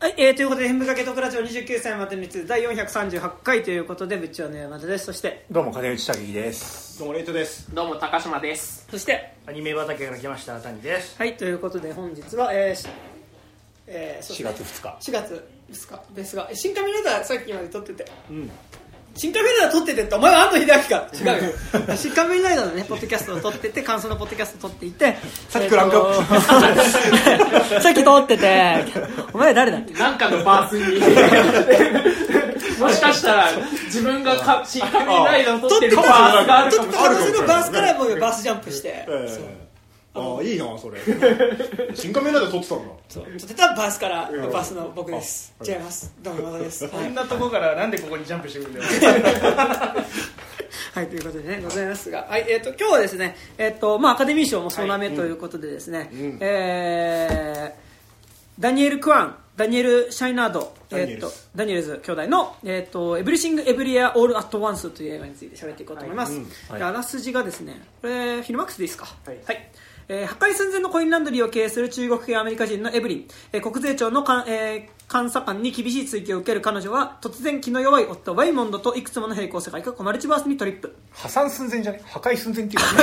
[0.00, 5.04] はい、えー、ということで、変化系特ラジオ29歳までについて第438回ということで、部長の山田です。
[5.04, 6.98] そして、どうも金内武樹です。
[6.98, 7.74] どうもレイトです。
[7.74, 8.86] どうも高島です。
[8.90, 11.18] そして、アニメ畑から来ました谷です。
[11.18, 12.88] はい、ということで、本日は、えーし
[13.88, 15.10] えー、そう4月2日。
[15.10, 18.06] 4月ですかですが、新仮面ライダーさっきまで撮ってて、
[19.20, 21.06] 新仮面ライダー撮っててって、お前は安藤秀明か？
[21.12, 21.52] 違うよ。
[21.94, 25.18] 新仮面ライダーのね、ポッドキャストを撮ってて、感想のポッドキャストを撮っていて、
[25.50, 27.82] さっきクランクアップ。
[27.84, 28.84] さっき撮ってて、
[29.34, 29.78] お前誰だ？
[29.98, 31.00] なんかのバースに。
[32.80, 33.48] もしかしたら
[33.84, 37.32] 自分がか新仮面ライダーを撮ってるバースがある撮ってかもしたれない。
[37.34, 39.69] 私のバースからもうバースジャンプして、ええ
[40.12, 40.98] ああいいなそれ。
[41.94, 42.84] 新仮面ライダー撮ってたんだ。
[43.08, 43.24] そう。
[43.38, 45.54] 撮ってたバースからのバースの僕です。
[45.64, 46.12] 違います。
[46.20, 46.84] どうもです。
[46.88, 46.92] はい。
[46.92, 48.86] こんなとこからなんでここにジャンプしてくるんだよ。
[50.94, 57.90] はい、ということでね、ございますが、はい、えっ、と、今日はですね、えっ、と、まあ、アカデミー賞も総なめということでですね、えー
[58.60, 61.26] ダニエル・クワン、ダニエル・シャイナード、えっ、ダニエルズ。
[61.26, 66.38] と、ダニエルズ兄弟の、えっ、と、エブリシング・エブリウェア・オール・アット・ワンスという映画について喋っていこうと思います。
[66.68, 66.78] はい。
[66.78, 69.06] であらすじがですね、これ、 Filmarks でいいですか？
[69.24, 69.70] はい
[70.12, 80.94] え破壊寸前のコインランドリーを経営する中国系アメリカ人のエブリン、え国税庁のか、え監査官に厳しい追及を受ける彼女は突然気の弱い夫ウェイモンドといくつもの平行世界かマルチバースにトリップ。
[81.10, 82.00] 破産寸前じゃね？
[82.04, 83.02] 破壊寸前っていうか破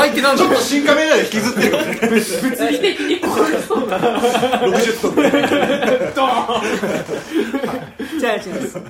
[0.00, 2.00] 壊ってなんだちょっと新仮面ライダー引きずってるからね。
[2.00, 5.32] 物理的にこれそうだ60トンぐらい
[8.20, 8.86] 違う違うです、はい。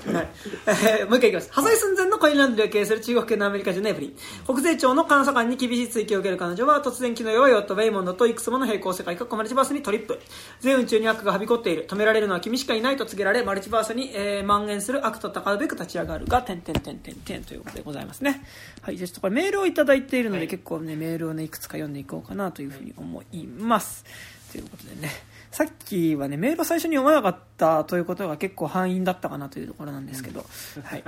[0.66, 1.52] えーもう一回いきます。
[1.52, 4.16] 破壊寸前のコインランドリーを経営する中国系のアメリカ人のエブリン。
[4.46, 10.20] 国税庁の監査官に厳しい追及を受ける彼女は突然気の弱い夫ウェイモンドといくつもの平行世界かマルチバースにトリップ。
[10.60, 11.86] 全宇宙に悪がはびこっている。
[11.88, 18.42] 止められるのは君しかいないと告げられマルチバースに、えー蔓延する悪と戦うべく立ち上がるが点々点々点ということでございますね。
[18.82, 24.04] はいちょっとこれメールをいただいているので、結構ねメールをねいくつか読んでいこうかなというふうに思います。
[24.52, 25.30] ということでね。
[25.50, 30.44] さっきはねメールを最初に読まなかったということが結構敗因だったかなというところなんですけど、
[30.84, 31.02] はい、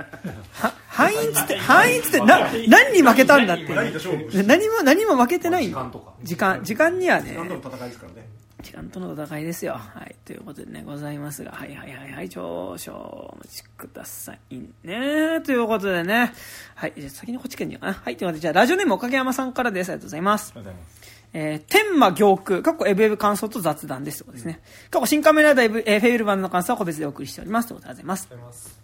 [0.51, 4.45] は敗因っつって 敗因っつってな何に負けたんだっていう。
[4.45, 5.91] 何も何も負けてない時間
[6.23, 8.27] 時間時間にはね何度も戦いですからね
[8.63, 9.73] 時間との戦いですよ。
[9.73, 10.15] はい。
[10.25, 15.41] ということでね、ございますが、はいはいはいはい、少々お待ちくださいね。
[15.41, 16.33] ということでね、
[16.75, 16.93] はい。
[16.97, 17.93] じゃあ先にこっち来るのかな。
[17.93, 18.17] はい。
[18.17, 19.89] ということで、じゃあラジオネームおかげ山さんからです。
[19.89, 20.53] ありがとうございます。
[20.55, 24.61] ありがとうございますえー、天馬行空、過去エブエブ感想と雑談ですとですね。
[24.91, 27.69] 過去新カメライダーエブ、えーフェイルバンドの感想は個別でお送りしております。
[27.69, 28.15] ということでございま
[28.53, 28.83] す。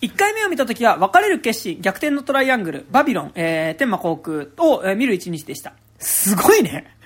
[0.00, 6.96] 1回目を見た時は別れる決心逆転のトライアングルバビロン、えー、天馬航空を、えー見る一日でしたすごいね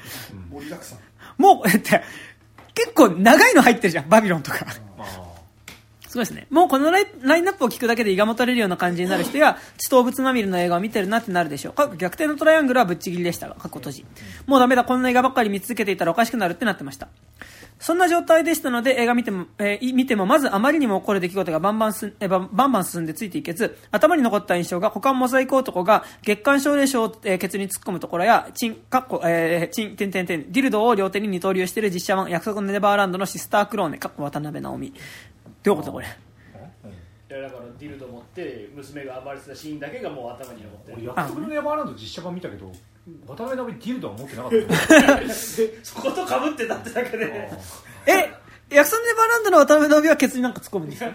[0.50, 0.98] 盛りだくさん
[1.38, 2.02] もう、えって、
[2.74, 4.66] 結構長いの入ってるじゃん、バビロンとか。
[6.08, 6.46] すごいですね。
[6.50, 11.74] もうこのライラインナップを聞くだけで胃がもたれるような感じになる人や、地動物まみれの映画を見てるなってなるでしょう。
[11.74, 14.06] 過去逆転のトライアングルはぶっちぎりでしたが、過去閉じ。
[14.46, 17.08] もうダメだ、こんな映画ばっかり見続けていたらおかしくなるってなってました。
[17.78, 34.94] そんな状態でしたので、映画見ても、えーい見ても、まずあまりにも起こる出来事がバンバンすん、えーバンバンバン進んでついていけず、頭に残った印象が、股間モザイク男が月刊奨励賞を、えーケツに突っ込むところや、チン、かっこ、えー、チン、てんてんてん、ディルドを両手に二刀流している実写版、約束のネバーランドのシスタークローネ、かっこ渡辺直美。
[35.62, 36.06] どういうことこれ？
[37.28, 42.70] いやだからディルド持って娘が暴れてたシーンだけがもう頭に残ってる俺約束のネバーランド実写版見たけど
[43.26, 45.24] 渡辺直美ディルドは持ってなかった。
[45.84, 47.50] そことかぶってたってだけで。
[48.06, 48.30] え、
[48.70, 51.10] 約束のネバーランドの渡辺直美はケツになんか突っ込むんですか？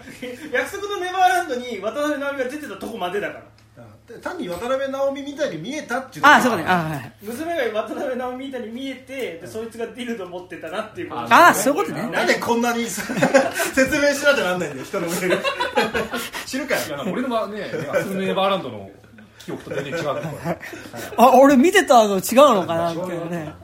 [0.52, 3.42] 約束のネバーランドに渡辺直美が出てたとこまでだから。
[4.08, 6.64] で単に渡辺直美みたいに見えたっていうあ、そうかね。
[6.66, 7.12] あ、はい。
[7.22, 11.26] 娘が渡辺直美みたいに見えてでそいつがディルド持ってたなっていうこと。
[11.30, 12.10] あ、そういうことね。
[12.10, 13.02] なんでこんなにさ
[13.74, 15.38] 説明しなきゃなんないんだよ人のメール
[16.46, 16.80] 知るかよ。
[17.12, 18.90] 俺のまね約束のネバーランドの
[19.44, 20.58] 記憶と全然違うから
[21.16, 22.20] あ、俺見てたの違う
[22.54, 22.94] のかな？
[22.94, 23.54] みたいなね。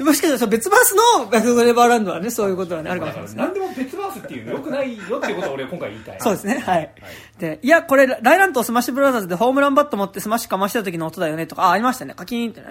[0.00, 3.24] もしかしたら別バースの約束のネバーランドはね、そういうことはね、あるかもしれない。
[3.24, 3.42] ですね。
[3.42, 6.20] 何でも別バースっていうのよくないよっていうことを俺は今回言いたい。
[6.20, 6.90] そうですね、はい。
[7.38, 12.66] で、いや、これ、ライラントスマッシュブラザーズでホームランバット持ってスマッシュかました時の音だよねとか、あ、ありましたね、カキーンってね。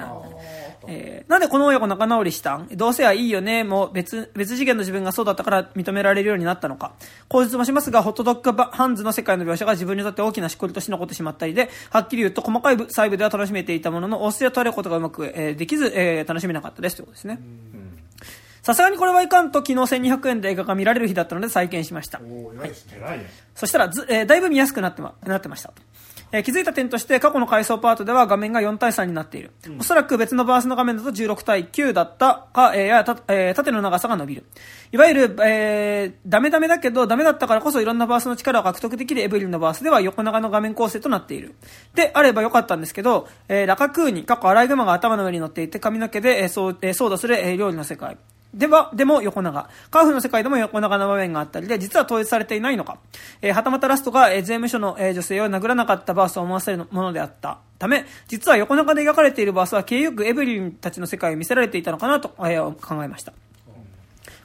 [0.87, 2.67] えーなんでこの親子仲直りしたん？
[2.73, 6.93] どうせはいいよね、もう別、別次元の自分がそうだったから認められるようになったのか。
[7.29, 17.39] 口述もしますが、ホットドッグバハンズの世界の描写が自分にとって大きなしこりとして残ってしまったりで、はっきり言うと細かい部細部では楽しめていたものの、オスや取れることがうまく、えーできず、えー楽しめなかったですということですね。
[18.61, 22.21] さすがにこれはいかんと昨日1200円で映画が見られる日だったので再建しました。
[22.21, 23.25] 偉いね
[23.55, 25.81] そしたらず、えーだいぶ見やすくなってま、なってましたと。
[26.33, 29.51] えー気づいた点として過去の回想パートでは画面が4対3になっている。
[29.79, 34.43] おそらく別のバースの画面だと16対9だったか、えーややた、えー縦の長さが伸びる。
[34.91, 41.53] いわゆる、えーダメダメだけどダメだったからこそいろんなバースの力を獲得できるエブリンのバースでは横長の画面構成となっている。
[41.93, 48.17] で、あればよかったんですけど、えーラカクーニ、過去アライグマが頭の上に乗っていて髪の毛で、えーそう、えー操舵する、えー料理の世界。
[48.53, 49.67] では、でも横長。
[49.89, 52.99] カーフの世界でも横長な場面があったりで、実は統一されていないのか。
[53.41, 63.33] えーはたまたラストが、えー税務署の、えー女性を殴らなかったバースを思わせるものであったため、実は横長で描かれているバースは、経由くエブリンたちの世界を見せられていたのかなと、えー考えました。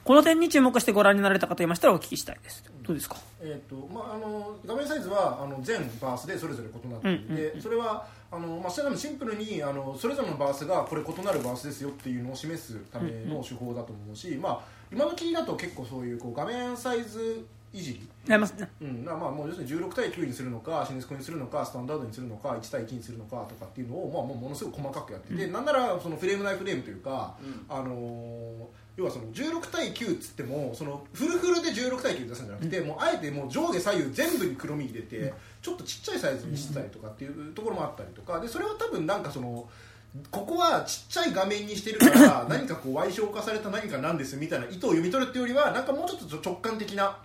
[0.03, 2.63] この点に注目してご覧になられた方いましたらお聞きしたいです。
[2.81, 3.17] どうですか？
[3.41, 7.19] えーとまあ、あの画面サイズはあの全バースでそれぞれ異なってい
[7.53, 14.59] て、それはあの、まあ、シンプルにあのそれぞれのバースがこれ異なるバースですよっていうのを示すための手法だと思うし、まあ、
[14.91, 18.67] 今時だと結構そういうこう画面サイズいじりありますね。
[18.81, 27.35] うん、まあまあもう要するに16対9にするのかシネスコにするのかスタンダードにするのか1対1にするのかとかっていうのを、まあ、もうものすごく細かくやってて、なんならそのフレーム内フレームというか、
[27.67, 38.39] あのー要はその16対9っつってもそのフルフルで16対9出すんじゃなくて、もうあえてもう上下左右全部に黒み入れて、ちょっとちっちゃいサイズにしてたりとかっていうところもあったりとか。
[38.39, 39.67] でそれは多分なんかその。
[40.31, 47.19] ここはちっちゃい画面にしてるから 何かこう歪小化された何かなんですみたいな意図を読み取るっていうよりはなんかもうちょっと直感的な、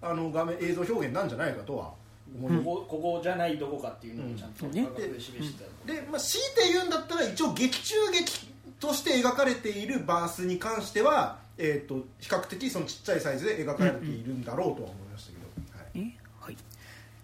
[0.00, 1.92] あの画面映像表現なんじゃないかとは
[2.40, 8.48] ここここじゃないどこかっていうのをちゃんと価格で示してたで、まあ、強いて言うんだったら一応劇中劇
[8.78, 15.07] として描かれているバースに関しては、えー、と比較的そのちっちゃいサイズで描かれているんだろうとは思いましたけど、はいえはい。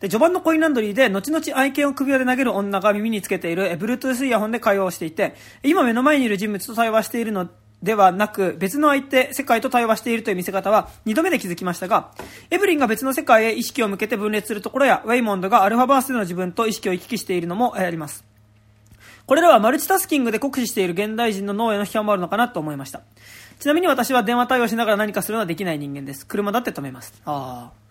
[0.05, 7.49] で、序盤のコインランドリーで、後々愛犬を首輪で投げる女が耳につけている、え Bluetooth イヤホンで会話をしていて、今目の前にいる人物と対話しているの
[7.83, 12.11] ではなく、別の相手、世界と対話しているという見せ方は、二度目で気づきましたが、
[12.51, 18.27] エブリンが別の世界へ意識を向けて分裂するところや、ウェイモンドがアルファバースでの自分と意識を行き来しているのもあります。
[19.25, 23.01] これらはマルチタスキングで酷使している現代人の脳への批判もあるのかなと思いました。
[23.59, 26.27] ちなみに私は電話対応しながら何かするのはできない人間です。
[26.27, 27.15] 車だって止めます。
[27.25, 27.84] ああ。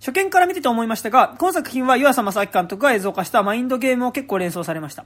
[0.00, 5.04] 初見から見てて思いましたが、今作品は岩佐正明監督が映像化したマインドゲームを結構連想されました。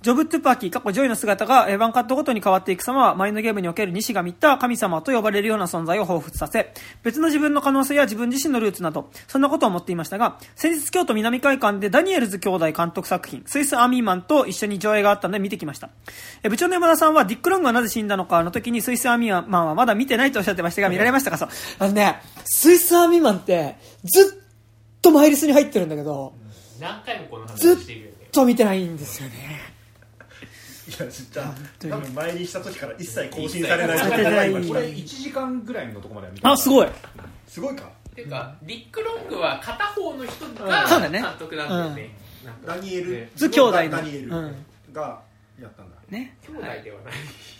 [0.00, 6.72] ジョブ・トゥパーキー、過去ジョイの姿がえーワンカットごとに変わっていく様は、マインドゲームにおける西が見た神様と呼ばれるような存在を彷彿させ、
[7.02, 15.90] 別の自分の可能性や自分自身のルーツなど、そんなことを思っていましたが、先日京都みなみ会館でダニエルズ兄弟監督作品、スイス・アーミーマンと一緒に上映があったので見てきました。
[16.44, 21.38] えー部長の山田さんは、ディック・ロングがなぜ死んだのかの時に、スイス・アーミーマンはまだ見てないとおっしゃってましたが、見られましたか？
[21.38, 21.48] そう。
[21.80, 23.74] あのね、スイス・アーミーマンって、
[24.04, 26.34] ずっとマイリスに入ってるんだけど、
[26.80, 29.67] 何回もこの話ずっしているよねと見てないんですよね。
[30.88, 31.54] いやじゃあ
[31.86, 33.98] 多分前にした時から一切更新されない。
[34.66, 36.88] これ1時間ぐらいのとこまであ、すごい。
[37.46, 37.90] すごいか？
[38.14, 42.10] ていうかディック・ロングは片方の人が監督なんだよね。
[42.66, 43.10] ダニエル。
[43.12, 44.54] ねず兄弟のダニエルうん。
[44.92, 45.20] が
[45.60, 46.36] やったんだね。
[46.46, 47.14] 兄弟ではない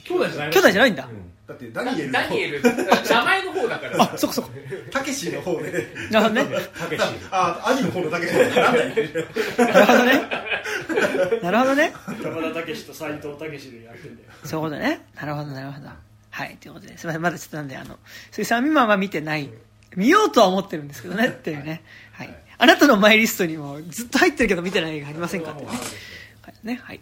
[0.04, 1.08] 兄弟じゃない兄弟じゃないんだ。
[1.48, 2.62] だってダニエルダニエル
[3.08, 4.50] 名前の方だからあ、そこそこ。
[4.92, 6.44] たけしの方でなるほどね。
[6.78, 10.22] たけしあ兄の方のたけしなんだよなるほどね。
[11.42, 11.92] なるほどね。
[12.22, 15.00] 山田武史と斎藤武史でやってんだよそういうことね。
[15.16, 15.88] なるほど、なるほど。
[16.30, 17.98] はい、ということで、すみません、まだちょっとなんで、あの、
[18.30, 19.50] 水産未満は見てない。
[19.96, 21.82] 見ようとは思ってるんですけどね、っていうね。
[22.12, 22.34] はい。
[22.58, 25.68] あなたのマイリストにもずっと入ってるけど見てない映画ありませんかってね。
[25.68, 25.74] は
[26.50, 26.66] い。
[26.66, 27.00] ね、はい。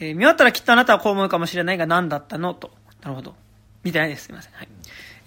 [0.00, 2.54] えー見終わったらきっとあなたはこう思うかもしれないが何だったの？
[2.54, 2.70] と。
[3.02, 3.34] なるほど。
[3.82, 4.24] 見てないです。
[4.24, 4.52] すみません。
[4.52, 4.68] はい。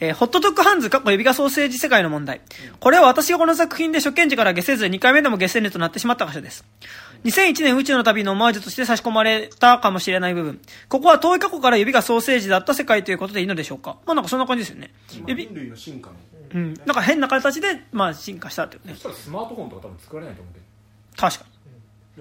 [0.01, 2.41] えーホットドッグハンズ、過去指輪ソーセージ世界の問題。
[2.79, 6.63] これは私がこの作品で初見時から下せず、2回目でも下せぬとなってしまった箇所です。
[7.25, 10.61] 2001年宇宙の旅のオマージュとして差し込まれたかもしれない部分。
[10.87, 13.97] ここは遠い過去から指がソーセージだった世界ということでいいのでしょうか？
[14.05, 14.93] まあなんかそんな感じですよね。
[15.27, 16.15] 指、人類の進化の
[16.53, 16.73] うん。
[16.75, 18.99] なんか変な形で、まあ進化したっていうねそ。
[18.99, 20.65] したらスマートフォンとか多分作られないと思うけど
[21.17, 21.45] 確か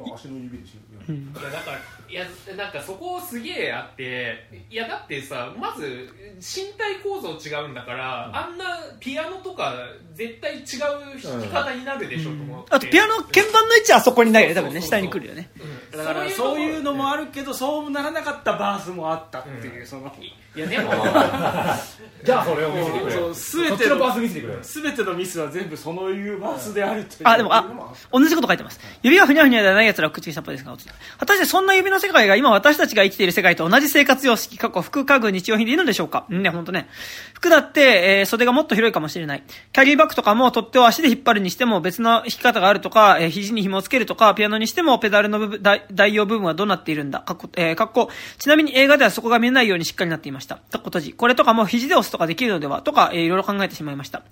[0.05, 1.79] いや足の指でしょ、いやだから
[2.09, 2.25] いや
[2.57, 8.65] なんかそこすげえあっていやだってさまず身体構造違うんだから、あんな
[9.01, 9.75] ピアノとか
[10.15, 12.53] 絶対違う弾き方になるでしょ、と思って。
[12.55, 12.65] に。
[12.71, 14.55] あとピアノ、鍵盤の位置はそこにないよね。
[14.55, 15.51] 多分ね、下に来るよね。
[15.91, 20.13] だからそういうのもあるけどそうならなかったバースもあったっていう、その。
[20.57, 20.91] いやでも
[22.25, 27.21] じゃあそれを見せてくれそう全てのバーのス見せてくれ全てのミスは全部そのいうバースであるという。
[27.25, 27.65] あ、でも、あ、
[28.11, 28.81] 同じこと書いてます。
[29.03, 30.77] 指がふにゃふにゃではない奴らを口にしたっぽいですが、
[31.19, 36.89] 果たしてそんな指の世界が今私たちが生きている世界と同じ生活様式、過去服家具日用品でいいのでしょうかね、ほんとね。
[37.35, 39.43] 服だって、えー袖がもっと広いかもしれない。
[39.73, 47.21] キャリーバッグとかも取っ手を足で引っ張るにしても別の引き方があるとか、えー肘に紐をつけるとか、ピアノにしてもペダルの部分、代代用部分はどうなっているんだ。
[47.21, 50.57] かっこ、えー、かっこ、ちなみに映画ではそこが見えないようにしっかりなっていました。
[50.57, 51.13] かっこ閉じ。
[51.13, 54.23] これとかも肘で押すとかできるのではとか、えーいろいろ考えてしまいました。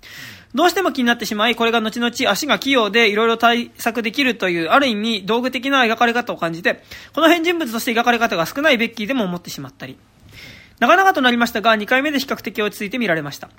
[0.53, 9.97] どうしても気になってしまい、これが後々足が器用でいろいろ対策できるという、ある意味道具的な描かれ方を感じて、この辺人物として描かれ方が少ないベッキーでも思ってしまったり。
[10.79, 13.49] 長々となりましたが、2回目で比較的落ち着いて見られました。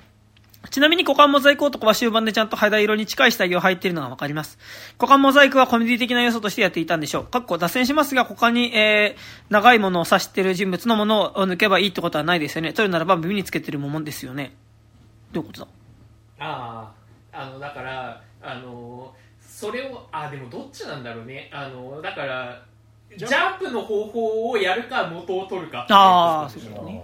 [0.69, 4.59] ちなみに股間モザイク男は終盤でちゃんと肌色に近い下着を履いているのがわかります。
[4.99, 7.23] 股間モザイクはコメディ的な要素としてやっていたんでしょう。
[7.25, 12.73] かっこ脱線しますが、股間に、えー、長いものを指している人物のものを抜けばいいってことはないですよね。
[12.73, 14.53] というならば耳につけてるもんですよね。
[15.31, 15.67] どういうことだ？
[16.39, 16.93] あ
[17.31, 19.13] ああのだからあの
[19.59, 22.63] それをあでもどっちなんだろうねあのだから
[23.17, 23.69] ジャンプ？
[23.71, 27.03] の方法をやるか元を取るかああ、そうですね。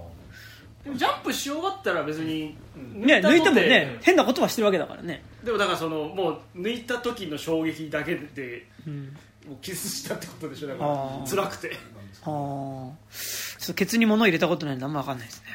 [0.86, 2.56] でもジャンプし終わったら別に
[2.94, 5.24] ね、抜いてもね、変なことはしてるわけだからね。
[5.44, 9.18] でもだからそのもう抜いた時の衝撃だけでうん。
[9.48, 11.76] もうキスしたってことでしょだかあらー辛くて
[12.24, 12.26] ああ。
[12.26, 12.94] ちょ
[13.64, 15.48] っとケツに物を入れたことないんであんまわかんないですね。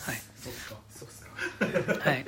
[0.00, 0.16] はい。
[0.36, 2.24] そっかそうかはい。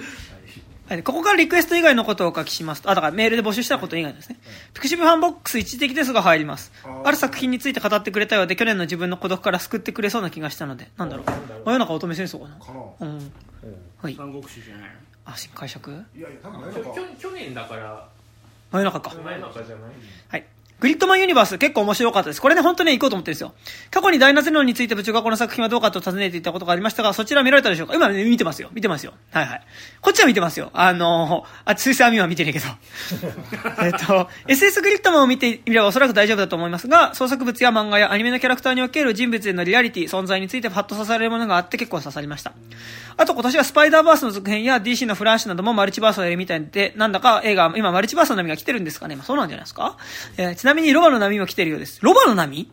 [0.88, 4.38] はい、ここからリクエスト以外のことをお書きしますと、あ、だからメールで募集したこと以外ですね。
[4.74, 6.72] pixivFANBOX 一時的ですが入ります
[7.04, 7.10] あ。
[7.10, 11.26] る作品について語ってくれたようで、去年の自分の孤独から救ってくれそうな気がしたので、なんだろう。
[11.66, 12.56] 真夜中乙女戦争かな。
[12.56, 13.32] かなうん。
[14.02, 14.14] はい。
[14.14, 14.90] 三国志じゃない
[15.26, 15.90] あ、新解釈？
[16.16, 18.08] いやいや多分去年だから
[18.70, 19.14] 真夜中か。
[19.22, 19.90] 真夜中じゃない？
[20.28, 20.46] はい。
[20.80, 22.40] グリッドマンユニバース結構面白かったです。
[22.40, 23.52] これね、本当にね、行こうと思ってるんですよ。
[23.90, 27.94] 過去にダイナゼノンについて部長がこの作品はどうかと尋ねていたことがありましたが、そちら見られたでしょうか？
[27.96, 28.70] 今ね、見てますよ。
[28.72, 29.14] 見てますよ。
[29.32, 29.62] はいはい。
[30.00, 30.70] こっちは見てますよ。
[30.74, 32.66] あのー、あ、水星網は見てねえけど。
[33.82, 42.52] えっと、SS グリッドマンを見てみればおそらく大丈夫だと思いますが、創作物や漫画やアニメのキャラクターにおける人物へのリアリティ、存在についてパッと刺されるものがあって結構刺さりました。
[43.16, 49.16] あと今年はスパイダーバースの続編や DC のフラッシュなどもマルチバースをやるみたいで、なんだか映画、今マルチバースの波が来てるんですかね？
[49.16, 49.96] まあそうなんじゃないですか？
[50.36, 51.98] えーちなみにロバの波も来てるようです。
[52.02, 52.70] ロバの波？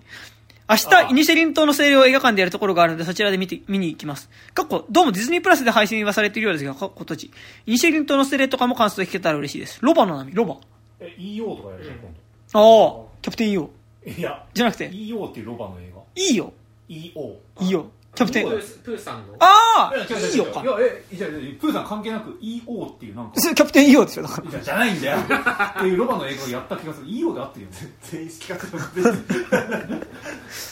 [0.68, 4.30] 明日、イニシェリン島の精霊を映画館でやるところがあるので、そちらで見て、見に行きます。
[4.54, 7.32] かっこ、どうもディズニープラスで配信はされているようですが、かっこ閉じ。
[7.68, 9.80] イニシェリン島の精霊とかも感想で聞けたら嬉しいです。
[9.82, 10.58] ロバの波、ロバ？
[11.00, 12.10] え EO とかやるじゃん今
[12.54, 13.60] ああ、キャプテン EO。
[13.62, 13.72] 度
[14.08, 16.52] いやじゃなくて、EO っていうロバの映画いいよ。
[16.90, 17.92] EO いいよ。
[18.16, 18.46] キャプテン。
[18.50, 19.36] プースプーさんの。
[19.40, 20.62] ああいいいよか。
[20.62, 20.66] い。
[20.66, 21.30] やえじゃあ
[21.60, 23.32] プーさん関係なく EO っていうなんか。
[23.36, 24.60] そ れキャプテン EO ですよ、だから。
[24.60, 25.18] じゃないんだよ。
[25.18, 27.08] っていうロバの映画をやった気がする。
[27.08, 27.78] EO で合ってるよね。
[28.02, 29.16] 全員好き勝手な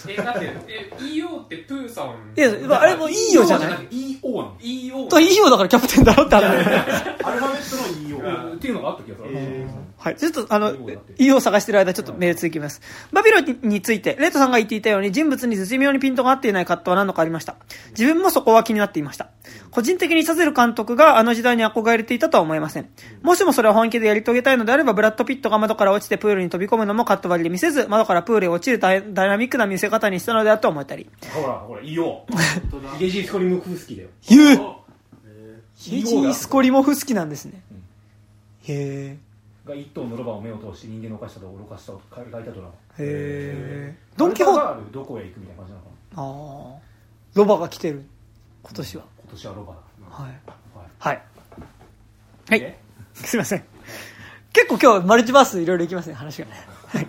[0.07, 2.07] えだってえ EO ってプーさん？
[2.37, 9.67] いや、まああれも EO じゃない？EO なの EO と EO だからキャプテンだろってあるアルファベットの EO っていうのがあった気がする。
[9.97, 10.15] はい。
[10.17, 10.73] ちょっと、あの、
[11.17, 12.81] EO を探してる間、ちょっとメール続きます。
[13.13, 17.57] バビロンについて、レイトさんが言っていたように、人物に絶妙にピントが合っていない葛藤は何度かありました。
[17.89, 19.27] 自分もそこは気になっていました。
[19.71, 22.89] 個人的にサゼル監督があの時代に憧れていたとは思えません。
[23.21, 31.09] もしもそれを本気でやり遂げたいのであれば、ブラッド・ピットが窓から落ちてプールに飛び込むのもカット割りで見せず、窓からプールへ落ちるダイダイナミックな見せ方にしたのではと思ったり。
[31.33, 32.21] ほらほら EO
[32.99, 34.83] ゲジー・スコリムフスキーだよ言うお
[35.75, 37.61] ヒジー・スコリモフスキなんですね。
[38.67, 39.17] へ
[39.65, 42.71] が一頭のロバを目を通して人間の犯したと愚かしたを書いたドラマー。
[42.99, 44.17] へー。
[44.17, 44.91] ドン・キホーテ。
[44.91, 46.21] どこへ行くみたいな感じなのかな？
[46.21, 46.82] ああ。
[47.33, 48.05] ロバが来てる。
[48.63, 49.03] 今年は。
[49.23, 50.39] 今年はロバだはい。
[50.99, 51.21] はい
[52.49, 52.75] はい。
[53.13, 53.63] すいません。
[54.53, 56.53] 結構今日マルチバースいろいろいきますね、話がね。
[56.87, 57.07] はい。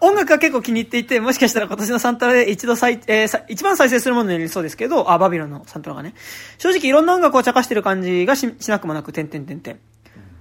[0.00, 6.14] 音楽が結構気に入っていて、もしかしたら今年のサントラで一度再、えーさ一番再生するものになりそうですけど、あ、バビロンのサントラがね。
[6.58, 9.78] 正直いろんな音楽を茶化してる感じがししなくもなく、点々点々。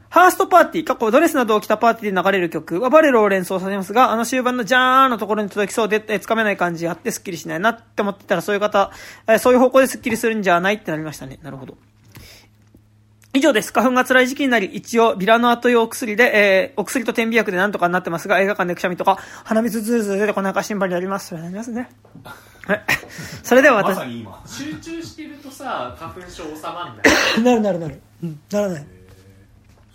[0.10, 8.92] ハーストパーティー、過去ドレスなどを着たパーティーで流れる曲はバレロを連想させますが、あの終盤のジャーンのところに届きそうで、えーつかめない感じがあってスッキリしないなって思ってたら、そういう方、
[9.28, 11.40] えーそういう方向でスッキリするんじゃないってなりましたね。
[11.44, 11.78] なるほど。
[13.34, 13.72] 以上です。
[13.74, 21.28] 花粉が辛い時期になり、一応、ビラの後用お薬で、えー、お薬と点鼻薬でなんとかなってますが、映画館でくしゃみとか、鼻水ズーズー出てこないか心配になります。
[21.28, 21.90] それになりますね。
[22.66, 22.84] はい。
[23.44, 27.04] それではま私、さに今集中してるとさ花粉症収まんな
[27.38, 27.42] い？
[27.44, 28.02] なるなるなる。
[28.24, 28.86] うん、ならない。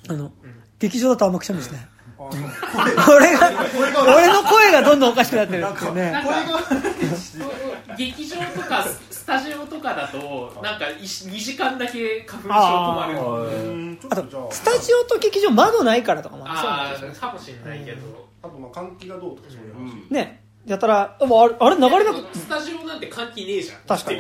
[0.09, 0.32] あの、
[0.78, 1.88] 劇場だとあんまくしゃみですね。
[2.18, 2.30] あの
[3.16, 3.50] 俺が、
[4.14, 6.11] 俺の声がどんどんおかしくなってるってね。
[6.12, 6.32] なんか
[7.97, 20.11] 劇場とかスタジオとかだとなんか2時間だけ花粉症止まるあっとスタジオと劇場窓ないからとかもああるかもしれないけど、あとまあ換気がどうとかそういう話。
[20.11, 20.42] ね。
[20.64, 24.18] やったら、でもあれ、あれ流れなくスタジオなんて換気ねえじゃん確かに。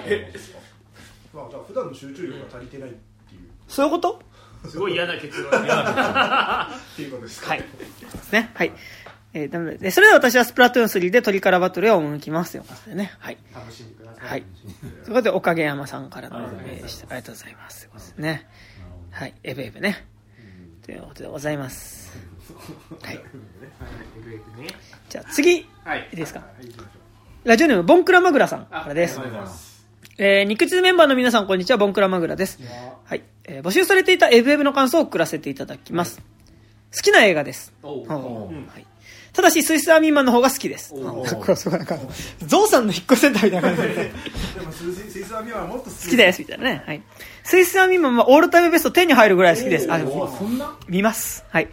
[1.32, 3.42] まあじゃあ普段の集中力が足りてないっていう。
[3.68, 4.20] そういうこと？
[4.68, 5.50] すごい嫌な結論っ
[6.96, 7.58] ていうことですかはい。
[7.60, 7.66] で
[8.22, 8.50] すね。
[8.54, 8.72] はい。
[9.34, 13.12] えー、なので、それでは私はスプラトゥーン3で鳥からバトルを赴きますということでね。
[13.18, 13.38] はい。
[13.54, 14.42] 楽しんでください、はい。
[14.42, 17.06] ということで、おかげ山さんからのメールでした。
[17.08, 17.80] ありがとうございます。
[17.80, 18.46] ということですね。
[19.10, 19.34] はい。
[19.42, 20.06] エベエベね。
[20.84, 22.12] ということでございます。
[23.02, 23.16] はい。
[23.16, 23.22] ね
[25.08, 26.42] じゃあ次、いはいいですか？
[27.44, 29.71] ラジオネーム、ボンクラマグラさんからですありがとうございます
[30.18, 31.78] えー、肉汁メンバーの皆さん、こんにちは。
[31.78, 32.58] ボンクラマグラです。
[33.04, 33.22] はい。
[33.44, 36.20] えー募集されていた FF の感想を送らせていただきます。
[36.94, 37.72] 好きな映画です。
[37.82, 38.86] はい。
[39.32, 40.92] ただし、スイスアーミーマンの方が好きです。
[40.94, 41.96] これすごいなんか、
[42.46, 43.88] ゾウさんの引っ越しセンターみたいな感じで。
[44.04, 44.10] で
[44.64, 46.82] もスイススイスアミはもっと好き好きです、みたいなね。
[46.86, 47.02] はい。
[47.42, 49.90] スイスアーミーマンはオールタイムベスト10に入るぐらい好きです。
[49.90, 50.76] あ、でもおそんな？
[50.88, 51.44] 見ます。
[51.48, 51.68] はい。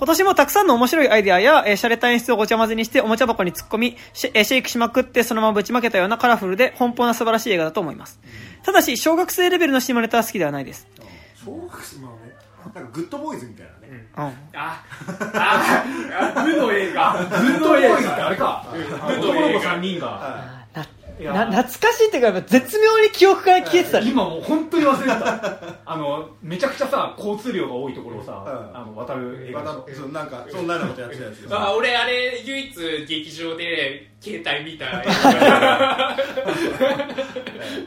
[0.00, 8.18] 今年もたくさんの面白いアイデアや、えー、洒落た演出をごちゃ混ぜにして、おもちゃ箱に突っ込み、シェえーシェイクしまくって、そのままぶちまけたようなカラフルで、奔放な素晴らしい映画だと思います。
[8.62, 10.88] ただし、小学生レベルの下ネタは好きではないです。
[11.44, 12.32] 小学生まあね。
[12.74, 14.06] なんかグッドボーイズみたいなね。
[14.16, 14.24] うん。
[14.24, 14.32] あ。
[14.54, 14.84] あ。
[16.34, 18.66] あグの映画ググッドエイズってあれか。
[18.72, 19.18] うん。
[19.18, 20.59] 男の子3人が
[21.24, 24.10] な、懐かしいっていうか、絶妙に記憶から消えてたね。
[24.10, 35.06] 今もう本当に忘れてたあのめちゃくちゃさ交通量が多いところをさ、うんあの渡る映画またそうなんかそんなようなことやってたやつですあ俺あれ唯一劇場で携帯見た映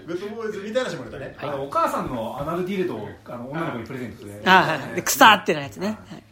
[0.05, 4.95] グッドボーイズみたいな下ネタねあのお母さんのアナルディルドをあの女の子にプレゼントであはいはい。
[4.95, 5.87] で、草ってなやつね。
[6.09, 6.22] はい。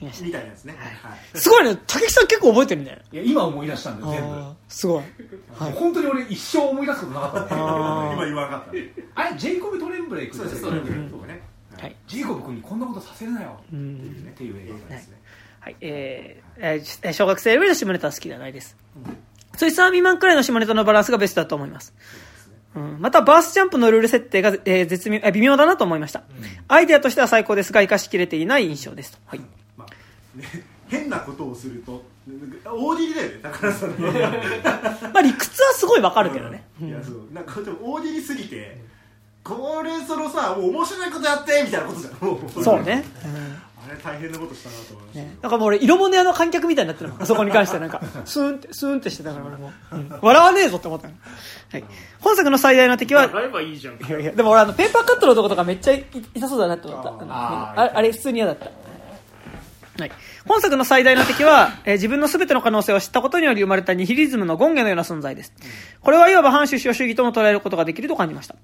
[0.00, 1.78] みたいなやつねはいたすごいね。
[1.86, 3.02] 竹木さん結構覚えてるね。
[3.12, 5.02] いや今思い出したんだよ全部すごい。
[5.58, 11.40] はい本当に俺一生思い出すことなかったん今言わなかったねあれジェイコブ・トレンブレイクそうですそうですそうね
[11.80, 11.96] はい。
[12.06, 14.28] ジェイコブ君にこんなことさせるなようん。
[14.30, 15.20] っていう映画ですね
[15.60, 18.76] はい、えーえー小学生レベルの下ネタは好きではないです。
[19.56, 21.92] そいつは未満くらいの下ネタのバランスがベストだと思います。
[22.76, 26.22] うん、また、バースジャンプのルール設定が、えー絶妙、えー微妙だなと思いました。
[26.68, 29.18] アイデアとしては最高ですが、活かしきれていない印象ですと。
[29.24, 29.40] はい。
[30.88, 32.04] 変なことをすると
[32.64, 36.64] 大喜利だよね高田さんの まあ、理屈はすごいわかるけどね。
[36.80, 38.80] いやそうなんかでも大喜利すぎて
[39.44, 43.04] これそのさもう面白いことやってみたいなことじゃんもうそうね。
[43.86, 47.22] あれ大変なことしたなと思いましたね、なんかもう俺、色物屋の観客みたいになってるもん。
[47.22, 49.72] あ そこに関してはなんか、スーンって、スーンってしてたから俺も。
[49.92, 51.14] うん笑わねえぞって思ったの。
[51.70, 51.84] はい。
[52.20, 57.10] 本作の最大の敵は、笑えばいいじゃんいやいや、でも俺あの、ペーパーカットの男とかめっちゃい痛そうだなって思った。
[57.10, 58.66] ああれ普通に嫌だった。
[59.98, 60.12] はい。
[60.46, 65.52] 本作の最大の敵は、えー自分の全ての可能性を知ったことにより生まれたニヒリズムの権下のような存在です。
[66.00, 68.54] これはいわば反首相主義とも捉えることができると感じました。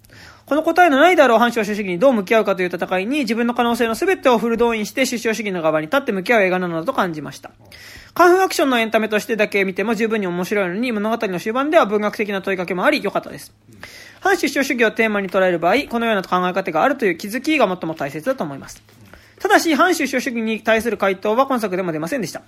[0.45, 7.51] この答えのないであろう反首相主義にどう向き合うかという戦いに自分の可能性の全てをフル動員して首相主義の側に立って向き合う映画なのだと感じました。
[8.15, 13.53] カンフーアクションのエンタメとしてだけ見ても十分に面白いのに物語の終盤では文学的な問いかけもあり良かったです。
[14.21, 18.83] 反首相主義をテーマに捉える場合、このような考え方があるという気づきが最も大切だと思います。
[19.41, 22.43] ただし、反首相主義に対する回答は今作でも出ませんでした。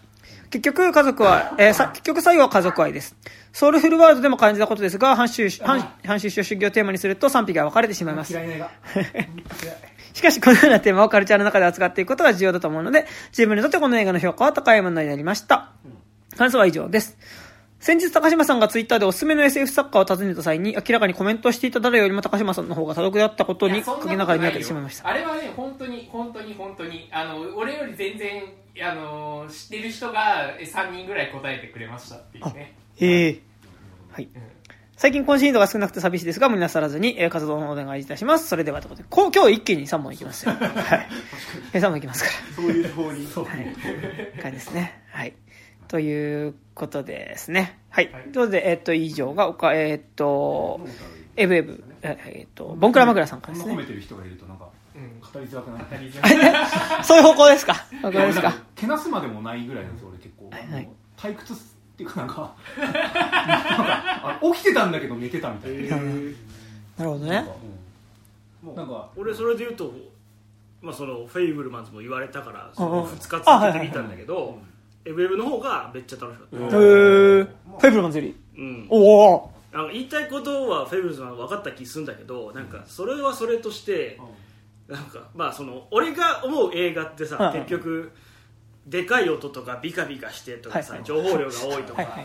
[0.51, 3.17] 結局、家族は、えーさ結局最後は家族愛です。
[3.53, 8.33] ソウルフルワールドでも感じたことですが、反首反反首相主義をテーマにすると賛否が分かれてしまいます。
[10.13, 15.71] しかし、このようなテーマをカルチャーの中で扱っていくことが重要だと思うので、自分にとってこの映画の評価は高いものになりました。
[16.37, 17.17] 感想は以上です。
[17.85, 25.07] 先日高島さんがツイッターでおすすめの SF 作家を尋ねた際に明らかにコメントしていた誰よりも高島さんの方が多読であったことにいやそんながら見分けないよてしまいました。
[25.07, 28.43] あれはね本当に本当に本当にあの俺より全然
[28.83, 33.41] あの知ってる人がえ3人ぐらい答えてくれましたっていうねええ
[34.13, 34.29] はい。
[34.97, 38.47] 最近更新頻度が少なくて寂しいですが、無理なさらずに、えー活動のお願いいたします。
[38.47, 40.53] それではということで、こう今日一気に3本いきますよ。
[40.57, 41.09] はい。
[41.75, 43.51] えー3本いきますかそういう方にそうら。
[43.53, 43.67] はい。
[44.41, 45.03] 感じですね。
[45.11, 45.35] はい。
[45.89, 47.79] ということでですね。
[47.91, 48.09] はい。
[48.09, 50.81] ということで、えーっと、以上が、おかえーっと、
[51.37, 53.75] エブエブ、えっと、ボンクラマグラさんからですね。
[53.75, 55.21] 褒めてる人がいるとなんかうん。
[55.21, 56.13] 語りづらくなったり
[57.05, 57.75] そういう方向ですか？
[58.03, 61.57] 方向ですかけなすまでもないぐらいなんですよ俺結構、はい退屈っ
[61.97, 67.31] ていうかなんかなんかあ起きてたんだけど寝てたみたいな、なるほどね。
[67.31, 67.53] なんか。
[68.67, 68.75] うん。
[68.75, 69.93] なんか俺それで言うと、
[70.83, 74.59] まあ、そのフェイブルマンズも言われたからその2日続けてみたんだけど
[75.05, 77.45] エブエブの方がめっちゃ楽しかった、へー。
[77.45, 78.37] フェイブルマンズより。
[78.57, 84.21] うん、おおなんか言いたいことはフェイブルマンズは分かった気するんだけどなんかそれはそれとして
[84.89, 87.61] なんかまあその俺が思う映画ってさ、うん。
[87.61, 88.13] 結局
[88.87, 92.25] でかい音とかビカビカしてとかさ、はい情報量が多いとか、はいはい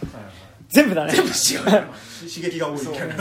[0.70, 1.14] 全部だね。
[1.18, 1.28] 刺
[2.48, 3.16] 激が多いみたいな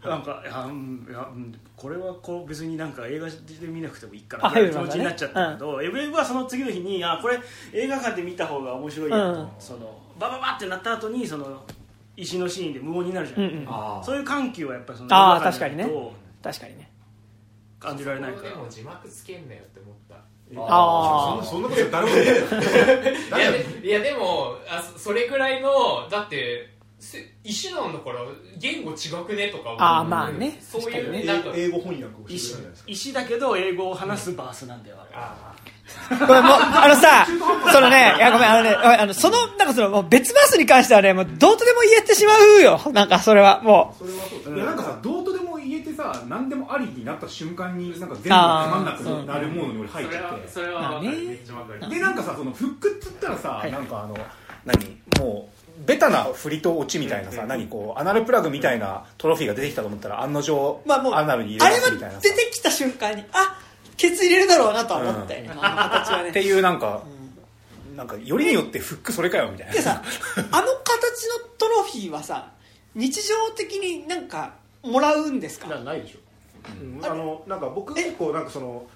[0.04, 7.38] なんかいや,、うん、いやうんこれはこう別になんか映画で見なくてもいいかあなぐらいの気はい持ちになっちゃったけど、エブエブはその次の日にあこれ
[7.72, 9.48] 映画館で見た方が面白いよと、うん。
[9.58, 11.62] そのバババってなった後にその
[12.16, 13.66] 石のシーンで無音になるじゃん、うんうん。
[13.68, 16.90] あそういう緩急はやっぱりその映画館で見る確と確かにね。
[17.78, 20.16] 感じられないかでらも字幕つけんなよって思った。
[20.56, 26.75] あそんなそんなこと誰も言ってないいやでいやでもあそそれぐらいのだってせ
[27.44, 28.20] 石なんだから
[28.58, 28.94] 言語違
[29.26, 30.58] くねとかあーまあね。
[30.60, 31.52] そういうなんか。
[31.54, 32.90] 英語翻訳をしてるじ石ゃないですか。
[32.90, 35.10] 石だけど英語を話すバースなんだよ、あれ。
[35.14, 35.54] あ
[36.26, 37.24] これもう、あのさ、
[37.72, 42.80] そのね、いやごめん、あのね、あの、その、なんかその、もう別バースに関してはね、もうどうとでも言えてしまうよ。
[42.92, 51.12] なんかそれは、もそれはそういやなんかさどうとでも言えてさ何でもありになった瞬間になんか全部がつまんなくなるモードに俺入っちゃってそれはわかる。
[51.12, 51.80] めっちゃわかる。
[51.90, 53.72] でなんかさそのフックっつったらさ、はい。
[53.72, 54.16] なんかあの
[54.64, 54.98] 何？
[55.20, 62.20] もうベタな振りと落ちみたいなさ、何こうアナルプラグみたいなトロフィーが出てきたと思ったら案の定、まあもうアナルに入あれますみたいなさ。
[62.22, 63.60] 出てきた瞬間にあ
[63.96, 66.30] ケツ入れるだろうなとは思ったよね、あの形はね。
[66.30, 67.02] っていうなんか、
[67.94, 69.72] なんかよりによってフックそれかよみたいな。
[69.72, 72.52] でさあの形のトロフィーはさ
[72.94, 75.68] 日常的になんかもらうんですか？
[75.68, 76.18] なないでしょ、
[76.80, 77.04] うん。
[77.04, 78.86] あのなんか僕結構なんかその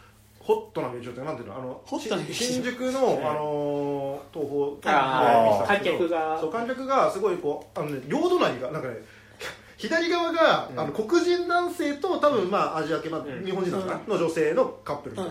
[0.40, 1.55] ホットな名称ってなんていうの？
[1.55, 2.35] あのホットな名称。
[2.35, 4.48] し新宿の、あの東
[4.81, 6.38] 宝観客が。
[6.40, 8.94] そう観客がすごいこうあの、ね、両隣がなんかね
[9.81, 14.01] 左側が、あの黒人男性と多分まあアジア系、まあ、日本人なのか？
[14.07, 15.16] な、の女性のカップル。
[15.16, 15.29] みたい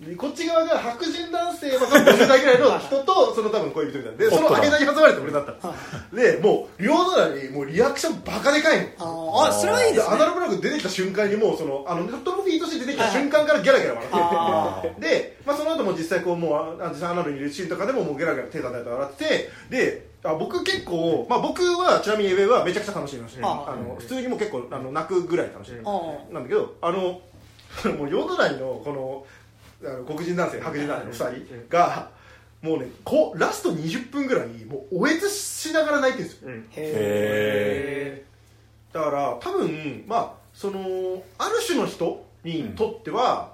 [0.00, 4.18] な、でこっち側が白人男性、まあ、多分50代ぐらいの人とその多分恋人みたいな。
[4.18, 9.44] でその間に挟まれて俺だったんですでもう両隣もうリアクションバカでかいの。
[9.44, 10.14] ああそれはいいですね。
[10.14, 15.00] アナログラグ出てきた瞬間にもうそのあのトロフィーとして出てきた瞬間からギャラギャラ笑って。
[15.00, 19.50] で、まあ、その後も実際こうもうあ実際アナログにいるシーンとかでももうゲラゲラ手叩いて笑ってて。
[19.68, 23.76] であ僕結構、まあ、僕はちなみにエベはめちゃくちゃ楽しみました、ああ。
[23.76, 27.20] の普通にもう結構あの泣くぐらい楽しみあなんだけどあの
[27.96, 32.10] もうヨドライのこのあの黒人男性白人男性の2人が
[32.60, 36.50] もうねこラスト20分ぐらいもうおえつしながら泣いてるんですよ。
[36.76, 38.24] へ
[38.92, 43.49] だから多分まあそのある種の人にとっては、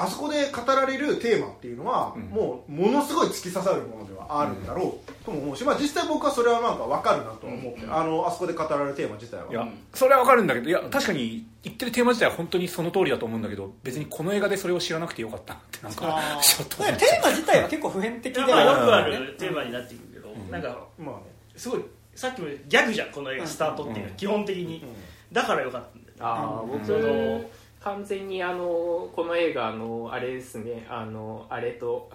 [0.00, 2.20] あそこで語られるテーマっていうのは、ん。
[2.30, 9.50] もうものすごい突き刺さるものではあるんだろうとも思うし、まあ、実際僕はそれはなんか分かるなとは思って、あのあそこで語られるテーマ自体は。
[9.50, 21.22] いやそれはわかるんだけどいや確かに言ってるテーマ自体は本当にその通りだと思うんだけど別にこの映画でそれを知らなくてよかったなってなんかあ ちょっとテーマ自体は結構普遍的でよくあねるテーマになってくるけど、なんかまあね
[21.56, 21.84] すごい
[22.14, 24.82] さっきもギャグじゃんこの映画スタートっていうのは基本的に、
[25.30, 26.02] だからよかったん。
[26.04, 27.42] だよああ僕その
[27.80, 32.10] 完全にあのこの映画あのあれですねあのあれと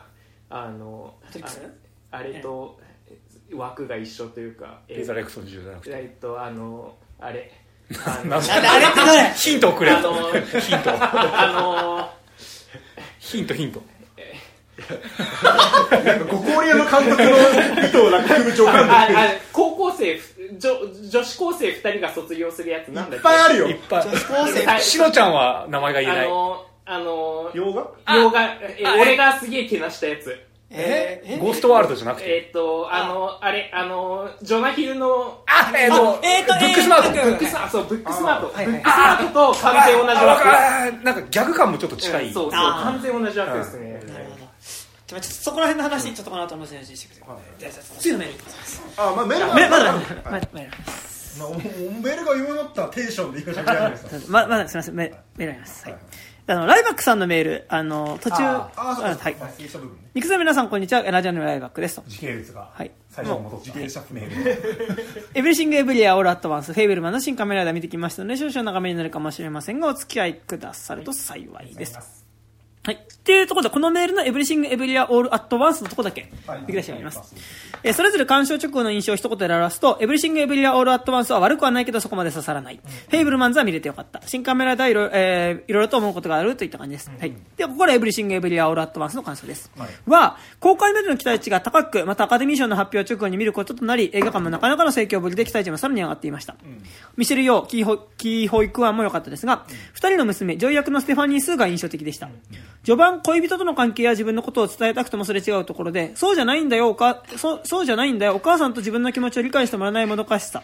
[0.49, 1.15] あの
[2.11, 2.79] ああれと
[3.53, 5.91] 枠が一緒というかレーザーレクソン10じゃなくて。
[5.91, 7.51] えっとあのあれ。
[8.03, 8.41] あの
[9.35, 9.91] ヒントをくれ。
[9.91, 10.91] あのヒント。
[10.91, 12.13] あ
[13.19, 13.81] ヒントヒント。
[16.05, 19.07] なんかご高齢の監督の意図をなんか風潮の感ああ
[19.53, 20.19] 高校生
[20.59, 23.15] 女女子高生2人が卒業するやつなんだっけ？
[23.15, 23.67] いっぱいあるよ。
[23.67, 24.03] いっぱい。
[24.03, 24.65] 女子高生。
[24.65, 24.81] はい。
[24.81, 26.25] しのちゃんは名前が言えない。
[26.27, 28.15] あのあの洋画？
[28.15, 28.43] 洋画。
[28.43, 30.37] え俺がすげえけなしたやつ。
[30.71, 31.23] え？
[31.25, 31.37] ーえ？
[31.39, 32.37] ゴーストワールドじゃなくて？
[32.37, 33.51] えっとあのあ。
[33.51, 37.17] れあのジョナヒルのあえっとえーとブックスマート。
[37.17, 41.03] えーとブックスあそうブックスマート、ブックスマートと完全同じ枠。
[41.03, 44.01] なんかギャグ感もちょっと近い、うんそうそう完全同じ枠ですね、
[45.07, 47.59] ちょっとそこら辺の話ちょっとこの後の話してください。
[47.59, 48.33] じゃあ次のメール。
[48.33, 50.21] いきますあまあメールめまだはいまだ。
[50.25, 50.67] まだ。
[51.37, 54.95] まあ、おおメールがったらテンションで今喋り始めましたままだすみません。
[54.95, 55.85] メメールあります。
[55.85, 55.97] はい。
[56.47, 58.43] あのライバックさんのメールあの途中。
[58.43, 59.35] はい。
[60.15, 61.03] 肉さん皆さんこんにちは。
[61.03, 62.03] ラジオのライバックですと。
[62.07, 62.71] 時系列が。
[62.73, 62.91] はい。
[63.09, 66.31] 最初に戻った時系列メールエブリシングエブリウェアオール。
[66.31, 72.24] アットワンスフェイブルマンの新カメラで見てきましたので少々長めになるかもしれませんがお付き合いくださると幸いです
[72.85, 72.95] はい。
[72.95, 77.33] っていうところで、このメールのエブリシングエブリウェアオールアットワンスのところだけ、はい見出しがあります。
[77.83, 82.79] えーそれぞれ鑑賞直後の印象を一言で表すと、エブリシングエブリウェアオールアットワンスは悪くはないけどそこまで刺さらない。
[83.09, 84.21] フェイブルマンズは見れてよかった。
[84.27, 87.11] 新カメラではいろ,、えーいろいろと思うことがあるといった感じです。
[87.19, 87.33] はい。
[87.57, 89.71] で、ここでエブリシングエブリウェアオールアットワンスの感想です。
[90.05, 96.55] は、公開までの期待値が高く、またアカデミー賞の発表直後に見ることとなり、映画館もなかなかの盛況ぶりで期待値もさらに上がっていました。
[97.17, 102.29] ミシェル・ヨー、キーホキー・ホイ・クワンも良かったですが、二人の娘、女優役のステファニー・スーが印象的でした。
[102.83, 110.61] 序盤、恋人との関係や自分のことを伝えたくてもすれ違うところで、そうじゃないんだよ、おか、そう、そうじゃないんだよ、お母さんと自分の気持ちを理解してもらえないもどかしさ。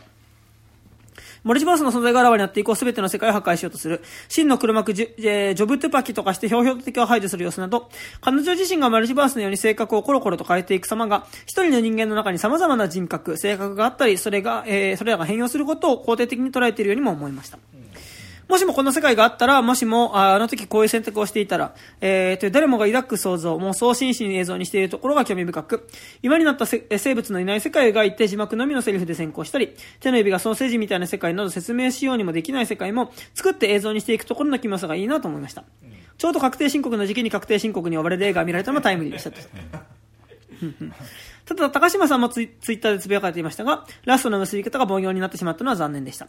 [1.44, 4.02] モルチバースの存在があらわになって以降、すべての世界を破壊しようとする。
[4.30, 7.90] 真の黒幕ジ、えージョブトゥパキとかしてひょうひょう敵を排除する様子など、
[8.22, 17.58] 彼女自身がマルチバースのように性格をコロコロと変えていく様が、一人の人間の中に様々な人格、性格があったり、それが、えーそれらが変容することを肯定的に捉えているようにも思いました。
[18.52, 25.88] もしもこの世界があったら、もしもああの時こういう選択をしていたら、えー、という誰もが抱く想像、妄想を真摯に映像にしているところが興味深く、
[26.22, 35.64] 今になった生物のいない世界を描いて字幕のみのセリフで先行したり、手の指がソーセージみたいな世界など説明しようにもできない世界も作って映像にしていくところの奇妙さがいいなと思いました。
[36.18, 39.38] ちょうど確定申告の時期に確定申告に呼ばれる映画が見られたのもタイムリーでしたと。
[41.46, 46.28] ただ、高島さんもツイツイッターでつぶやかれていましたが、ラストの結び方が凡庸になってしまったのは残念でした。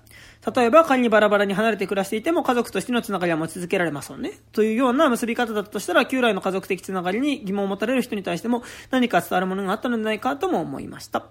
[0.54, 4.32] 例えば、仮にバラバラに離れて暮らしていても、家族としてのつながりは持ち続けられますよね。
[4.52, 11.26] というような結び方だったとしたら、旧来の家族的つながりに疑問を持たれる人に対しても、何か伝わるものがあったのではないかとも思いました。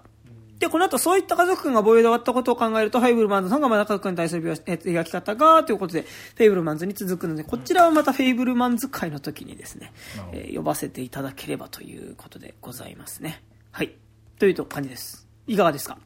[0.62, 9.92] で、この後そういった家族群が防衛で終わったことを考えると、フェイブルマンズの方がまだ家族に対する描え描き方が、ということで、フェイブルマンズに続くので、こちらはまたフェイブルマンズ会の時にですね、
[10.32, 13.42] えー読ませていただければということでございますね。
[13.72, 13.92] はい。
[14.38, 15.26] という感じです。
[15.46, 15.98] いかがですか？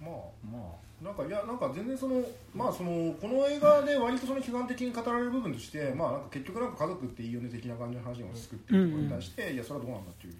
[0.00, 0.12] まあ
[0.52, 0.58] ま
[1.02, 2.22] あなんかいやなんか全然その
[2.54, 10.34] まあそのこの映画で割とその批判的に語られる部分としてまあなんか結局なんか家族っていいよね的な感じの話が落ち着くっていうところに対して、いやそれはどうなんだっていう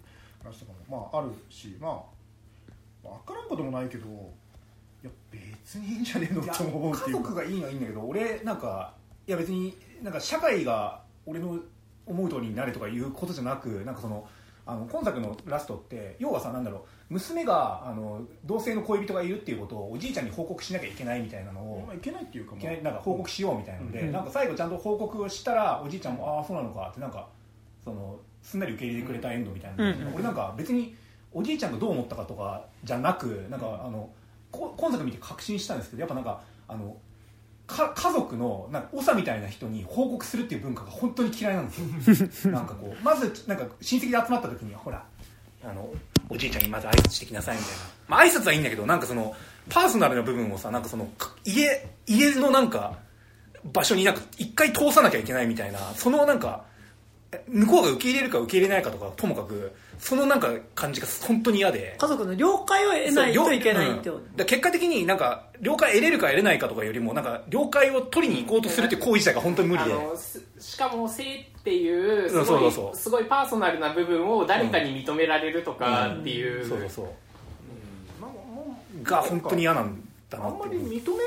[0.44, 8.92] 話とかもまああるしまあ分からんこともないけどいや別にいいんじゃねえのって思うって家いう族がいいのはいいんだけど俺なんか
[9.26, 11.58] いや別になんか社会が俺の
[12.06, 14.28] 思う通りになれとかいうことじゃなくなんかその
[14.70, 27.28] あの今作のラストって要はさなんだろう娘があの同性の恋人がいるっていうことをおじいちゃんに報告しなきゃいけないみたいなのをまあいけないっていうかいきなんか報告しようみたいなので、なんか最後ちゃんと報告をしたらおじいちゃんもああそうなのかってなんか
[27.84, 30.14] そのすんなり受け入れてくれたエンドみたいな、うん。
[30.14, 30.94] 俺なんか別に
[31.32, 34.08] おじいちゃんがどう思ったかとかじゃなくなんかあの
[34.52, 36.96] こ今作見て確信したんですけどやっぱなんかあの
[37.70, 41.74] か家族のなんか長みたいな人に報告するっていう文化が本当に嫌いなんで
[42.32, 42.52] すよ。
[42.52, 45.04] なんかこうまずなんか親戚で集まった時にほら
[45.64, 45.88] あの
[46.28, 47.78] おじいちゃんにまず挨拶してきなさいみたいな、
[48.08, 49.34] まあ挨拶はいいんだけどなんかその
[49.68, 52.98] パーソナルな部分をさなんかそのか家家のなんか
[53.64, 56.64] 場所になんか一回通さなきゃいけないみたいなそのなんか
[57.32, 61.94] え向こうが受け入れるか受け入れないかとかともかくそのなんか感じが本当に嫌で。
[61.98, 69.92] 家族の了解を得ないといけないってことうん結果的になんか了解得れるか得れないかとかよりもなんか了解を取りに行こうとするっていう行為自体が本当に無理で。
[69.92, 71.22] あのすしかも性
[71.58, 72.96] っていうすうんそごいうそうそう。
[72.96, 78.22] すごいパーソナルな部分を誰かに認められるとかっていう、そうそうそう。
[78.22, 78.30] なん。
[78.32, 81.22] かもうが本当に嫌なんだなあんまっていうり認め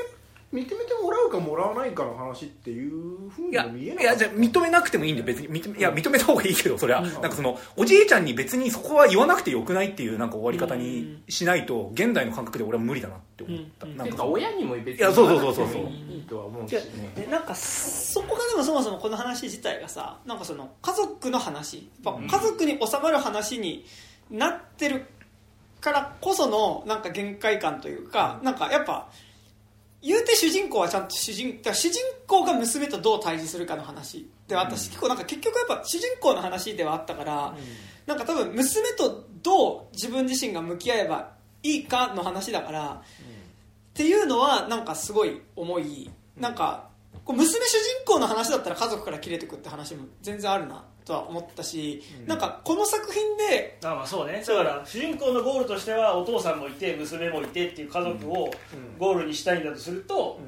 [0.54, 13.96] 認めてもらうかもらわないかの話っていうふういやにも見えないいやじゃあ認めなくてもいいんで別に認めいや認めた方がいいけどそれは、なんかそのおじいちゃんに別にそこは言わなくてよくないっていうなんか終わり方にしないと現代の感覚で俺は無理だなって思った、うん。
[13.96, 15.82] なんか親にも別にいやそうそうそうそうそう。
[15.82, 16.80] いいとは思うしね
[17.16, 23.84] でなんかそこがでもそもそもこの話自体がさなんかその家族の話やっぱ家族に収まる話に
[24.30, 25.06] なってる
[25.80, 29.10] からこそのなんか限界感というか、なんかやっぱ
[30.04, 37.54] 言うて主人公はちゃんと主人主人公が娘とどう対峙するかの話で私結構なんか結局やっぱ主人公の話ではあったから、
[38.06, 43.02] なんか多分娘とどう自分自身が向き合えばいいかの話だから、っ
[43.94, 46.10] ていうのはなんかすごい思い。
[46.36, 46.90] なんか
[47.24, 54.42] こう娘主人公の話だったら家族から切れてくって話も全然あるなとは思ったし、なんかこの作品であまあそうね。
[54.46, 58.50] だから主人公のゴールとしてはお父さんもいて娘もいてっていう家族を
[58.98, 60.40] ゴールにしたいんだとすると、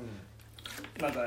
[1.01, 1.21] なんか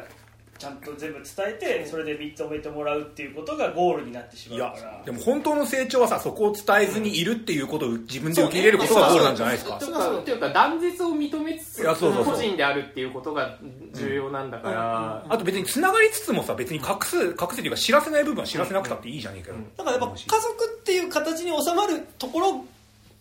[0.59, 5.01] ちゃんと全部伝えてそれで認めてもらうっていうことがゴールになってしまいうやから。
[5.05, 9.77] でも本当の成長はさそこを伝えずにいるっていうことを自分で受け入れることがゴールなんじゃないですか？
[9.77, 12.33] というかというか断絶を認めつついやそうそうそう。
[12.35, 13.57] 個人であるっていうことが
[13.93, 22.65] 重要なんだから、あと別に繋がりつつもさ別に隠す隠すっていうか知らせない部分は知らせなくたっていいじゃねえかよ、だからやっぱ家族っていう形に収まるところ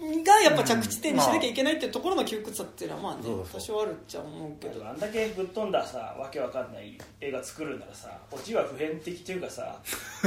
[0.01, 4.87] がやっぱ着地点にしなきゃいけないっていうところの窮屈さっていうのはまあね多少あるっちゃ思うけど。
[4.87, 9.77] あんだけぶっ飛んださわけわかんない映画作るんならさオチは普遍的というかさ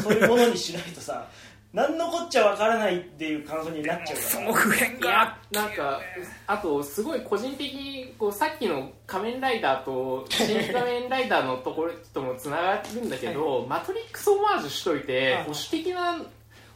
[0.01, 1.25] そういうものにしないとさ
[1.73, 4.29] 何のこっちゃわからないっていう感想になっちゃうから。
[4.29, 5.09] その普遍が。
[5.09, 6.01] いやなんか
[6.47, 16.21] あとすごい個人的にこうさっきの「仮面ライダー」と「新仮面ライダー」のところともつながるんだけど、マトリックスオマージュしといて保守的な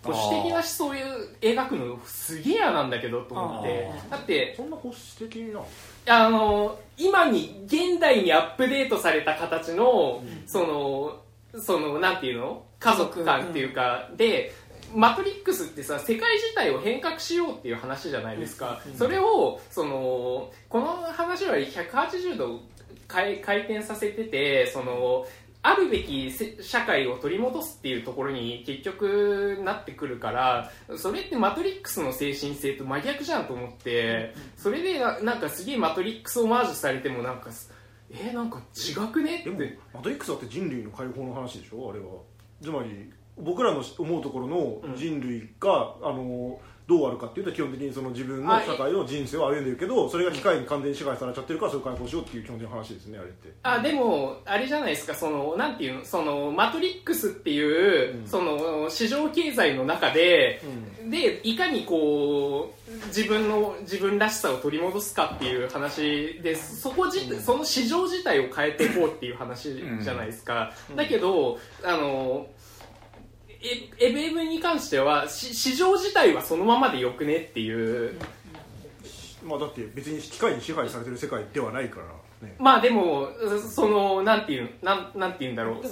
[0.06, 0.94] 保守的な思想を
[1.42, 3.90] 描くのすげえ嫌なんだけどと思って。
[4.10, 5.62] だってそんな保守的な？
[6.08, 12.64] あの今に現代にアップデートされた形の、そのそのなんていうの？
[12.80, 14.54] 家族感っていうか、で
[14.94, 22.60] マトリックスってさ世界自体を変革しようっていう話じゃないですか、それをそのこの話は180度
[23.08, 25.26] 回回転させててその
[25.68, 37.50] あるべきせ社会を取り戻すっていうところに結局なってくるからそれってマトリックスの精神性と真逆じゃんと思ってそれでななんかすげえマトリックスオマージュされてもなんか
[38.12, 41.90] えー、なんか違くねでもってマトリックスだって人類の解放の話でしょ？
[41.90, 42.06] あれは。
[42.62, 53.54] つまり僕らの思うところの人類が、あのどうあるかっていうと基本的にその自分のあ社会の人生を歩んでるけどそれが機械に完全に支配されちゃってるからそれを解放しようっていう基本的な話ですねあれって。
[53.64, 55.16] あでもあれじゃないですか。
[55.16, 56.06] そのなんていうの？
[56.06, 58.28] そのマトリックスっていう、うん。
[58.28, 60.62] その市場経済の中で、
[61.10, 72.48] でいかにこう自分の自分らしさを取り戻すかっていう話でそこじ、その市場自体を変えていこうっていう話じゃないですか、だけどあの
[73.66, 78.20] エエブエブに関してはし市場自体はそのままでよくねっていう。
[79.44, 82.56] まあだって別に機械に支配されてる世界ではないからね。
[82.60, 83.30] まあでも
[83.70, 85.84] そのなんていうなんなんていうんだろう。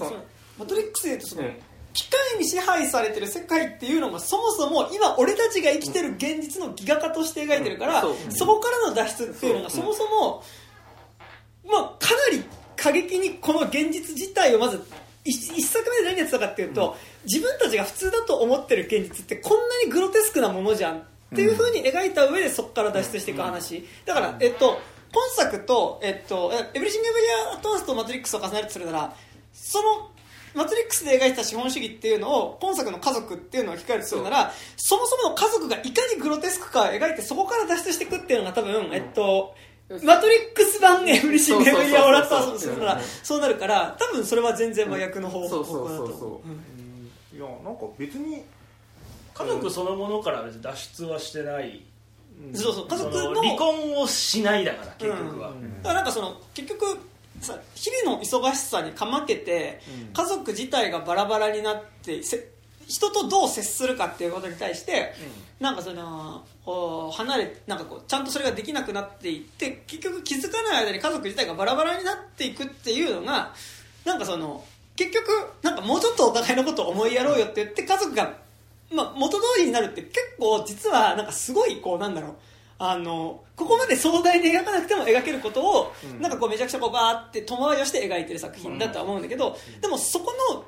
[0.60, 1.54] マトリックスで言うとその、うん。
[1.94, 8.32] 機械に支配されてる世界っていうのがそもそも今俺たちが生きてる現実のギガ化として描いてるから、うん。
[8.32, 10.44] そこからの脱出っていうのがそもそも、
[11.66, 12.44] まあ、かなり
[12.76, 14.84] 過激にこの現実自体をまず
[15.24, 20.98] 一一作目で何やってたかっていうと、自分たちが普通だと思ってる現実ってこんなにグロテスクなものじゃん。
[21.34, 24.80] っていう風に描いた上でそこから脱出していく話、だから、えっと、
[25.12, 29.16] 今作と、えっと、エブリシング・エブリア・アトワンスとマトリックスを重ねるとするなら
[29.52, 30.10] その
[30.56, 39.56] マトリックスで描いてた資本主義っていうのを今作の家族っていうのを置き換えるとするならそもそもの家族がいかにグロテスクかを描いてそこから脱出していくっていうのが多分、えっと
[40.04, 46.42] マトリックス版エブリシング・エブリア・オラットワンスとするならそうなるから多分それは全然真逆の方そうそう向だと思う
[47.34, 48.44] いやなんか別に
[49.34, 51.84] 家族そのものから別に脱出はしてない。
[52.54, 56.98] そうそう家そ族のの離婚をしないだから結局は、だからなんかその結局
[57.42, 59.80] さ日々の忙しさにかまけて、
[60.14, 62.50] 家族自体がバラバラになってせ
[62.88, 65.14] 人とどう接するかっていうことに対して、
[65.60, 73.54] なんかそのこう離れなんかこうちゃんとそれができなくなっていって結局気づかない間に家族自体がバラバラになっていくっていうのが
[74.06, 75.28] なんかその結局
[75.62, 78.38] なんかもうちょっとお互いのことを思いやろうよって言って家族が、
[78.94, 82.36] まあ、元通りになるって結構実はなんかすごいこうなんだろう。
[82.80, 90.66] あのここまで壮大に描かなくても描けることを、なんかこうめちゃくちゃこうバーって遠回りをして描いてる作品だとは思うんだけど、でもそこの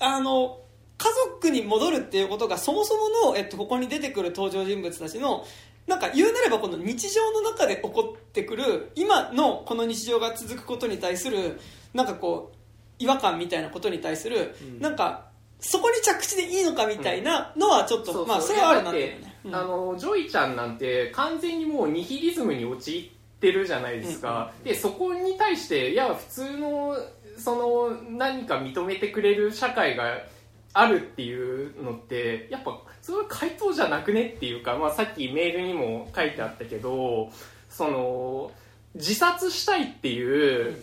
[0.00, 0.58] あの
[0.98, 5.44] 家族に戻るっていうことがそもそもの、えっと、ここに出てくる登場人物たちの
[5.86, 11.60] なんか言うなればこの日常の中で起こってくる今のこの日常が続くことに対する
[11.92, 12.53] なんかこう
[12.98, 15.26] 違和感みたいなことに対する、なんか
[15.60, 18.26] そこに着地でいいのかみたいなのはちょっと、そうそう。
[18.26, 19.54] まあそれはあるなってうん。
[19.54, 26.96] あのジョイちゃんなんて完全にもうニヒリズムに陥ってるじゃないですか、でそこに対していや普通の
[27.36, 30.18] その何か認めてくれる社会が
[30.72, 37.30] あるっていうのってやっぱそれは回答じゃなくねっていうか、まあ、さっきメールにも書いてあったけど
[37.70, 38.50] その
[38.94, 40.76] 自殺したいっていう、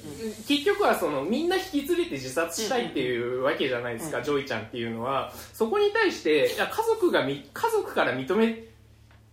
[0.46, 5.32] 結局はそのみんな引き連れて自殺したいっていうわけじゃないですか、ジョイちゃんっていうのは。
[5.54, 8.66] そこに対していや家族がみ家族から認め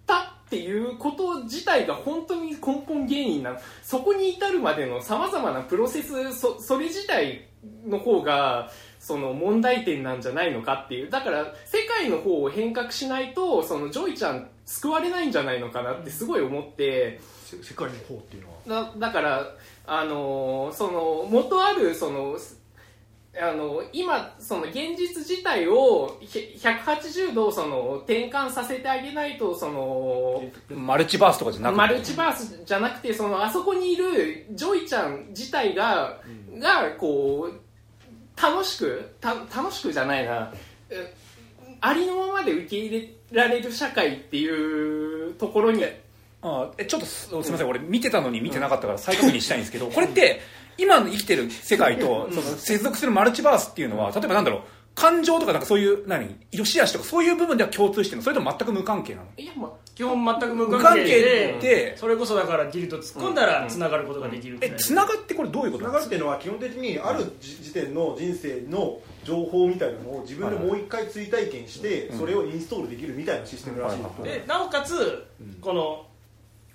[0.06, 3.58] たっていうこと自体が本当に根本原因なの。
[3.82, 7.48] そこに至るまでのさまざまなプロセスそそれ自体
[7.84, 11.10] の方がその問題点なんじゃないのかっていう。
[11.10, 17.18] だから世界の方を変革しないとそのジョイちゃん救われないんじゃないのかなってすごい思って。
[17.48, 19.54] せ世界の方っていうだだから、
[19.86, 22.36] あのーその元あるその
[23.40, 31.76] あの今その現実自体をひ180度その転換させてあげないとそのマルチバースとかじゃなくて。
[31.78, 36.20] マルチバースじゃなくてそのあそこにいるジョイちゃん自体が、
[36.58, 40.52] がこう楽しくた楽しくじゃないな。
[40.90, 41.14] え
[41.80, 45.84] ありのままで受け入れられる社会っていうところに
[46.42, 50.40] あえちょっとすすみません俺見てたのに見てなかったから再確認したいんですけどこれって
[50.76, 54.62] 今の生きてる世界とその接続するマルチバースっていうのは例えばなんだろう
[54.94, 59.26] 感情とかなんかそういう何良し悪しとかそういう部分では共通してるのそれとも全く無関係なの。
[59.36, 75.26] いやまあ基本全く無無関関係係ででそれこそだからギルト突っ込んだらつながることができるみたいえなつながってこれどういうことつながるっていうのは基本的にある時時点の人生の情報みたいなのを自分でもう一回追体験してそれをインストールできるみたいなシステムらしいですでなおかつ
[75.60, 76.06] この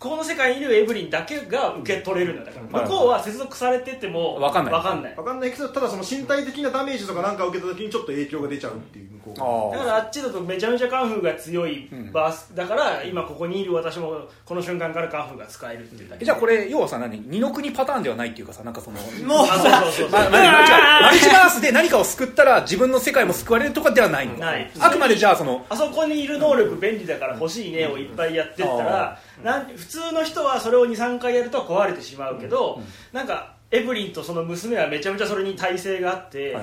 [0.03, 2.79] ここの世界にいるエブリンだけが受け取れるんだだから。
[2.79, 4.73] はい向こうは接続されててもわかんない。
[4.73, 5.15] わかんない。
[5.15, 5.51] 分かんない。
[5.51, 9.77] けどただその身体的なダメージとかなんかを受けた時にちょっと影響が出ちゃうっていう向こうが。
[9.79, 16.23] あだからあっちだとめちゃめちゃカンフーが強いバースだから今ここにいる私もこの瞬間からカンフーが使えるっていうだけ。
[16.23, 24.69] えじゃあこれ要はさ何二の国パターンではないっていうかさなんかその もうマルチバースで何かを救ったら自分の世界も救われるとかではないのない。
[24.79, 36.55] あくまでじゃあそのあそこにいる能力便利だから欲しいねをいっぱいやってったら、なん普通の人はそれを23回やると壊れてしまうけど、なんかエブリンとその娘はめちゃめちゃそれに耐性があって、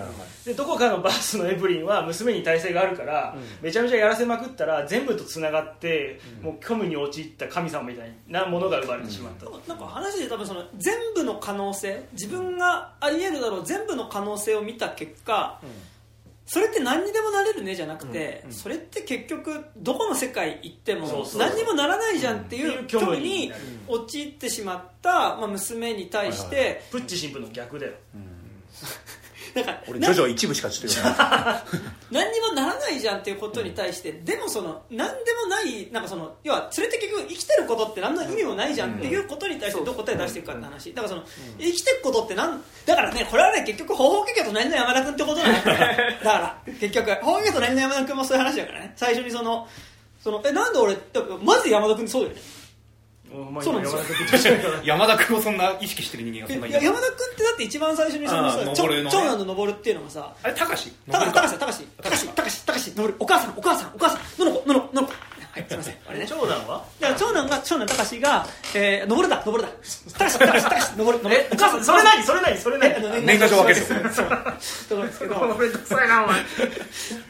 [0.44, 15.60] でどこかのバースのエブリンは娘に耐性があるから、めちゃめちゃやらせまくったら全部とつながって、もう虚無に陥った神様みたいなものが生まれてしまった、なんか話で多分その全部の可能性自分がありえるだろう全部の可能性を見た結果、
[16.52, 22.88] それって何にでもなれるねじゃなくて、それって結局どこの世界行っても何にもならないじゃんっていううん。
[22.88, 23.52] 虚無に
[23.86, 27.92] 陥ってしまった、まあ、娘に対して、プッチ神父の逆だよ
[29.54, 31.62] だから俺ジョジョ一部しかちょっと読めない
[32.10, 40.94] 何にもならないじゃんっていうことに対して、でもその何でもないなんかその要は連れて結局生きてることって何の意味もないじゃんっていうことに対してどう答え出していくかって話。
[40.94, 41.24] だからその、
[41.58, 48.92] 生きてることってなんだからねこれはね結局方法家と何の山田君ってことなんだよだから結局方法家と何の山田君もそういう話だからね。
[48.96, 49.66] 最初にその
[50.20, 52.42] そのえなんで俺だからまず山田君そうだよね
[53.62, 54.02] そうなんですよ。
[54.02, 54.82] 山田君と一緒だから。
[54.84, 56.72] 山田君をそんな意識してる人間がそんないい。
[56.72, 59.16] や山田君ってだって一番最初にその長ー登るのね。
[59.16, 62.50] 長男の登るっていうのがさあれ高したかたかしたかしたかしたか。
[62.50, 63.14] したかし登る。
[63.18, 64.44] お母さんお母さんお母さん。
[64.44, 65.12] ののこののこ
[65.52, 65.96] はいすいません。
[66.08, 66.26] あれね。
[66.28, 66.84] 長男は？
[67.00, 69.74] だから長男が長男たかしが、えー、登るだ登るだ。
[70.12, 71.48] たかしたかしたかし登る登る。
[71.52, 74.14] お母さんそれ何それ何それえあの何年賀状分けです。
[74.14, 74.26] そう
[74.88, 76.44] と ころですけどめんどくさいなお前。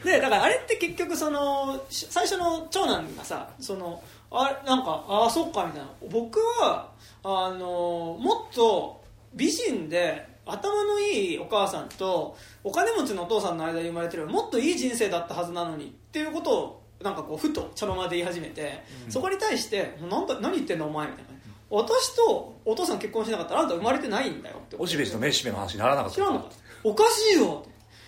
[0.03, 4.01] でだからあれって結局そのし最初の長男がさその
[4.31, 5.89] あなんかああそっかみたいな。
[6.09, 6.89] 僕は
[7.23, 9.03] あのもっと
[9.33, 21.31] 美人で頭のいいお母さんとお金持ちのお父さんの間に生まれてるもっといい人生だったはずなのにっていうことをなんかこうふと茶の間で言い始めて、そこに対してなんだ何言ってんだお前みたいな。
[21.69, 24.75] 私とお父さん結婚しなかったらあんた生まれてないんだよって。
[24.77, 26.15] おしべじとめしべの話にならなかった。
[26.15, 26.49] 知らんのか。
[26.83, 27.63] おかしいよ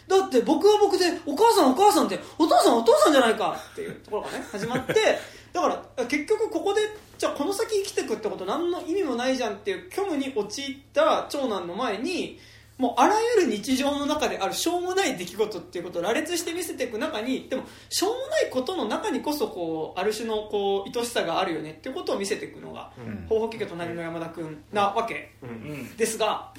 [0.07, 4.93] だって僕は僕でお母さんお母さんってお父さんお父さんじゃないかっていうところがね始まって
[5.53, 6.81] だから結局ここで
[7.17, 12.39] じゃあこの先生きていくってこと何の意味もないじゃんっていう虚無に陥った長男の前に
[12.77, 23.27] もうあらゆる日常の中であるしょうもない出来事っていうことを羅列して見せていく中にでもしょうもないことの中にこそこうある種のこう愛しさがあるよねっていうことを見せていくのがん。
[23.27, 25.33] 方法家家隣の山田君なわけ。
[25.43, 25.95] うん。
[25.95, 26.51] ですが、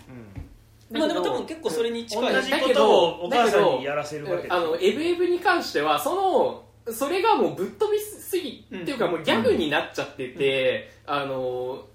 [0.91, 2.33] まあでも多分結構それに近い。
[2.33, 11.87] 同じことをお母さんにやらせるわけあのエブエブに関してはそのそれがもうぶっ飛びすぎ、うんっていうかもうギャグになっちゃってて、あの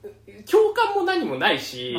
[0.50, 1.96] 共感も何もないし、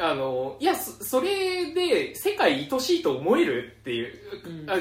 [0.00, 4.12] あのいやそそれで世界愛しいと思えるっていう、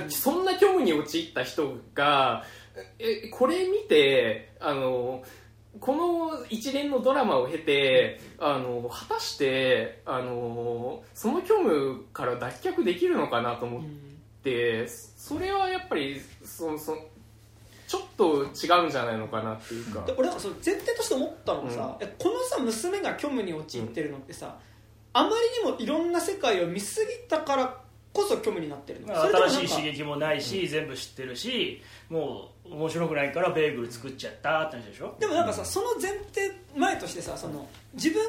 [0.09, 2.43] そんな虚無に陥った人が
[2.97, 5.23] えこれ見てあの
[5.79, 13.81] この一連のドラマを経てあの果たしてあのその虚無から脱却できるのかなと思っ
[14.43, 16.97] て、それはやっぱりそそ
[17.87, 20.03] ちょっと違うんじゃないのかなっていうか。
[20.05, 24.57] で俺なんかその前提として思ったのがさ、えこのさ娘が虚無に陥ってるのってさ、
[25.13, 25.35] あまり
[25.69, 27.77] にもいろんな世界を見すぎたから
[28.13, 29.15] こそ虚無になってるの。
[29.15, 35.15] それともなんか新しい刺激もないし、全部知ってるしもう面白くないからベーグル作っちゃったって話でしょ？
[35.19, 38.21] でもなんかさその前提前としてさその自分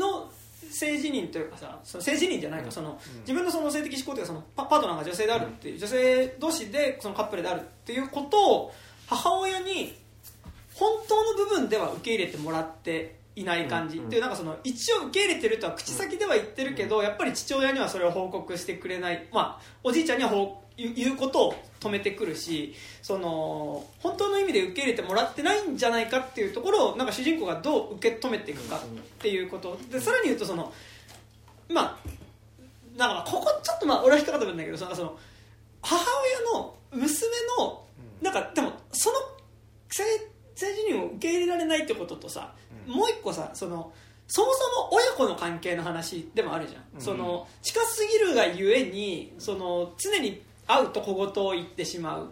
[0.00, 0.30] の
[0.68, 8.72] 性自認というかさその性自認じゃないか、その自分のその性的思考というかそのパパートナーが女性であるっていう女性同士でそのカップルであるっていうことを
[9.06, 9.96] 母親に
[10.74, 28.80] 本当の部分では受け入れてもらっていない感じ、っていうなんかその一応受け入れてるとは口先では言ってるけど、やっぱり父親にはそれを報告してくれない、まあ、おじいちゃんには報言うことを止めてくるしその本当の意味で受け入れてもらってないんじゃないかっていうところをなんか主人公がどう受け止めていくかっ
[29.18, 29.78] ていうこと。
[29.90, 30.72] でさらに言うとその
[31.68, 31.98] まあ
[32.96, 35.18] だからここちょっとまあ俺は引っかかったんだけどそのその
[35.80, 36.04] 母
[36.52, 37.28] 親の娘
[37.58, 37.85] の
[38.22, 39.16] なんかでもその
[39.90, 40.04] 性
[40.54, 42.54] 性自認を受け入れられないってこととさ、
[42.86, 43.92] もう一個さその
[44.26, 52.30] そもそも親子の関係の話でもあるじゃん、その近すぎるがゆえにその常に会うと小言を言ってしまう、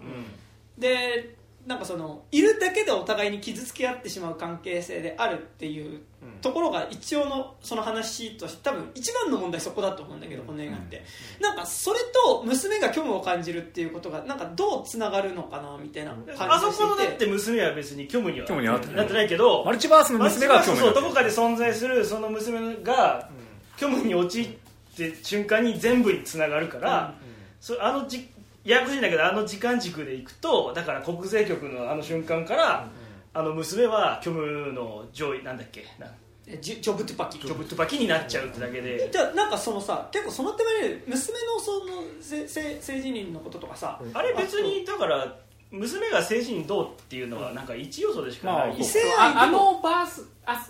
[0.79, 1.37] で
[1.67, 6.01] なんかそのいるだけでお互いに傷つけ合ってしまう関係性であるっていう
[6.43, 11.03] ところが一応のその話として多分一番の問題そこだと思うんだけど、この映画って、
[11.41, 23.31] なんかそれと娘が虚無を感じるっていうことがなんかどうつながるのかなみたいな感じあがしていそこのだって娘は別に虚無には虚無にはなってないけどマルチバースの娘が虚無そうどこかで存在するその娘が
[23.79, 24.49] 虚無に陥っ
[24.97, 27.15] て瞬間に全部につながるから、
[27.61, 28.29] そあのじ
[28.65, 32.89] ややこしいんだけどあの時間軸でいくとだから国税局のあの瞬間から、
[33.35, 35.85] あの娘は虚無の上位なんだっけ？
[35.99, 36.07] な
[36.47, 45.37] えジョジョブトゥパキジョブットパキになっちゃうってだけで、じゃあなんかそのさ結構その手前で娘のその性性性自認のこととかさ、あれ別にだから
[45.71, 49.73] 娘が政治にどうっていうのはなんか一要素でしかない、まあ異性ああ愛でも。
[49.75, 50.67] のバースあ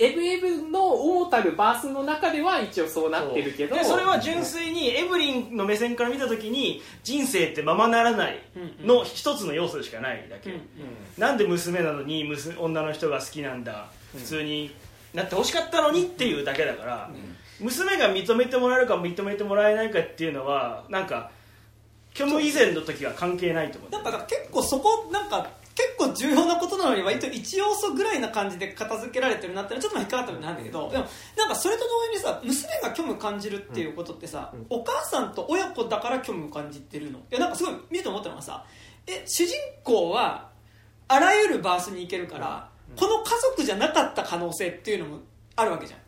[0.00, 3.76] エブエブの主たるバースの中では一応そうなってるけど。
[3.76, 8.38] でそれは純粋にエブリンの目線から見た時に人生ってままならない
[8.82, 10.54] の一つの要素でしかないだけ、
[11.18, 13.90] なんで娘なのに娘女の人が好きなんだ。
[14.16, 14.74] 普通に
[15.14, 17.10] なってほしかったのにっていうだけだから、
[17.60, 21.30] 娘が認めてもらえるか認めてもらえないかっていうのはなんか
[22.14, 31.04] 虚無以前の時は関係ないと思うなんか結構そこなんか結構構重要なことなのに割と一要素ぐらいな感じで片付けられてるなってのはちょっと引っかかった部分なんだけどでも
[31.36, 37.18] なんかそれと同時にさ娘が虚無感じるっていうことってさ、お母さんと親子だから虚無感じてるの。
[37.18, 38.64] いやなんかすごい見てて思ったのがさ
[39.06, 39.54] え主人
[39.84, 40.48] 公は
[41.08, 45.18] あらゆるバースに行けるから、この家族じゃなかった可能性っていうのも
[45.56, 46.00] あるわけじゃん、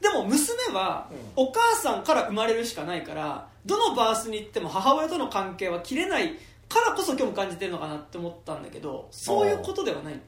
[0.00, 6.36] でも娘はお母さんから生まれるしかないからどのバースに行っても母親との関係は切れない
[6.68, 10.20] からこそ虚無感じてるのかなって思ったんだけどそういうことではない。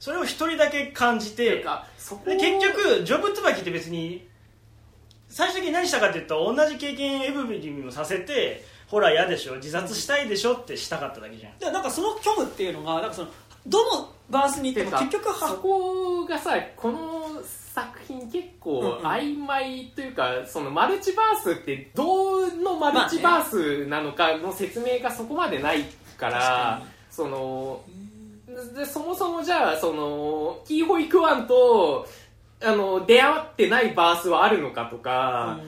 [0.00, 1.64] それを一人だけ感じて
[1.96, 4.28] 結局ジョブ椿って別に
[5.28, 11.58] 最終的に何したかっていうと同じ経験エブリィにもさせてほら嫌でしょ自殺したいでしょってしたかっただけじゃん。
[11.58, 13.28] でなんかその虚無っていうのがなんかその
[13.66, 25.84] どのバースに行っても結局そはこがさこの作品結構曖昧というか、そのマルチバースってどのマルチバースなのかの説明がそこまでない
[26.16, 27.82] から、その
[28.74, 32.08] でそもそもじゃあそのキーホイクワンと
[32.60, 35.60] あの出会ってないバースはあるのかとか、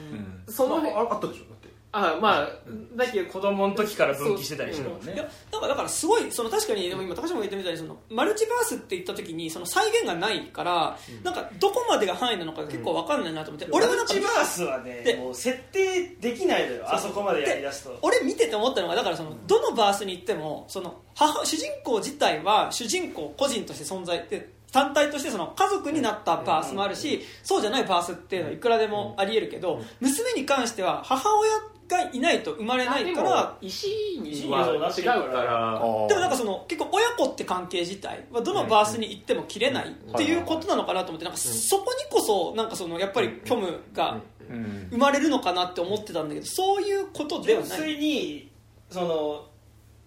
[0.49, 1.50] その辺ああったでしょ
[1.93, 2.49] あまあ
[2.95, 5.13] だけど子供の時から分岐してたりしてるもんね。
[5.13, 17.99] いやなんかだからすごいその確かにでも今高島が言ったみたいにそのマルチバースって言った時にその再現がないから、なんかどこまでが範囲なのかが結構わかんないなと思って、俺はなんかマルチバースはねでもう設定できないのよあそこまでやりだすと。
[18.01, 31.51] 俺見てて思ったのがだからそのどのバースに行ってもその母主人公自体は主人公個人として存在で単体としてその家族になったバースもあるしそうじゃないバースっていうのはいくらでもありえるけど娘に関しては母親
[31.91, 33.87] がいないと生まれなあでもいから石
[34.21, 34.67] には
[34.97, 35.79] 違うから。
[36.07, 44.19] でもなんかその結構親子って関係自体はどのバースに行っても切れないっていうことなのかなと思ってなんかそこにこそなんかそのやっぱり虚無が
[44.49, 47.95] うん生まれるのかなって思ってたんだけどそういうことではない。
[47.97, 48.49] に
[48.89, 49.45] その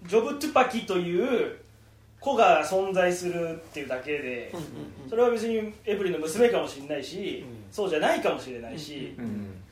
[0.07, 1.57] ジョブ・トゥパキという
[2.21, 4.53] 子が存在するっていうだけで、
[5.09, 9.64] それは別にエブリィの娘かもしれないし、そうじゃないかもしれないし、うん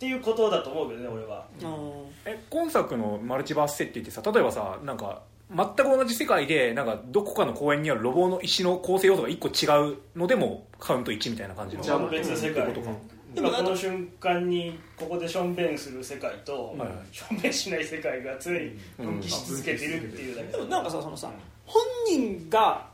[0.00, 1.46] っていうことだと思うけどね俺は。
[1.62, 5.20] うんえ今作のマルチバース設定ってさ例えばさなんか
[5.54, 11.82] 全く同じ世界でなんかどこかの公園にあるロボの石の構成要素が1個違うのでもカウント1みたいな感じの。
[11.82, 12.64] じゃあ別の世界。
[12.64, 12.96] ってことか。
[13.36, 20.52] 今この瞬間にここでしょんべんする世界と、はいしょんべんしない世界が常に分岐し続けてるっていうだけ。
[20.52, 21.30] でもなんかさそのさ
[21.66, 22.88] 本人が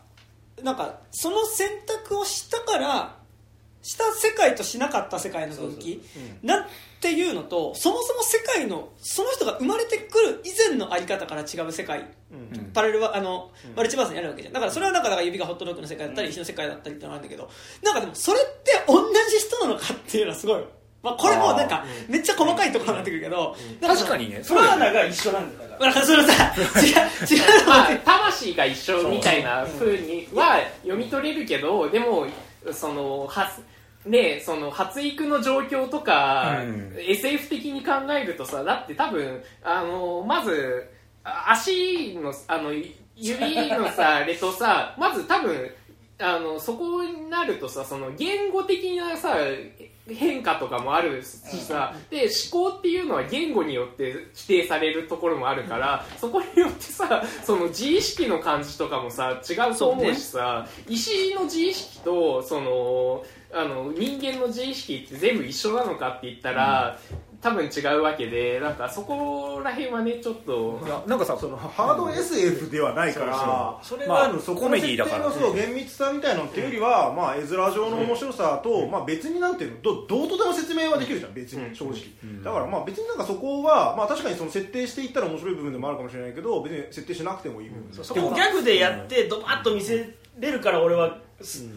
[0.62, 3.16] なんかその選択をしたから
[3.86, 6.02] した世界としなかった世界の分岐
[6.42, 6.66] なん
[7.00, 12.72] ていうのとそもそも世界のその人が生まれてくる以前のあり方から違う世界うん。
[12.74, 14.54] パラレルはあの、マルチバースにあるわけじゃん。
[14.54, 17.48] だからそれはなんかだから指がホットドッグの世界だったり石の世界だったりってのがあるんだけど
[17.84, 20.64] なんかでもそれって同じ人なのかっていうのはすごい、
[21.04, 24.42] まあ、これもなんかめっちゃ細かいところになってくるけど、なん確かにね。
[24.44, 25.92] プラーナが一緒なんだから。
[25.92, 32.26] まあ、そのさ違う違うのまあ、魂が一緒みたいな風には読み取れるけどでも
[32.72, 33.48] そのは
[34.06, 36.96] ねその発育の状況とか、うん。
[36.98, 40.90] SF 的に考えるとさだって多分あのまず
[41.24, 42.72] あ足のあの
[43.16, 45.70] 指のさ レとさまず多分
[46.18, 49.36] あのそこになるとさその言語的なさ
[50.08, 51.26] 変化とかもあるし
[51.58, 66.98] さ、で思考っていうのは言語によって規定されるところもあるから、そこによってさその自意識の感じとかもさ違うと思うしさ、石の自意識とそのあの人間の自意識って全部一緒なのかって言ったら、
[67.40, 73.98] 多分違うわけでなんかそこら辺はねちょっとなんかさそのハード SF ではないからそうそう。
[74.00, 81.94] それはまあそこコメディだからの設定のそう厳密さみたいなのっていうよりは、まあ、絵面上の面白さと、まあ、別になんていうのどどうとでも説明はできるじゃん別に正直、
[82.42, 88.04] だからまあ別になんかそこは、まあ、確かにその設定していったら面白い部分でもあるかもしれないけど別に設定しなくてもいい部分。
[88.04, 91.18] そこをギャグでやってドバッと見せれるから俺は、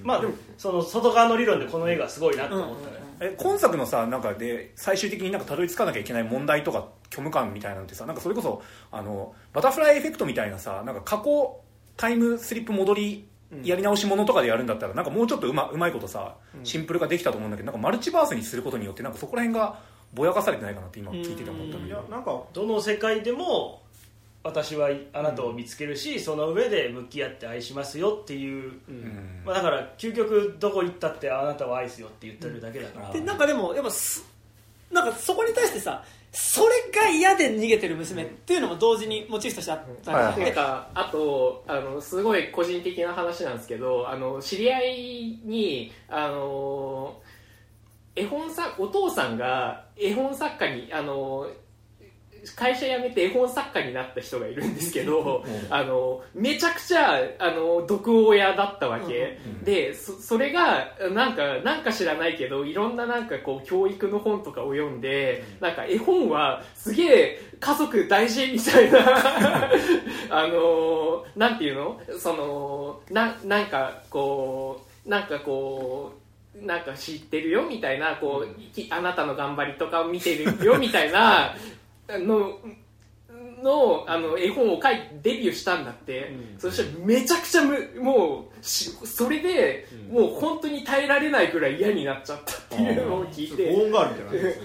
[0.03, 0.24] まあ
[0.57, 11.60] その外側の理論でこの映画すごいなと思ったね、え今作のさなんかで最終的になんかたどり着かなきゃいけない問題とか虚無感みたいなのってさなんかそれこそあのバタフライエフェクトみたいなさなんか過去
[11.97, 13.28] タイムスリップ戻り
[13.64, 19.80] やり直しものとかでやるんだったらなんかもうちょっとうまうまいことさシンプル化できたと思うんだけどなんかマルチバースにすることによってなんかそこら辺が
[20.14, 21.95] ぼやかされてないかなって今聞いてて思ったんだいけど。
[21.95, 23.78] やなんかどの世界でも
[24.42, 29.42] 私はあなたを見つけるし、その上で向き合って愛しますよっていう、うん。
[29.46, 34.24] まあ、だから究極どこ行ったってあなたを愛すよって言ってるだけだから、でなんかでもやっぱす
[34.92, 40.40] なんかそこに対してさそれが嫌で逃げてる娘っていうのも同時にモチーフとしてあったはいはい。
[40.40, 47.20] りしてなんかあとあのすごい個人的な話なんですけどあの知り合いにあの
[48.16, 51.48] 絵本作お父さんが絵本作家にあの
[52.56, 69.70] 会社辞めて絵本作家になった人がいるんですけど、あのめちゃくちゃあの毒親だったわけ、でそそれがなんかなんか知らないけどいろんななんかこう教育の本とかを読んでなんか絵本はすげえ家族大事みたいな
[70.30, 72.02] あのなんていうの？
[72.20, 76.20] そのななんかこうなんかこう
[76.66, 81.56] なんか知ってるよみたいなこう、きあなたの頑張りとかを見てるよみたいな
[82.18, 82.60] の
[83.62, 93.74] のあの絵本を書いてデビューしたんだって、そしたらめちゃくちゃむもうしそれで、もう本当に耐えられないぐらい嫌になっちゃったっていうのを聞いて。
[93.74, 94.64] ご恩があるみたいなねでう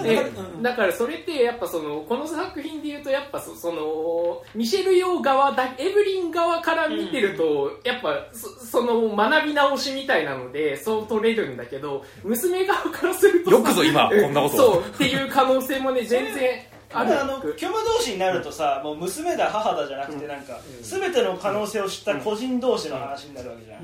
[0.00, 0.62] ん。
[0.62, 14.74] だからそれってやっぱそのこの作品で言うとやっぱそそのミシェル・ヨー側だエブリン側から見てると、やっぱそその学び直しみたいなのでそう取れるんだけど娘側からするとさよくぞ今 こんなことを。
[14.74, 16.60] そうっていう可能性もね全然
[16.92, 17.20] ある。
[17.20, 23.80] あの虚無同士になるとさもう娘だ母だじゃなくてなんか、全ての可能性を知った個人同士の話になるわけじゃん、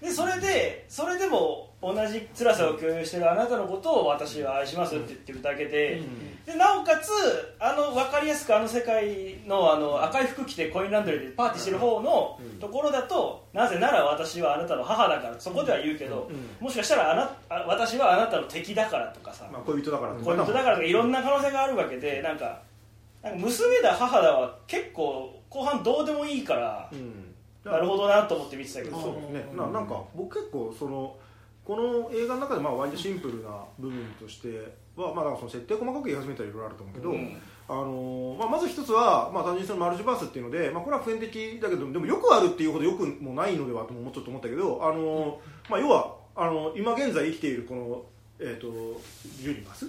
[0.00, 6.00] でそれでそれでも同じ辛さを共有してるあなたのことを私は愛しますって言ってるだけで,、
[6.44, 7.10] でなおかつ
[7.60, 16.30] あの分かりやすくあの世界のあの赤い服着てコインランドリーでパーティーしてる方のところだと、なぜなら私はあなたの母だからそこでは言うけど、
[16.60, 20.24] もしかしたらあなあ私はあなたの敵だからとかさ、まあ恋人だからとか。
[20.24, 22.62] 恋人だからとかいろんな可能性があるわけでなんか
[23.22, 27.25] なんか娘だ母だは結構後半どうでもいいから、うん
[27.70, 29.00] なるほどなと思って見てたけど。
[29.00, 29.46] そうですね。
[29.56, 31.16] ななんか僕結構その
[31.64, 37.36] この映画の中でまあ割とシンプルな部分としては、まあ、だからその設定細かく言い始めたらいろいろあると思うけど、うん。
[37.68, 48.04] あのーまあ、まず一つは、まあ、単純にそのマルチバースっていうので、まあ、これは普遍的だけどでもよくあるっていうほどよくもないのではともちょっと思ったけど、あのーまあ、要はあの今現在生きているこの、
[48.38, 48.68] えー、と
[49.42, 49.86] ユニバース、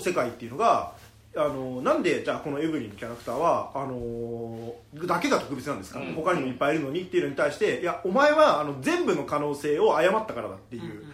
[0.00, 0.92] 世界っていうのが
[1.34, 4.74] あのなんでじゃあこのエブリンのキャラクターはあの
[5.06, 6.14] だけが特別なんですか、うん。
[6.14, 11.04] 他にもいっぱいいるのにっていうのに対していやお前はあの全部の可能性を誤ったからだっていう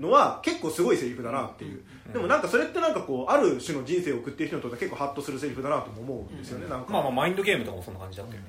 [0.00, 8.46] のは結構すごいセリフだなっていう、でもなんかそれってなんかこうある種の人生を送っている人にとっては結構ハッとするセリフだなとも思うんですよね、なんか、まあまあマインドゲームとかもそんな感じだったよね、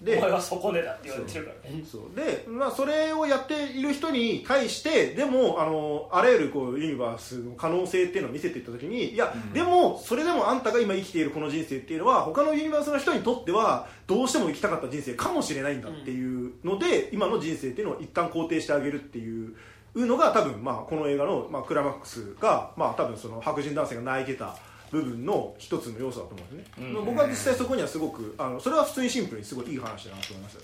[0.00, 1.84] でお前はそこでだって言われてるからね。
[1.90, 2.16] そう。
[2.16, 19.56] で、まあ、それをやっている人に対してでもあのあらゆるこうユニバースの可能性っていうのを見せていった時にいや、でもそれでもあんたが今生きているこの人生っていうのは他のユニバースの人にとってはどうしても生きたかった人生かもしれないんだっていうので、今の人生っていうのを一旦肯定してあげるっていう
[19.94, 24.54] のが多分、まあ、この映画の、まあ、クライマックスが、まあ、多分その白人男性が泣いてた
[24.90, 30.58] 部分の一つの要素だと思うんですね、僕は実際そこにはすごくあのそれは普通にシンプルにすごいいい話だなと思います。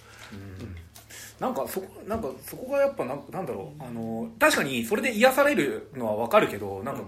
[1.40, 3.82] なんかそこなんかそこがやっぱなんなんだろう。
[3.82, 7.02] あの確かにそれで癒されるのはわかるけどなんか、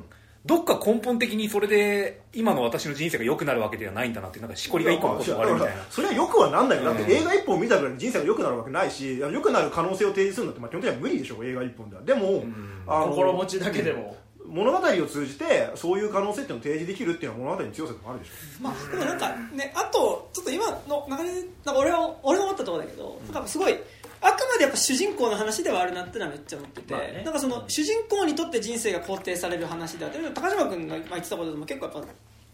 [0.45, 5.83] どっか根本的にそれで今の私の人生が良くなるわけではないんだなっていうなんかしこりが一個のことがあるみたいな。
[5.89, 6.79] それはよくはなんない。
[6.79, 12.03] よ、だっうんて映画一本見たからに人生が良くなるわけないし良くなる可能性を提示するのってまあ基本的には無理でしょう映画一本では。
[12.03, 12.45] でも、
[12.87, 18.33] あの心持ちだけでも物語を通じてそういう可能性っていうのを提示できるっていうのは物語の強さでもあるでしょ。
[18.63, 21.31] まあ、でもなんかね、あと、ちょっと今の中で、
[21.65, 23.73] なんか俺は、俺が思ったところだけど、なんかすごい、
[24.21, 27.23] あくまでやっぱ主人公の話ではあるなってのはめっちゃ思ってて、まあね。
[27.25, 32.05] なんかその主人公にとって人生が肯定される話であって、高島君が言ってたことでも結構やっぱ、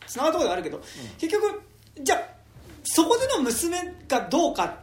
[0.07, 0.81] つながるところがあるけど、
[1.19, 1.63] 結局、
[2.03, 2.21] じゃあ、
[2.85, 3.79] そこでの娘
[4.09, 4.79] がどうか、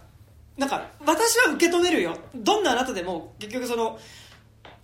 [0.57, 2.17] なんか、私は受け止めるよ。
[2.35, 3.99] どんなあなたでも、結局その、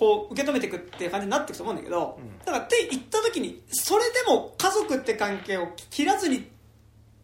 [0.04, 6.50] こう受け止めていくっていう感じになっていくと思うんだけど、だからって言った時にそれでも家族って関係を切らずに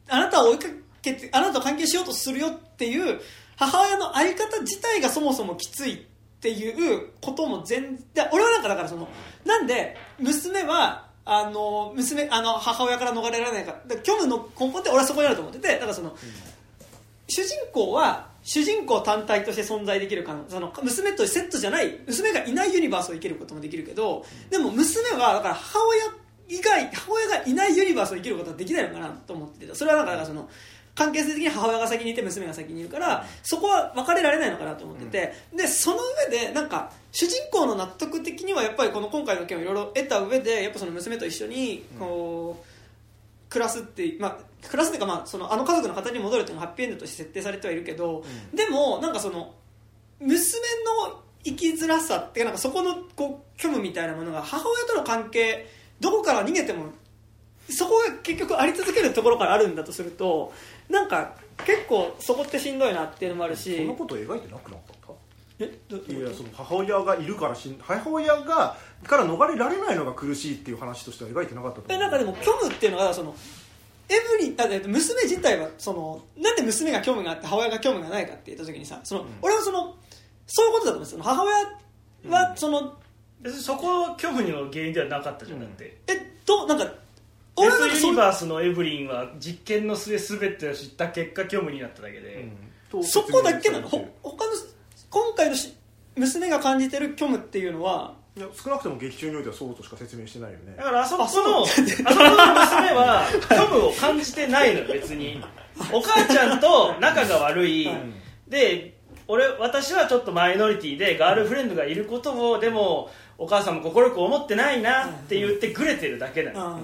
[0.07, 0.67] あなたを追いか
[1.01, 3.19] けてあなたと関係しようとするよっていう
[3.57, 5.97] 母親の在り方自体がそもそもきついっ
[6.39, 9.09] ていうことも全然俺はなんかだからその
[9.45, 16.15] なんで娘はあの娘あの母親から逃れられないかだから虚無の根本って俺はそこにあると思っててだからその、
[17.27, 26.05] 主人公は主人公単体として存在できる可能その娘とセットじゃない娘がいないユニバースを生きることもできるけどでも娘はだから母親
[26.47, 30.49] 以外母親がいないユニバースを生きることはできないのかなと思っててそれはなんかだかその
[30.95, 35.97] 関係性的に母親が先にいて娘が先にいるからそこは別れられないのかなと思ってて、でその
[36.27, 44.37] 上でなんか主人公の納得的にはやっぱりこの今回の件をいろいろ得た上でやっぱその娘と一緒にこう、暮らすって、まあ、
[44.67, 49.53] 暮らすっていうか、まあ、そのあの家族の形に戻るっていうのはハッピーエンドとして設定されてはいるけど、でもなんかその
[50.19, 50.39] 娘
[51.09, 55.67] の生きづらさっていうなんかそこのこう虚無みたいなものが母親との関係
[55.99, 56.87] どこから逃げても
[57.69, 60.51] そこが結局あり続けるところからあるんだとすると
[60.89, 61.35] なんか
[61.65, 65.13] 結構そこってしんどいなっていうのもあるしそんなこと描いてなくなかった？
[65.59, 65.65] え？
[65.65, 73.35] いやその母親がいるからしん母親がから逃れられないのが苦しいっていう話としては描いてなかったとえなんかでも虚無っていうのがその
[74.09, 79.95] エブリあえっと娘自体はそのなんで娘が虚無があって母親が虚無がないかって言った時にさその、俺はその
[80.47, 81.23] そういうことだと思うんですよ。
[81.23, 82.97] 母親はその、
[83.39, 85.97] 別にそこは虚無の原因ではなかったじゃんだって。
[86.07, 86.91] えどなんかデ
[87.55, 92.49] 俺はなんかユニバースのエブリンは実験の末全てを知った結果虚無になっただけで、
[92.91, 93.03] うん。
[93.03, 93.87] そこだけなの。
[93.87, 94.51] ほ他の
[95.11, 95.75] 今回のし
[96.15, 100.73] 娘が感じてる虚無っていうのはいや少なくとも劇中においてはそうとしか説明してないよね。
[100.77, 105.43] だからあそこのあそうあそこの娘は 虚無を感じてないのよ別に。
[105.91, 107.89] お母ちゃんと仲が悪い、
[108.47, 116.79] で俺私はちょっとマイノリティでガールフレンドがいることをでもお母さんも快く思ってないなって言ってグレてるだけなの、あ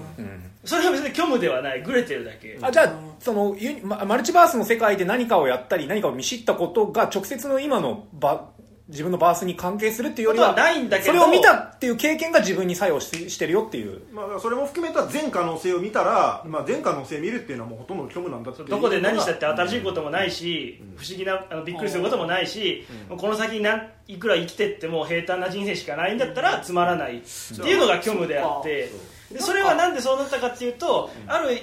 [0.64, 1.82] それは別に虚無ではない。
[1.82, 8.50] グレてるだけ、あじゃあそのママルチバースの世界で何かをやったり何かを見知ったことが直接の今のバ
[8.88, 11.12] 自分のバースに関係するっていうよりはことはないんだけど。
[11.12, 14.02] それを見たっていう経験が自分に作用ししてるよっていう。
[14.12, 18.68] まあ、それも含めた全可能性を見たら、まあ、全可能性を見るっていうのはもうほとんど虚無なんだっていう。
[18.68, 27.18] どこで何したって新しいこともないし、不思議なあのびっくりすることもないし、もうこの先なんいくら生きてっても平坦な人生しかないんだったらつまらない。
[27.18, 28.90] っていうのが虚無であって。
[29.32, 31.58] でそれはなんでそうなったかっていうとある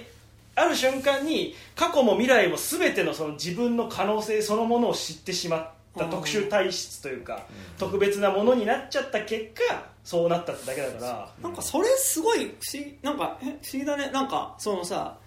[0.55, 7.45] ある瞬間に過去も未来も全てのその自分の可能性そのものを知ってしまった特殊体質というか
[7.77, 11.29] 特別なものになっちゃった結果そうなったってだけだから。
[11.41, 14.09] なんかそれすごい不思議なんかえ不思議だね。
[14.11, 15.17] なんかそのさ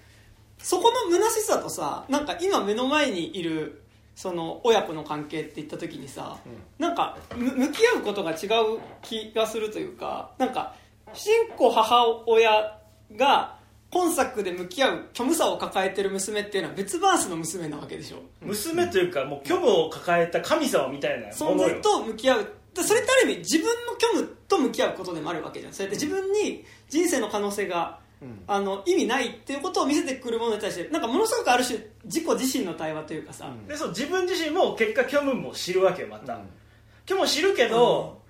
[0.59, 3.83] そこの虚しさとさなんか今目の前にいる
[4.15, 6.39] その親子の関係って言った時にさ、
[6.79, 10.75] なんかむ向き合うことが違う気がするというかなんか
[11.13, 12.79] 主人公母親
[13.15, 13.59] が
[13.91, 18.19] 今作で向き合う虚無さを抱えてる娘っていうのは別バースの娘なわけでしょ。
[18.41, 25.73] 娘というかもう虚無を抱えた神様みたいなも存在と向き合うでそれってある意味自分の虚無と向き合うことでもあるわけじゃん。
[25.73, 28.01] それって自分に人生の可能性が、
[28.47, 36.41] あの意味ないっていうことを見せてくるものに対してなんかものすごくある種自己自身の対話というかさ、でそう自分自身も結果虚無も知るわけよまた、
[37.07, 38.21] 虚無を知るけど、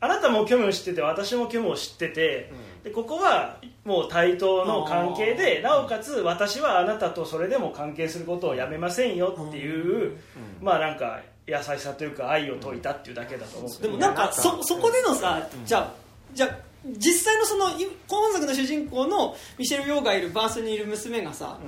[0.00, 2.52] あなたも虚無を知ってて私も虚無を知ってて、
[2.82, 10.18] でここはもう対等の関係でなおかつ私はあなたとそれでも関係することをやめませんよっていう、
[10.60, 15.92] まあなんか優しさというか愛を解いたっていうだけだと思うでもなんかそそこでのさ、じゃあ
[16.34, 16.58] じゃあ
[16.96, 21.58] 実際のそのい今作の主人公のミシェル・ヨーがいるバースにいる娘がさ、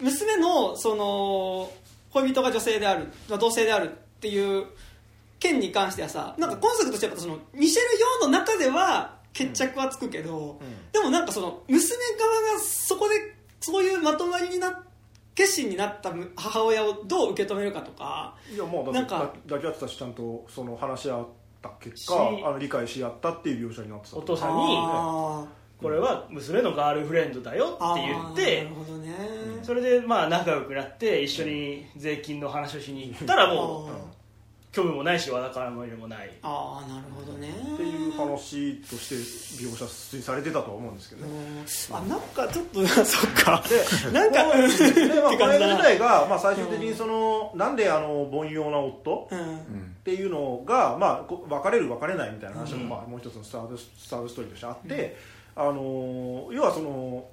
[0.00, 1.70] 娘のその
[2.12, 4.66] 恋人が女性である同性であるっていう
[5.38, 10.60] 件に関してはさなんか今作としてはやっぱそのミシェル・ヨーの中では決着はつくけど、
[10.92, 13.14] でもなんかその娘側がそこで
[13.60, 14.82] そういうまとまりにな
[15.36, 21.26] 決心になった母親をどう受け止めるかとかいやまあだってなんか抱き合ってたしちゃんとその話し合っ
[21.62, 25.46] た結果しあの理解し合ったっていう描写になってたお父さんにあ
[25.80, 29.14] これは娘のガールフレンドだよーって言ってなるほどね、
[29.62, 34.17] それでまあ仲良くなって一緒に税金の話をしに行ったらもう
[34.72, 36.30] 虚無もないしわだからもいもない。
[36.42, 37.48] あーなるほどね。
[37.74, 39.14] っていう話として
[39.64, 41.26] 描写されてたとは思うんですけど。
[41.26, 41.32] ね
[41.90, 41.96] うん。
[41.96, 43.62] あなんかちょっと そっか。
[44.12, 49.56] なんかで、まあ、ってこの映画自体が、まあ、最終的にその、なんであの凡庸な夫うん。
[49.56, 49.60] っ
[50.04, 55.16] ていうのが、まあ、こ別れる別れないみたいな話も、まあ、もう一つのスタートスタートストーリーとしてあって、
[55.56, 57.26] あの要はその、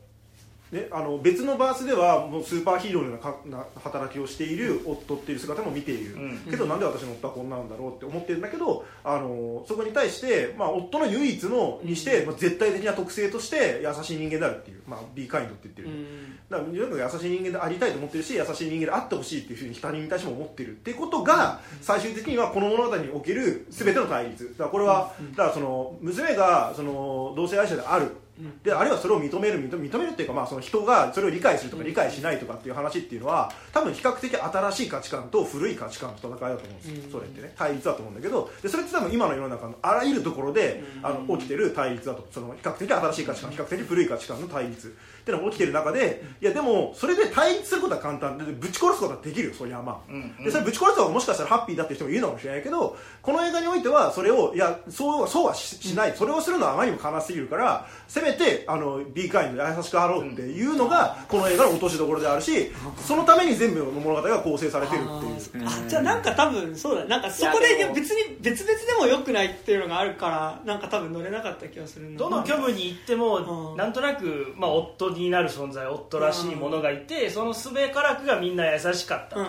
[0.75, 6.37] ね、あの別のバースではもうスーパーヒーローのようなかな働きをしている夫っていう姿も見ている、うん。
[6.49, 15.87] けどなんで私の夫はこんなんだろうって思ってるんだけど、あのそこに対して、まあ、夫の唯一のにして、まあ、絶対的な特性として優しい人間であるっていう、まあ、B カインドって言ってる。
[15.87, 16.39] うん。
[16.49, 24.49] だから優しい人間でありたいと思ってるし優しい人間であってほしいっていうふうに他人に対しても思ってるっていうことが最終的にはこの物語における全ての対立。
[24.51, 28.17] だからこれはだからその娘がその同性愛者である
[28.63, 37.11] であるいはそれを認める認めるっていうかまあその人がそれを理解するとか理解しないとかっていう話っていうのは多分比較的新しい価値観と古い価値観の戦いだと思うんですよ。
[37.11, 38.51] それってね対立だと思うんだけど。
[38.61, 42.27] でそれって多分今の世の中のあらゆるところであの起きてる対立だと。
[42.31, 48.37] その比較的新しい価値観比較的古い価値観の対立っていうのが起きてる中でいやでもそれで対立することは簡単。
[48.37, 56.13] でぶち殺すことはできるよそりゃまあ、うんでそれぶち殺す方がもしかしたらハッピーだっていう人もいるのかもしれないけどこの映画においてはそれをいやそうはそうはししない。
[56.15, 65.03] それをするのはあまりにも悲しすぎるからせめめてあの B カインド優しくあろうっていうのがこの映画の落としどころであるしそのために全部の物語が構成されてるっ
[65.51, 65.67] ていう。
[65.67, 67.05] あじゃあなんか多分そうだ。
[67.05, 72.17] なんかそこで別に別々でもよくないっていうのがあるからなんか多分乗れなかった気がするな。
[72.17, 73.77] どの虚無に行っても、うん。
[73.77, 79.45] なんとなく、まあ、夫になる存在夫らしいものがいて、そのすべからくがみんな優しかった、っ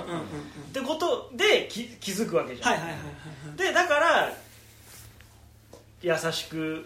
[0.73, 3.05] てことで気気づくわけじゃん、はいはいはいは
[3.55, 4.33] いでだから
[6.03, 6.85] 優しく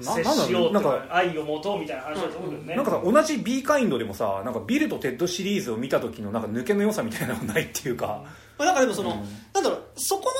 [0.00, 8.22] 接しようとか愛を持とうみたいな話だと思うけどね、なんかさ同じ B カインドでもさなんかビルとテッドシリーズを見た時のなんか抜けの良さみたいなのがないっていうか、
[8.58, 9.16] まあなんかでもその、うん。
[9.52, 10.30] なんだろうそこの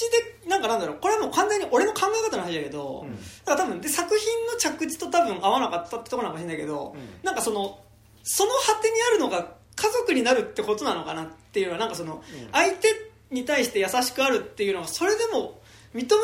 [0.00, 3.06] でなんかなんだろうこれはもう完全に俺の考え方の話だけど、
[3.44, 7.78] だから多分で作品の着地と多分合わなかったってところなのかもしれないけど、なんかその
[8.22, 12.22] その果てにあるのが家族になるってことなのかなっていうのはなんかその、
[12.52, 12.88] 相手
[13.30, 15.60] に対して優しくあるっていうのはそれでも
[15.94, 16.14] 認めた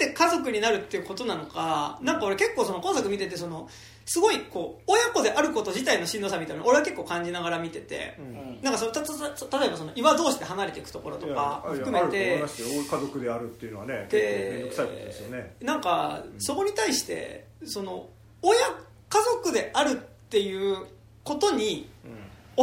[0.00, 3.68] 上で家族になるっていうことなのか、なんか俺結構その今作見ててその
[4.08, 8.58] すごいこう親子であること自体のしんどさみたいなの俺は結構感じながら見てて、うん。
[8.62, 15.56] なんかそのたた例えばその岩同士で離れていくところとか含めて家族であるっていうのはね結構で面倒くさいことですよね。
[15.60, 18.08] なんかそこに対してその
[18.40, 18.58] 親
[19.10, 19.94] 家族であるっ
[20.30, 20.86] ていう
[21.22, 21.90] ことに
[22.56, 22.62] 収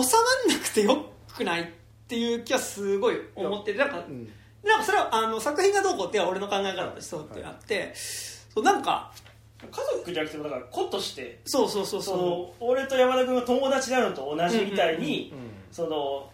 [0.49, 1.05] まんなくてよ
[1.37, 1.65] くないっ
[2.07, 4.27] ていう気はすごい思っててなんかうん。
[4.63, 9.11] なんかそれはあの作品がどうこうって俺の考え方としてそうってあって、そうなんか
[9.59, 15.33] 家族じゃなくてもだから子としてそうそうそうそその俺と山田君が友達なのと同じみたいに、
[15.71, 16.29] その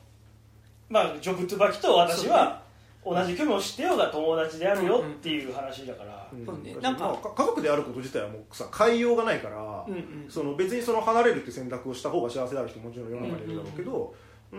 [0.89, 2.61] まあジョブトゥバキと私は
[3.03, 6.29] 同じ組を知ってようが友達であるよっていう話だから、
[6.81, 10.25] なんかまあ家族であること自体はもうさ変えようがないから、うんうん。
[10.29, 14.15] その別にその離れるって選択をした方が幸せである人ももちろん世の中にいるだろうけど、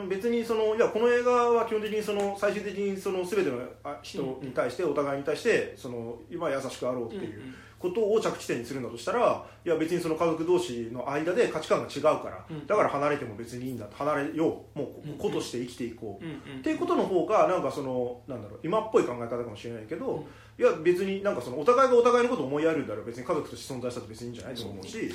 [0.08, 7.42] 別にそのいやこの映画は基本的にその最終的にその全てのあ人に対してお互いに対してその今優しくあろうっていう
[7.82, 12.66] ことを着地点にするんだとしたらいや別にその家族同士の間で価値観が違うから、うん。
[12.66, 20.24] だから離れても別にいいんだ離れようもううん子として生きていこう、うんうんっていうことの方がなんかそのなんだろう今っぽい考え方かもしれないけど、
[20.58, 25.12] いや別になんかそのお互いがお互いのことを思いやるんだら別に家族として存在したって別にいいんじゃないと思うし。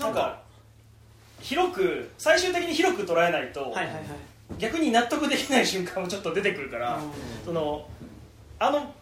[0.00, 0.42] なんか
[1.40, 4.04] 広く最終的に広く捉えないと、はいはいはい
[4.58, 6.98] 逆に納得できない瞬間もちょっと出てくるから、
[7.44, 7.86] その
[8.58, 8.94] あの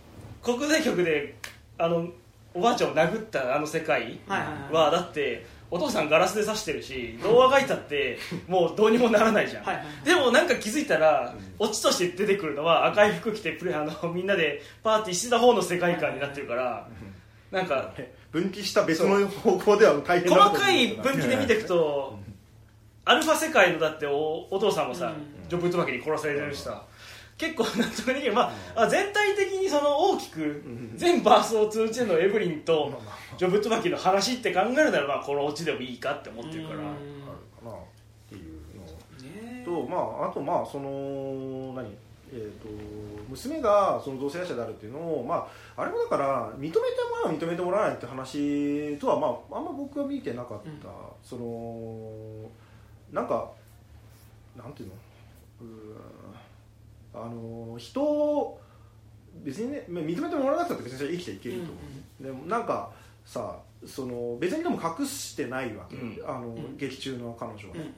[0.42, 1.36] 国税局で
[1.78, 2.08] あの
[2.56, 16.86] おばあちゃんを殴ったあの世界はだってお父さんガラスで刺してるし童話書いたって もうどうにもならないじゃん、はいでもなんか気づいたらオチとして出てくるのは赤い服着てプレあのみんなでパーティーしてた方の世界観になってるから
[17.50, 17.92] なんか
[18.30, 22.18] 分岐した別の方向では大変なこと細かい分岐で見ていくと
[23.04, 25.48] アルファ世界のだっておお父さんもさ、うん。
[25.48, 26.82] ジョブトバキに殺されてるしさ
[27.38, 30.62] 結構納得できる、まあ、あ全体的にその大きく
[30.94, 32.98] 全バースを通じてのエブリンと
[33.36, 36.80] ジョブトバキの話って考えるならまあこのオチでもいいかって思ってるから。
[36.80, 36.86] ある
[37.62, 37.76] かなっ
[38.28, 38.42] ていう
[39.22, 39.64] ね。
[39.66, 41.94] のと、まあ、あとまあその何？
[42.32, 42.66] えー、と
[43.28, 46.82] 娘がその同性愛者であるっていうのを、まあ、あれもだから認めても
[47.24, 50.74] らう認めてもらわないって話とは、まあ、あんま僕は見てなかった、うん。
[51.22, 52.50] その
[53.12, 53.48] なんか
[54.56, 54.94] なんていうの？
[55.60, 55.64] う
[57.16, 58.60] あの人を
[59.44, 61.62] 別にねまあ認めてもらわなくたって別に生きていける
[62.20, 62.90] と、でもなんか
[63.24, 66.18] さその別にでも隠してないわけ、うん。
[66.26, 66.76] あのん。
[66.76, 67.94] 劇中の彼女は、うんうん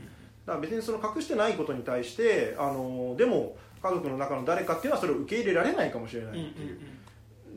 [0.48, 6.78] だから別にその隠してないことに対してあのでも家族の中の誰かっていうのはそれを受け入れられないかもしれないっていう、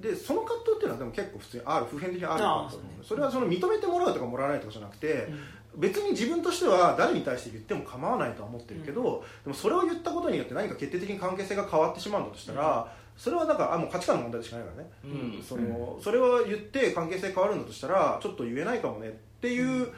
[0.02, 3.06] でその葛藤っていうのはでも結構普通にある普遍的にあると思う。
[3.06, 5.30] それはその認めてもらうとかもらわないとかじゃなくて、
[5.76, 15.44] 別に自分としては誰に対して言っても構わないとは思ってるけど、でもそれを言ったことによって何か決定的に関係性が変わってしまうんだとしたら、それはなんかあもう価値観の問題でしかないからね、うん。
[15.44, 19.12] そのそれは言って関係性変わるんだとしたらちょっと言えないかもねっ
[19.42, 19.90] ていう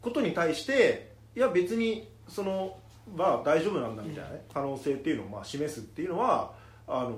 [0.00, 2.76] ことに対していや別にその
[3.16, 6.52] まあ大丈夫なんだみたいな、ね可能性っていうのをまあ示すっていうのは
[6.86, 7.10] あの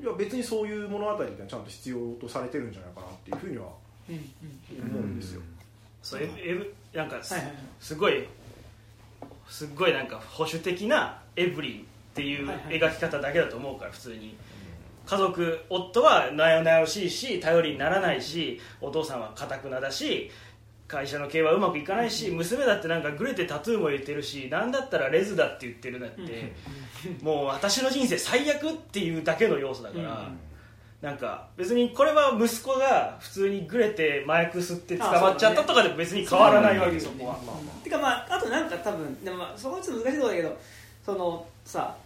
[0.00, 3.66] いや別にそういう物語っていうのはちゃんと必要とされてるんじゃないかなっていうふうには
[4.08, 5.42] うんうん思うんですよ。
[6.02, 6.22] そう
[6.92, 7.62] なんかす,、はいはいはい。
[7.80, 8.26] すごい
[9.48, 11.84] すっごいなんか保守的なエブリンっ
[12.14, 14.36] ていう描き方だけだと思うから普通に。
[15.06, 20.30] 家族夫はなよなよしいし頼りにならないしお父さんはかたくなだし
[20.86, 26.52] 会社の経営はうまくいかないし娘だってなんかグレてタトゥーも入れてるしなんだったらレズだって言ってるなって。
[27.22, 30.30] もう私の人生最悪っていうだけの要素だから、
[31.00, 37.38] なんか別にこれは息子が普通にグレて麻薬吸って捕まっちゃったとかで別に変わらないわけそこは、
[37.84, 40.58] てかまああとなんか多分でもまあそこはちょっと難しいところだけど
[41.06, 41.96] そのさ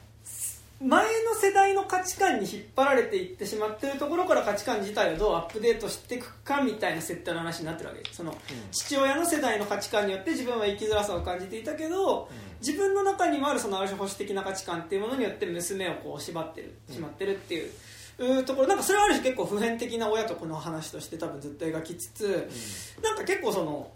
[0.80, 8.12] 前の世代代の価値観に引っ張られていってしまってるところから価値観自体をどうアップデートしていくかみたいな設定の話になってるわけ。
[8.12, 8.36] その、
[8.72, 12.28] 父親の世代の価値観によって自分は生きづらさを感じていたけど、
[12.61, 17.68] 自分の中にもあるそのある種保守的な価値観っていうものによって娘をこう縛ってる、しまってるっていう。
[17.68, 17.70] う
[18.46, 22.48] ところなんかそれはある種結構普遍的な親と子の話として多分ずっと描きつつ、
[23.02, 23.90] なんか結構その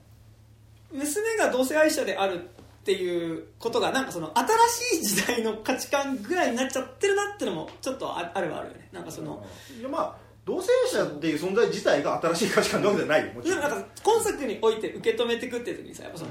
[0.92, 8.88] 娘が同性愛者であるっていうことがなんかその新しい時代の価値観ぐらいになっちゃってるなっていうのもちょっとああるはあるよね。
[8.92, 9.44] なんかその、
[9.78, 13.60] いやまあ同性愛者っていう存在自体が新しい価値観なわけじゃないよもちろん。
[13.60, 16.30] なんか今作において受け止めていくっていう時にさやっぱその、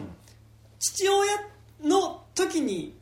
[0.79, 1.33] 父親
[1.83, 2.95] の時に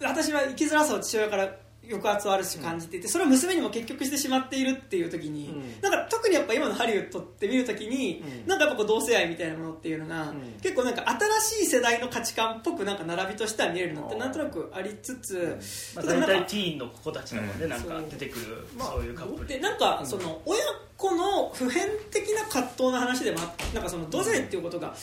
[0.00, 1.54] 私は生きづらさを父親から
[1.90, 5.80] 抑圧をある種感じていて、それを娘にも結局してしまっているっていう時に、うん。
[5.80, 8.48] なんか特にやっぱ今のハリウッドって見る時に、うん。
[8.48, 10.40] なんかやっぱこう同性愛みたいなものっていうのが、ん。
[10.62, 11.04] 結構なんか
[11.40, 15.58] 新しい世代の価値観っぽくなんか並びとしては見えるのってなんとなくありつつ、
[15.94, 19.46] まあ、大体ティーンの子たちなので、なんか出てくるそういうカップル。
[19.48, 20.60] でなんかその親
[20.96, 24.94] 子の普遍的な葛藤の話でもあなんかその同性愛っていうことが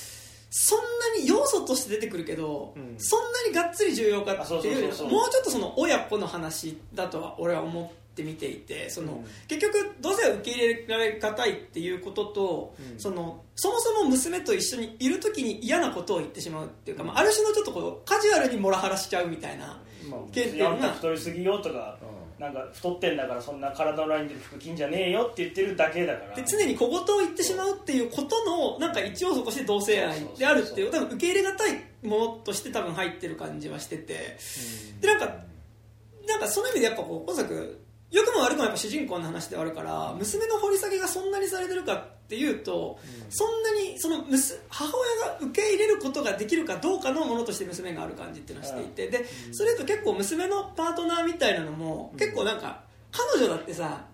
[0.58, 2.96] そんなに要素として出てくるけど、うん。
[2.98, 9.26] そんなにがっつり重要かっていうもうちょっとその親子の話だとは俺は思って見ていてその、うん。
[9.50, 12.98] 結局同性愛を受け入れられがたいっていうことと、うん。
[12.98, 19.78] そのそもそも娘と一緒にいる時に嫌なことを言ってしまうっていうか、まあ、ある種のちょっとこうカジュアルにモラハラしちゃうみたいな
[20.10, 21.98] まあ件っていうあんたのが太りすぎよとか、
[22.40, 26.36] なんか太ってんだからそんな体のラインで服着んじゃねえよって言ってるだけだから。
[26.36, 34.38] で常に小言を言ってしまうっていうことのなんか一要素として同性愛であるっていう多分受け入れがたいものとして多分入ってる感じはしてて。
[35.00, 35.36] でなんか
[36.28, 37.82] なんかその意味でやっぱこう今作
[38.12, 42.98] 良くも悪くもやっぱ主人公の話ではあるから娘の掘り下げがそんなにされてるかっていうと、
[43.30, 44.26] そんなにその
[44.70, 54.06] 母親が受け入れることができるかどうかのものとして娘がある感じっていうのをしていて、でそれと結構娘のパートナーみたいなのも結構なんか彼女だってさ、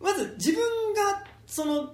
[0.00, 1.92] まず自分がその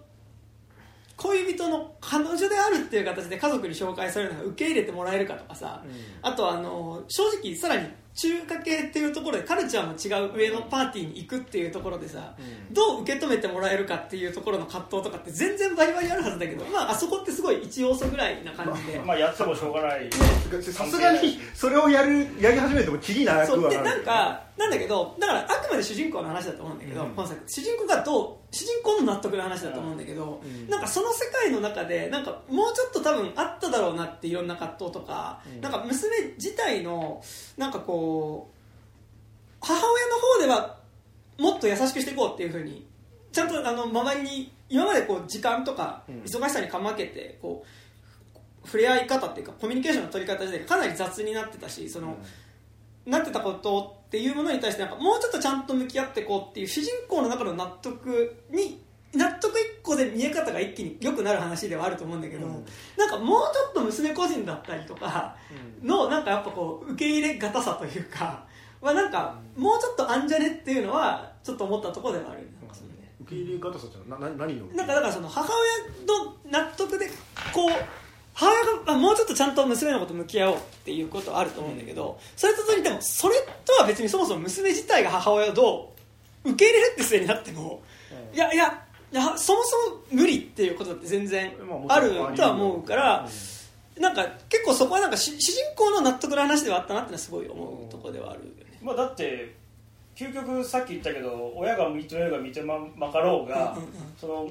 [1.17, 5.83] 恋人の彼女であるっていう形で家族に紹介されるのが受け入れてもらえるかとかさ、
[6.23, 12.35] あとあの正直さらに中華系っていうところでカルチャーも違う上のパーティーに行くっていうところでさ、
[12.73, 20.11] どう受け止めてもらえるかっていうところの葛藤とかって全然バリバリあるはずだけど、まあ、あそこってすごい一要素ぐらいな感じで、まあやってもしょうがない。
[20.73, 23.71] さすがにそれをやるやり始めてもきりなくそう。
[23.71, 27.15] でなんはなるかなんだけどだからあくまで主人公の話だと思うんだけど、うん。
[27.47, 30.71] 主人公がどう主人公の納得の話だと思うんだけど、うん。
[30.71, 35.61] なんかその世界の中でなんかもうちょっと多分あっただろうなっていろんな葛藤とか、うん。
[35.61, 37.23] なんか娘自体の
[37.59, 38.06] なんかこう
[39.61, 40.79] 母親の方では
[41.39, 42.87] もっと優しくしていこうっていうふうに
[43.33, 46.23] ちゃんとあの周りに今までこう時間とかうん。
[46.23, 52.17] 忙しさにかまけてこう触れ合い方っていうかコミュニケーションの取り方自体がかなり雑になってたしその、
[53.07, 58.83] なってたことっていうものに対してなんかもうちょっとちゃんと向き合っていこうっていう主人公の中の納得に
[59.15, 62.67] 納得一個で見え方が一気に良くなる話ではあると思うんだけど、うん。
[62.97, 65.37] なんかもうちょっと娘個人だったりとか
[65.83, 68.45] のなんかやっぱこう受け入れがたさというか
[68.81, 72.57] はなんかもうちょっとあんじゃねっていうのはちょっと思ったところではあるよね。
[73.27, 77.09] 受け入れ方さってなな何のなんかだからその母親の納得で
[77.53, 77.71] こう
[78.35, 83.35] 母親があもうちょっとちゃんと娘のこと向き合おうっていうことはあると思うんだけど、それと同時にでもそれ
[83.65, 85.95] とは別にそもそも娘自体が母親をど
[86.45, 87.83] う受け入れるって末になっても、
[88.35, 88.86] いやいやいや
[89.21, 91.53] そもそも無理っていうことだって全然
[91.87, 93.29] まあるとは思うから、
[93.99, 98.79] なんか結構そこはなんか主主人公の納得の話ではあったなってのはすごい思うところではあるよね。
[98.83, 99.55] まあだって
[100.15, 103.93] 究極さっき言ったけど親が認めようが認めまかろうが、うんうんうん。
[104.19, 104.51] その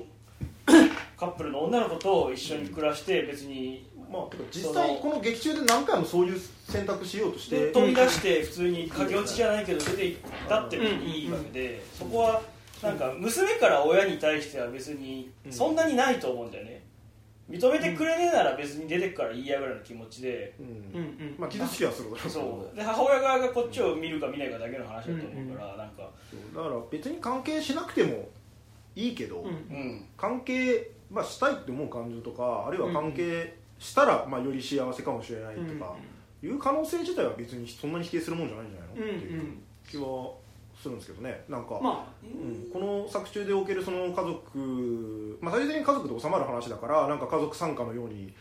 [1.18, 12.42] カップルの女の子と一緒に暮らして別にまあ実際この劇中で何回もそういう選択しようとして飛び出して普通に駆け落ちじゃないけど出て行ったっていいわけでそこは
[12.82, 16.84] なんか娘から親に対しては別にそんなにないと思うんだよね。
[17.50, 20.56] 認めてくれねえなら別に出てくからいいやぐらいの気持ちで。
[20.60, 20.66] うん。
[20.68, 21.36] うんうん。
[21.38, 22.76] まあ傷つきはするからそう。
[22.76, 26.10] で母親側がこっちを見るか見ないかだけの話だと思うからなんか。
[26.56, 28.28] だから別に関係しなくても
[28.96, 29.48] いいけど、うん。
[29.48, 35.96] うん関係、まあ、したいって思う感情とかあるいは関係したら、まあ、より幸せかもしれないとか、
[36.42, 39.10] いう可能性自体は別にそんなに否定するもんじゃないんじゃないの、うん。
[39.10, 39.42] うんっていう
[39.88, 40.34] 気は
[40.86, 41.44] するんですけどね。
[41.50, 42.70] なんか、まあ、うん。
[42.72, 48.34] この作中でおけるその家族、まあ、最終的に家族で収まる話だからなんか家族参加のように、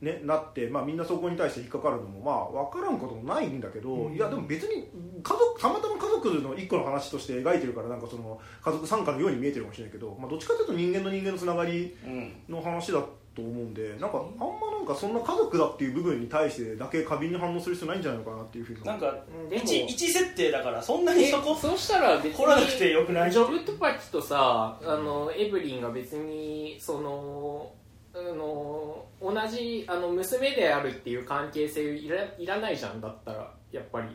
[0.00, 4.88] ね、なって、まあ、みんなそこに対して引っかかるのもまあ分からんこともないんだけど、いやでも別に
[5.22, 19.14] 家族たまたま家族の一個の話として描いてるからなんかその家族参加のように見えてるかもしれないけど、まあ、どっちかというと人間の人間のつながりうんの話だっと思うんでなんかあんまなんかそんな家族だっていう部分に対してだけ過敏に反応する必要ないんじゃないのかなっていうふうになんか
[19.48, 27.72] でも一一設定だからそんなにえそこそうしたら別に来なくてよくないジョブトパキとさあのエブリンが別にその
[28.14, 34.08] あの同じあの娘であるっていう関係性いらいらないじゃんだったらやっぱり。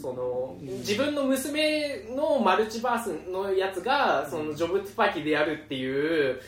[0.00, 6.40] その自分の娘のマルチバースのやつがそのジョブトパキであるっていう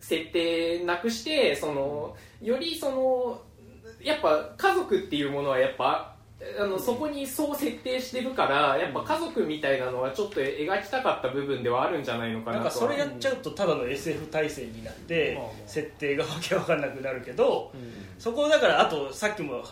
[0.00, 3.40] 設定なくしてそのよりその
[4.02, 6.14] やっぱ家族っていうものはやっぱ
[6.60, 17.72] あのそこにそう設定してるからやっぱ家族みたいなのはちょっと描きたかった部分ではあるんじゃないのかなとなんかそれやっちゃうとただの SF 体制になって設定がわけわかんなくなるけど
[18.18, 19.64] そこをだからあとさっきも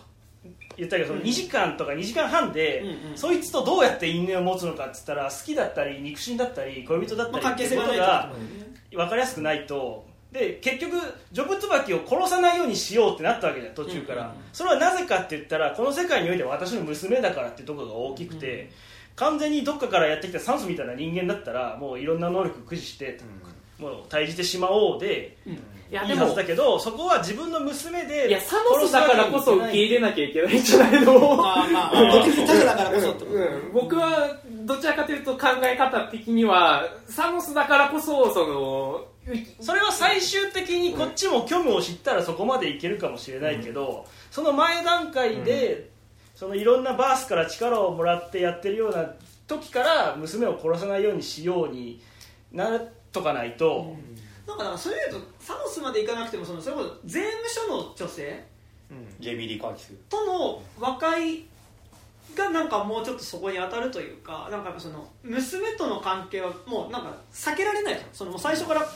[0.76, 8.32] 言ったけどその2時間とか2時間半でそいつとどうやって因縁を持つのかっつったら好きだったり肉親だったり恋人だったまあ、り関係性が
[8.90, 10.04] 分かりやすくないと
[10.36, 10.96] で結局
[11.32, 14.42] ジョブツバキを殺さないようにしようってなったわけじゃん途中から、うんうんうん。
[14.52, 18.70] それはなぜかって言ったらこの世界においては私の娘だからっていうところが大きくて、
[19.16, 23.18] 完全にどっかからやってきた酸素みたいな人間だったらもういろんな能力駆使して、
[23.78, 25.52] もう退治してしまおうでうん。
[25.88, 31.12] いやでもいいはずだけどそこは自分の娘でいやサノスだからこそ受け入れなきゃいけないんじゃないの？
[31.36, 33.36] まあまあだからこそってこと。
[33.36, 39.04] うん、僕はどちらかというと考え方的にはサノスだからこそその
[39.60, 45.90] それは最終的にこっちも虚無を知ったらそこまでいけるかもしれないけど、その前段階で、
[46.34, 49.10] そのいろんなバースから力をもらってやってるような
[49.46, 52.00] 時から娘を殺さないようにしように
[52.52, 53.96] なっとかないと、
[54.46, 58.44] なんかだからそれで言うとサノスまでいかなくてもそのそれこそ税務署の女性
[59.18, 61.44] ジェイミー・リー・カーティスとの和解
[62.36, 68.08] がなんかもうちょっとそこに当たるというかなんかその娘との関係はもうなんか避けられないじゃん。
[68.12, 68.86] その最初から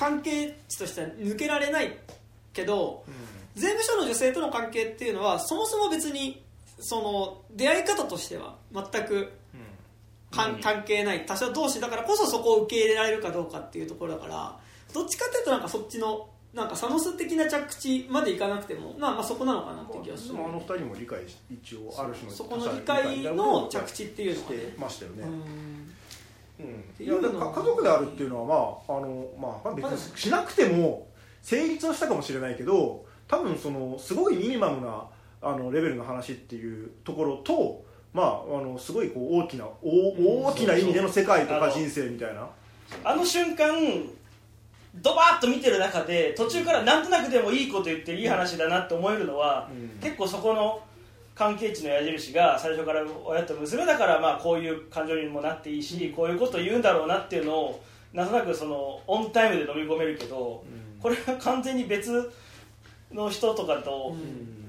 [0.00, 1.94] 関係値としては抜けられない
[2.54, 3.04] けど、
[3.54, 6.42] 税務署の女性との関係っていうのはそもそも別に
[6.78, 9.30] その出会い方としては全く
[10.30, 10.60] かん。
[10.60, 11.26] 関係ない。
[11.26, 14.58] 他者同士だからこそそこを受け入れられるかどうかっていうところだから
[14.94, 20.34] どっちかっていうとなんかそっちのなんかサノス的な着地までいかなくても、まあ、まあそこなのかなって気がする。
[20.34, 25.24] でもあの二人も理解し一応ある種のそこの理解の着地っていうのしてがねましたよね、
[26.98, 27.04] うん。
[27.04, 31.08] いや家族であるっていうのはまああの、まあ、別にしなくても
[31.42, 35.04] 成立はしたかもしれないけど多分そのすごいミニマムな
[35.42, 42.48] あのレベルの話っていうところと、まあ、あのすごいこう大きな大大きな意味での世界とか人生みたいな。
[43.04, 43.72] あの瞬間
[44.96, 49.88] ドバーッと見てる中で途中からなんとなくでもいいこと言っていい話だなって思えるのは、うん。
[50.00, 50.82] 結構そこの
[51.40, 57.82] 関係値の矢印が最初から親と娘だからまあこういう感情にもなっていいしこういうこと言うんだろうなっていうのを
[58.12, 60.64] なんとなくそのオンタイムで飲み込めるけど、
[61.00, 62.30] これが完全に別
[63.10, 64.14] の人とかと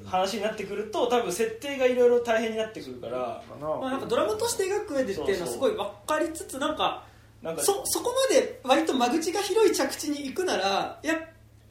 [0.06, 3.18] 話になってくると多分設定がいろいろ大変になってくるから。
[3.18, 3.68] かな。
[3.68, 7.04] まあ、なんかドラマとして描く上でっていうのはすごい分かりつつなんか
[7.42, 11.16] なんかそそこまで割と間口が広い着地に行くならいや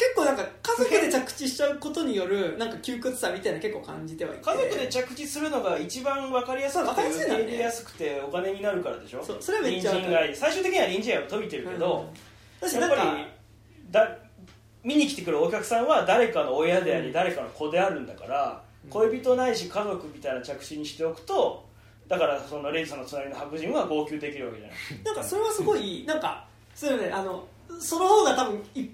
[0.00, 4.42] 結構なんか家族で着地しちゃうことによるなんか窮屈さみたいなの結構感じてはいて。
[4.42, 9.22] 家族で着地するのが一番分かりやすくそう分かりやす受け入れやすくてお金になるからでしょ？
[9.22, 9.92] そうそれはめっちゃ
[10.34, 12.10] 最終的には隣人愛を解いてるけど、
[12.62, 13.26] やっぱり
[13.90, 14.16] だ
[14.82, 21.68] 見に来てくるお客さんは誰かの親であり、誰かの子であるんだから、恋人ないし家族みたいな着地にしておくと
[22.08, 25.04] だからそのレイジさんの隣の白人は号泣できるわけじゃない。
[25.04, 27.46] なんかそれはすごいなんかそうねあの
[27.78, 28.88] その方が多分い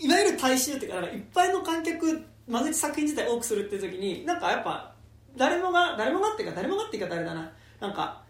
[0.00, 4.92] いわゆる大衆っていうかなんかいっぱいの観客間口作品自体多くするっていう時になんかやっぱ
[5.36, 7.50] 誰もが誰もがっていうか誰もがっていうか誰だな。
[7.80, 8.22] なんか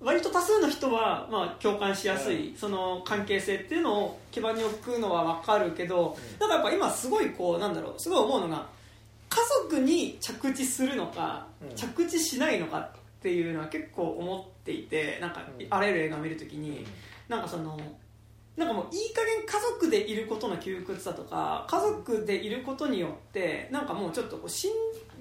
[0.00, 8.66] 割と多数の人はまあ共感しやすい、その関係性っていうのを基盤に置くのは分かるけど、なんかやっぱ今すごいこうなんだろうすごい思うのが
[9.28, 12.90] 家族に着地するのか、着地しないのかっ
[13.20, 16.86] ていうのは結構思っていてなんかあらゆる映画を見るときに、
[17.28, 17.76] なんかその
[18.58, 24.72] なんかもういい加減家族でいることの窮屈さとか家族でいることによってなんかもうちょっとこうしん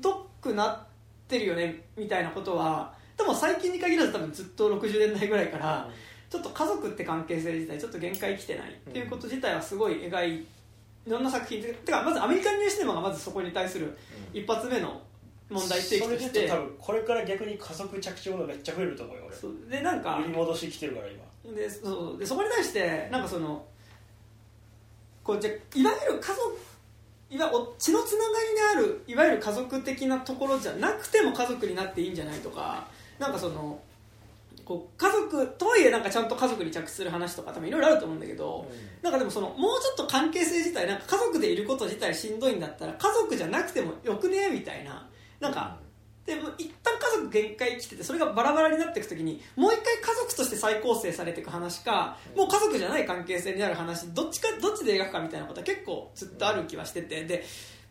[0.01, 0.79] どくなっ
[1.27, 5.87] てるよねみたいなことはでも最近に限らず多分ずっと60年代ぐらいから
[6.31, 10.47] ちょっと家族って関係性自体ちょっと限界来てないっていうこと自体はすごい描い
[11.05, 13.95] いろんな作品ててかまずアメリカンニューシネマがまずそこに対する
[14.33, 14.99] 一発目の
[15.49, 19.35] 問題提起それとしてで言うと多分これから逆に加速着地ものめっちゃ増えると思うよ俺。
[19.35, 19.51] そう。
[19.69, 21.23] でなんか売り戻し来てるから今
[21.55, 23.65] でそうでそこに対してなんかその
[25.23, 26.57] こうじゃいわゆる家族
[27.29, 28.39] いわお血のつなが
[28.75, 32.87] りであるいわゆる家族的なところじゃなくても家族になっていいんじゃないとか
[33.19, 33.79] なんかその
[34.63, 38.69] こう家族とはいえなんかちゃんと家族に着地する話とか多分いろいろあると思うんだけど、
[39.01, 44.49] なんかでもそのもうちょっと関係性自体なんか家族でいること自体しんどいんだったら家族じゃなくてもよくね？
[44.51, 45.07] みたいな。
[45.39, 45.77] なんか、
[46.27, 57.45] でも一旦家族限界来ててそれがバラバラになっていくときにもう一回家族として再構成されていく話かもう家族じゃない関係性になる話どっちかどっちで描くかみたいなことは結構ずっとある気はしててで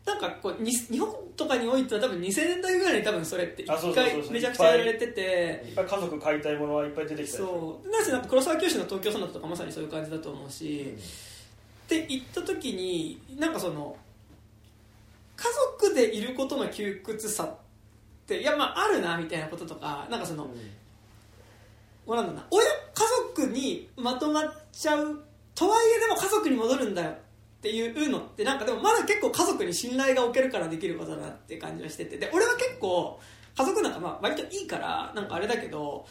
[0.04, 7.90] なんかこうに日本とかにおいては多分2000年代ぐらいに多分それって一回めちゃくちゃやられてていっぱい家族飼いたいものはいっぱい出てきたそう。
[7.90, 10.94] なしなんか黒沢清の東京ソナタとかまさにそういう感じだと思うし、
[11.86, 13.96] って言った時になんかその
[15.36, 15.44] 家
[15.80, 17.65] 族でいることの窮屈さって
[18.34, 20.44] いやまああるなみたいなこととかなんかその、
[22.04, 22.72] こうなんだろうな親家
[23.34, 25.22] 族にまとまっちゃう
[25.54, 27.14] とはいえでも家族に戻るんだよっ
[27.62, 33.20] ていうのってなんかでもまだ結構家族に信頼が置けるからできることだなって感じはしててで俺は結構
[33.56, 36.06] 家族なんかまあ割といいからなんかあれだけど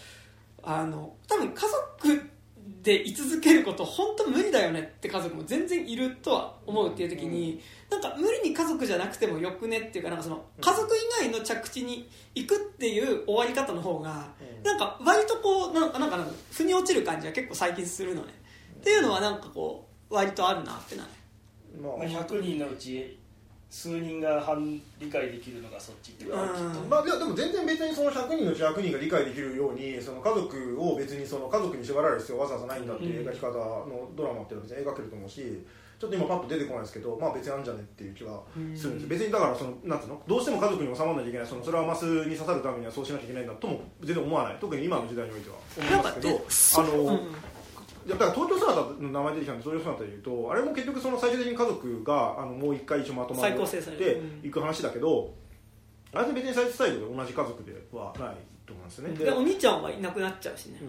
[0.64, 1.62] あの多分家
[2.02, 2.30] 族
[2.82, 7.62] で居続けること本当無理だよねって家族も全然いるとは思うっていう時に、
[7.92, 14.34] なんか無理に家族じゃなくてもよくねっていうかなんかその家族以外の着地に行くっていう終わり方の方が、
[14.64, 18.34] なんか割とこうなんかなんかなんか腑に落ちる感じは結構最近するのね。
[18.80, 21.10] っていうのはなんかこう割とあるなってなる。
[21.82, 23.20] まあまあ、100人のうち
[23.76, 26.90] 数人が半理解できるのがそっちっていうか、うん。
[26.90, 35.62] まあ、いやでも全然別にその100人のうち100人が理解できるようにその家族を別にその家族に縛られる必要はわざわざないんだっていう描き方のドラマっていうのは別に描けると思うし
[36.00, 39.10] ちょっと今パッと出てこないですけどまあ別にあるんじゃねっていう気はするんですよ。
[39.10, 44.58] 別にだからそのなんつうのどうしても家族に収まらなきゃいけないそのそれはマスに刺さるためにはそうしなきゃいけないんだとも全然思わない。
[44.62, 47.12] 特に今の時代においては思いますけど。
[47.12, 47.20] あの、
[48.08, 55.34] だから東京ソナタの名前出てきたんで東京ソナタで言うとあれも結局その最終的に家族があのもう一回一緒まとまっていく話だけど、
[56.14, 59.16] あれって別に最初最後で同じ家族ではないと思うんですよね。
[59.16, 60.80] でお兄ちゃんはいなくなっちゃうしね。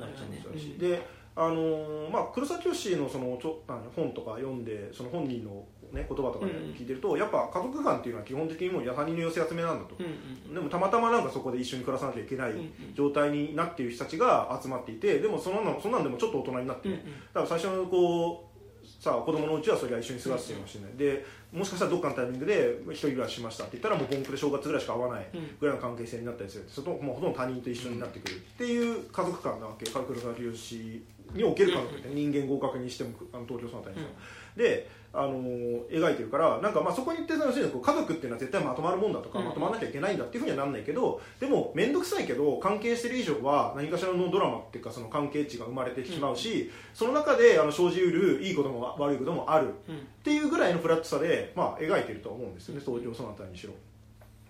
[0.79, 1.03] で
[1.39, 10.09] あのーまあ、黒崎氏のそのちょあの本とか読んでその本人の、ね、言葉とかで聞いてると、やっぱ家族間っていうのは基本的にもう他人の寄せ集めなんだと、うんう
[10.53, 12.73] んでもたまたまなんかそこで一緒に暮らさなきゃいけないうんうん。
[12.95, 17.01] 状態になっている人たちが集まっていてでもそのなそんなんでもちょっと大人になって、うんうん。
[17.01, 18.57] だから最初のこう
[19.03, 25.27] さあ子供のうちはそれは一緒に過ごすかもしれない、でもしかしたらどっかのタイミングで一人暮らししましたって言ったらもうボンクで正月ぐらいしか会わない。
[25.35, 25.57] うん。
[25.61, 29.91] ぐらいの関係性になったりするそともうほとんど他人と一緒になってくるっていう家族間なわけ。
[29.91, 31.03] 黒沢清
[31.35, 34.15] における家族って人間合格にしてもあの東京その他にしても、
[34.57, 34.89] で
[35.19, 39.45] あのー描いてるからなんかまあそこに行って要するにこう家族っていうのは絶対まとまるもんだとか、うん。
[39.47, 49.97] まとまらなきゃいけないんだっていうふうにはなんないけどでも面倒くさいけど関係してる以上は何かしらのドラマっていうかその関係値が生まれてしまうし、その中であの生じうるいいことも悪いこともあるうん。
[49.97, 53.73] っていうぐらいのフラットさで、まあ、描いてるとは思うんですよね東京そのあたりにしろ。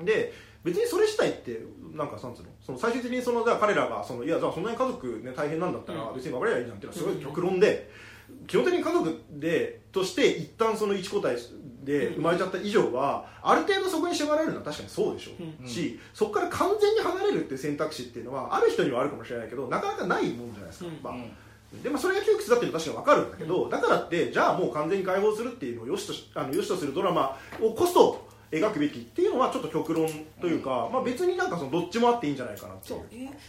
[0.04, 0.32] で
[0.64, 1.60] 別にそれ自体って
[1.94, 6.16] なんかなんつうのその最終的にそのじゃあ彼らがそのいやじゃあそんなに家族、ね、大変なんだったらうん。
[6.16, 7.90] 別に別れりゃいいじゃんっていうのはすごい極論で、
[8.46, 11.36] 基本的に家族でとして一旦その一個体
[11.82, 15.66] で生まれちゃった以上はある程度そこに縛られるのは確かにそうでしょう、うん。
[15.66, 20.98] しそこから完全に離れるっていう選択肢っていうのはある人にはあるかもしれないけどなかなかないもんじゃないですか、うん。
[21.02, 21.82] まあうん。
[21.82, 30.08] でもそれが窮屈だっていうのは確かに分かるんだけど、だからってじゃあもう完全に解放するっていうのをよしとしあのよしとするドラマをこそ描くべきっていうのはちょっと極論
[30.40, 33.00] というか、まあ、別になんかそのどっちもあっていいんじゃないかなっていそう。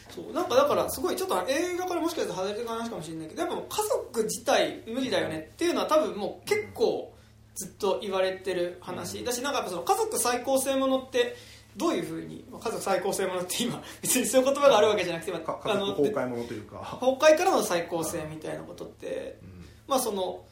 [0.10, 0.34] そう。
[0.34, 7.14] なんかだからすごいちょっと映画からもしかしたら外れてる話かもしれないけどやっぱ家族自体無理だよねっていうのは多分もう結構
[7.56, 9.24] ずっと言われてる話。
[9.24, 11.36] だしなんかやっぱその家族再構成ものって
[11.76, 19.40] どういうふうにまあ家族再構成ものって今別にそういう言葉があるわけじゃなくて、まかあ、の族崩壊ものというか、崩壊からの再構成みたいなことって
[19.88, 20.44] まあその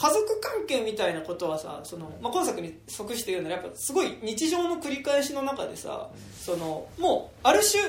[0.00, 6.08] 家族関係みたいなことはさその、まあ、今作に即して言うならやっぱすごい日常の繰り返しの中でさ、
[6.40, 7.82] そのもうある種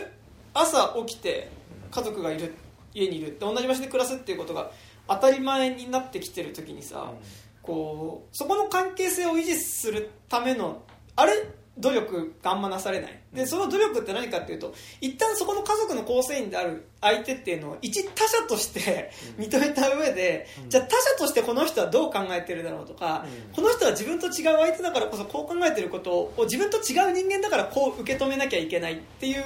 [0.54, 1.50] 朝起きて
[1.90, 2.54] 家族がいる
[2.94, 4.72] 家にいるで同じ場所で暮らすっていうことが
[5.08, 7.14] 当たり前になってきてる時にさ、
[7.62, 10.84] こうそこの関係性を維持するための
[11.16, 11.32] あれ
[11.78, 13.20] 努力があんまなされない。
[13.34, 23.26] でその努力って何かっていうと一旦そこの家族の構成員である相手っていうのを一他者として認めた上で、じゃあ他者としてこの人はどう考えてるだろうとか、
[23.56, 29.44] この人は自分と違う相手だからこそこう考えてることを自分と違う人間だからこう受け止めなきゃいけないっていう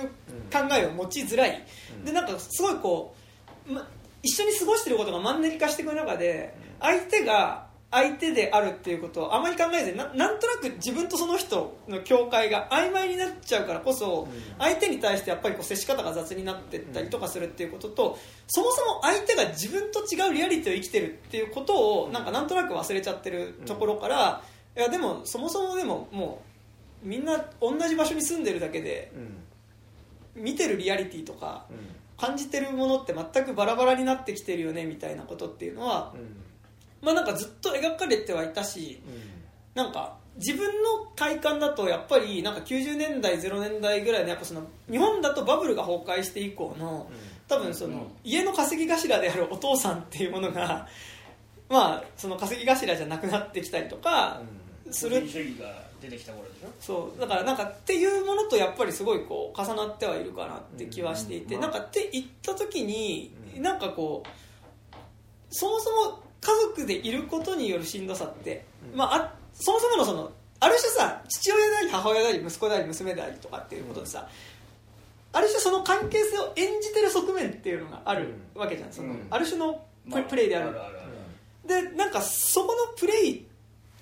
[0.51, 1.63] 考えを持ちづらい、
[2.03, 3.15] でなんかすごいこ
[3.69, 3.87] う、ま、
[4.23, 7.64] 一緒に過ごしてることがマンネリ化していく中で相手が
[7.95, 14.27] 相手であるっていうことをあまり考えずにななんとなく自分とその人の境界が曖昧になっちゃうからこそ
[14.59, 24.41] 相手に対してやっぱりこう接し方が雑になってったりとかするっていうこととそもそも相手が自分と違うリアリティを生きてるっていうことをなんかなんとなく忘れちゃってるところから
[24.75, 26.43] いやでもそもそもでもも
[27.03, 29.45] うみんな同じ場所に住んでるだけでうん。
[30.35, 31.65] 見てるリアリティとか
[32.17, 36.13] 感じてるものって全くバラバラになってきてるよねみたいなことっていうのは、
[37.05, 39.01] まあなんかずっと描かれてはいたし
[39.73, 44.61] なんか自分の体感だとやっぱりなんか90年代0年代ぐらいのやっぱその
[44.91, 47.09] 日本だとバブルが崩壊して以降の
[47.47, 50.87] 多分その家の稼ぎ頭であるお父さんっていうものが
[51.69, 54.41] まあその稼ぎ頭じゃなくなってきたりとか
[54.91, 55.21] する。
[55.21, 56.67] 民主主義が出てきた頃でしょ？
[56.79, 57.19] そう。
[57.19, 61.61] だからなんかっていうものとやっぱりすごいこう重なってはいるかなって気はしていて、うん。
[61.61, 64.27] なんかって言った時に、なんかこう
[65.49, 74.27] そもそも家族でいることによるしんどさって、まあ、あそもそものそのある種さ父親であり母親であり息子であり娘でありとかっていうことでさ、
[75.33, 78.91] ある種その関係性を演じてる側面っていうのがあるわけじゃん。
[78.93, 79.27] その、うん。
[79.29, 79.83] ある種の
[80.29, 80.69] プ,、レイである。
[80.69, 80.95] あるある
[81.65, 83.45] でなんかそこのプレイ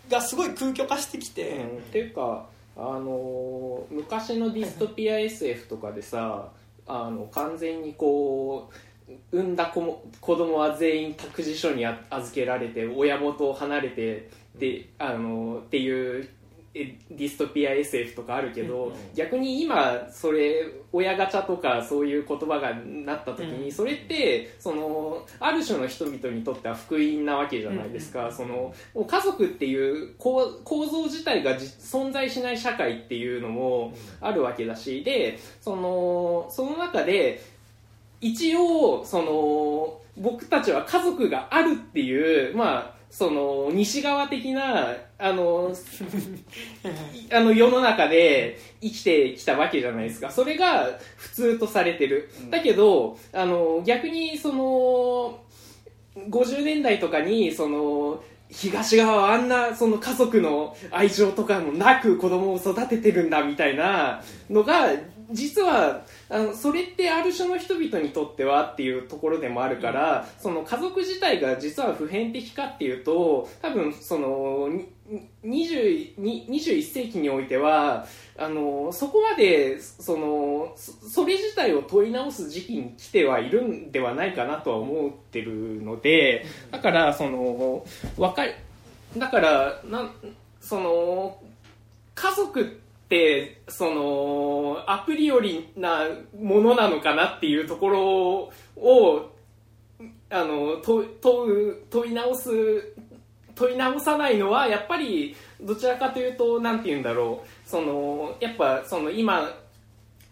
[0.09, 1.77] がすごい空虚化してきて、うん。
[1.77, 2.45] っていうか
[2.75, 6.49] あのー昔のディストピア SF とかでさ
[6.87, 8.75] あの完全にこう
[9.31, 16.29] 産んだ子も子供は全員託児所にあ預けられて親元を離れてであのっていう
[16.75, 23.71] えディストピア SF とかあるけど、逆に今それ親ガチャとかそういう言葉がなった時に、うん。
[23.71, 28.73] それってそのある種の人々にとっては福音なわけじゃないですか、その
[29.07, 37.52] 家族っていう構構造自体がじ存在しない社会っていうのもあるわけだしでそのその中で
[38.23, 45.71] 一応その僕たちは家族があるっていうまあその西側的なあの
[47.31, 50.31] あの世の中で生きてきたわけじゃないですか。
[50.31, 55.41] それが普通とされてる、だけどあの逆にその
[56.15, 64.91] 50年代とかにその東側はあんなその家族の愛情とかもなく子供を育ててるんだみたいなのが
[65.31, 74.89] 実はあのそれってある種の人々にとってはっていうところでもあるから、その家族自体が実は普遍的かっていうと多分そのに
[75.45, 87.85] 20に21世紀においてはあのそこまでそのそそれ自体を問い直す時期に来てはいるんではないかなとは思ってるのでだからその
[88.17, 88.53] わかり
[89.17, 90.11] だからなん
[90.59, 91.37] その
[92.15, 92.82] 家族って
[93.67, 96.07] そのアプリよりな
[96.39, 99.31] ものなのかなっていうところを
[100.29, 102.49] あの問問う問い直す
[103.55, 109.49] 問い直さないのはやっぱりどちらかというとなんて言うんだろうそのやっぱその今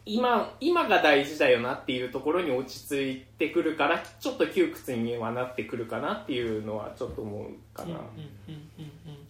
[0.05, 7.93] 今今が大事だよなっていうところに落ち着いてくるからちょっと窮屈にはなってくるかなっていうのはちょっと思うかな。
[7.93, 8.11] まあそ
[8.47, 9.20] うね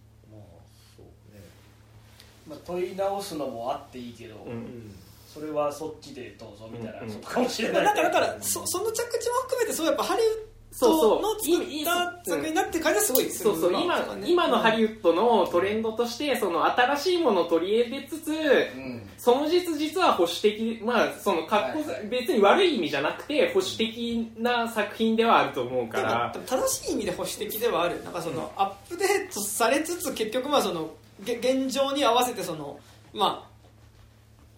[2.51, 4.93] まあ、問い直すのもあっていいけど、うん
[5.33, 7.95] それはそっちでどうぞみたいな、うんそうかもしれまあない。
[7.95, 10.29] だからだからそその着地も含めてそうやっぱハリウッ
[10.73, 11.21] そうそう。
[11.21, 13.71] ドの作った作品になって感じはすごいそうそう。
[13.71, 18.33] 今今のハリウッドのトレンドとしてその新しいものを取り入れつつ、う
[18.79, 19.09] ん。
[19.17, 22.07] その実実は保守的まあその格好、はいはい。
[22.09, 28.03] 別に悪い意味じゃなくて保守的な作品ではあると思うかでもら正しい意味で保守的ではある。
[28.03, 30.89] なんかその、アップデートされつつ結局まあそのげ
[31.21, 32.79] 現状に合わせてその
[33.13, 33.51] まあ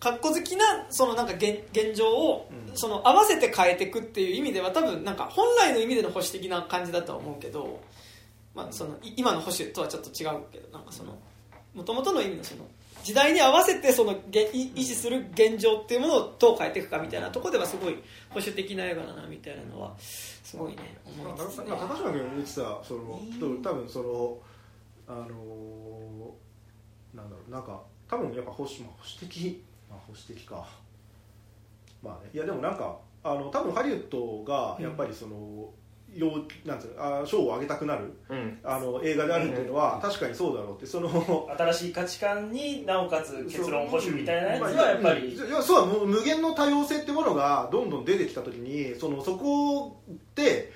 [0.03, 7.79] 格好好きなそのなんか現現状をその合わせて変えていくっていう意味では多分なんか本来の意味での保守的な感じだとは思うけど、
[8.53, 11.17] まあ、そのい今の保守とはちょっと違うけどなんかその
[11.73, 12.65] 元々の意味のその
[13.03, 17.95] 時代に合わせてその維持する現状っていうものをどう変えていくかみたいなところではすごい
[18.29, 21.65] 保守的な映画だなみたいなのはすごいね思いつつね。
[21.69, 23.21] まあ高島君が言ってたその
[23.63, 24.37] 多分その
[25.07, 26.42] あのー
[27.13, 27.51] なんだろう。
[27.51, 30.67] なんか多分やっぱ保守,、まあ、保守的、まあ、保守的か。
[32.01, 32.29] まあね。
[32.33, 35.69] いやでもなんかあの多分ハリウッドがやっぱりその、
[36.15, 38.59] ようなんつあ賞をあげたくなるうん。
[38.63, 40.85] あの映画であるっていうのは確かにそうだろうって。
[40.85, 50.71] その新しい価値観になおかつ結論保守みたいなやつはまあやっぱり、いやそうはもう無限の多様性ってものがどんどん出てきた時にそのそこって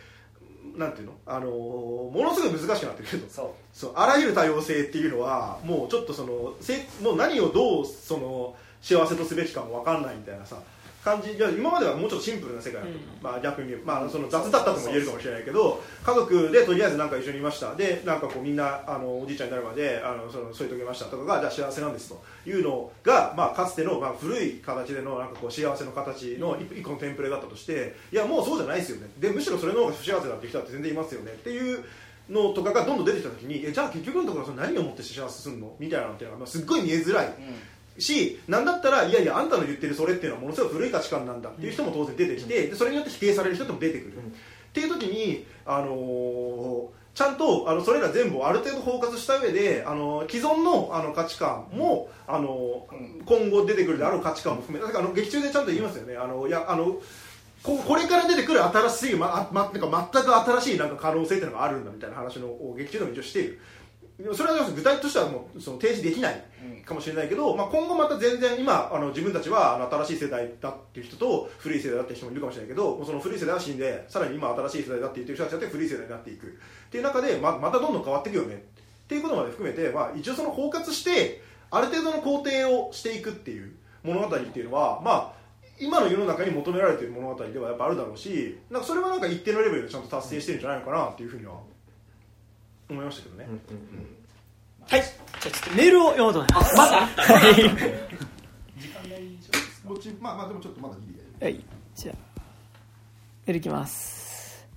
[0.78, 1.14] なんていうの？
[1.26, 3.50] あのものすごい難しくなってくるとそう。
[3.74, 10.58] そうあらゆる多様性っていうのはもうちょっとそのせもう何をどうその幸せとすべきかも分かんないみたいなさ
[11.08, 11.32] 感じ。
[11.32, 12.98] 今まではもうちょっとシンプルな世界だった、うん。
[13.24, 17.76] まあ、逆にまあ、その雑だったとも言えるかもしれないけど家族でとりあえずなんか一緒にいました。
[17.76, 29.08] でなんかこうみんなあのおじいちゃんになるまであのその添い遂げましたとかがじゃあ幸せなんですというのが、まあ、かつての、まあ、古い形でのなんかこう幸せの形の一一個のテンプレだったとしていやもうそうじゃないですよね。
[29.20, 31.84] でむしろそれの方が不幸せだっていう人だって全然いますよねっていう
[32.30, 35.74] のとかがどんどん出てきた時にえじゃあ結局のところその何をもって幸せするの？
[35.80, 37.34] みたいなのってまあ、すっごい見えづらい
[38.00, 44.20] しなんだったらいやいやあんたの言ってるそれっていうのはものすごい古い価値観なんだっていう人も当然出てきてでそれによって否定される人も出てくる、っ
[44.74, 52.86] ていう時に、あのーちゃんとあのそれら全部をある程度包括した上で、あの既存のあの価値観も、あの
[53.26, 56.16] 今後出てくるであろう価値観も含めだからあの劇中でちゃんと言いますよね。
[56.16, 57.02] あのいやあの
[57.64, 63.60] ここれから出てくる新しい、まま、なんか全く新しいなんか可能性っていうのがあるんだみたいな話のを劇中でも一応している。
[64.36, 66.44] それは具体としてはもうその提示できない
[66.88, 76.48] かもしれないけど、まあ、今後また全然今あの自分たちは新しい世代だっていう人と古い世代だっていう人もいるかもしれないけどその古い世代は死んでさらに今新しい世代だって言ってる人たちだって古い世代になっていく。
[76.48, 76.50] っ
[76.90, 78.56] ていう中でままたどんどん変わっていくよね。
[78.56, 81.42] っていうことまで含めて、まあ、一応その包括して
[81.72, 83.74] ある程度の工程をしていくっていう
[84.04, 85.38] 物語っていうのはまあ
[85.80, 91.54] 今の世の中に求められている物語ではやっぱあるだろうしなんかそれはなんか一定のレベルでちゃんと達成してるんじゃないのかなっていうふうには
[92.90, 94.17] 思いましたけどね、うんうんうん。
[94.90, 95.02] はい。
[95.02, 96.76] じゃあちょっとメールを読もうと思います。
[96.78, 97.08] まだ？
[99.88, 101.64] こっちまあまあでもちょっとまだギリやはい。
[101.96, 102.16] じゃあ
[103.46, 104.68] メールいきます。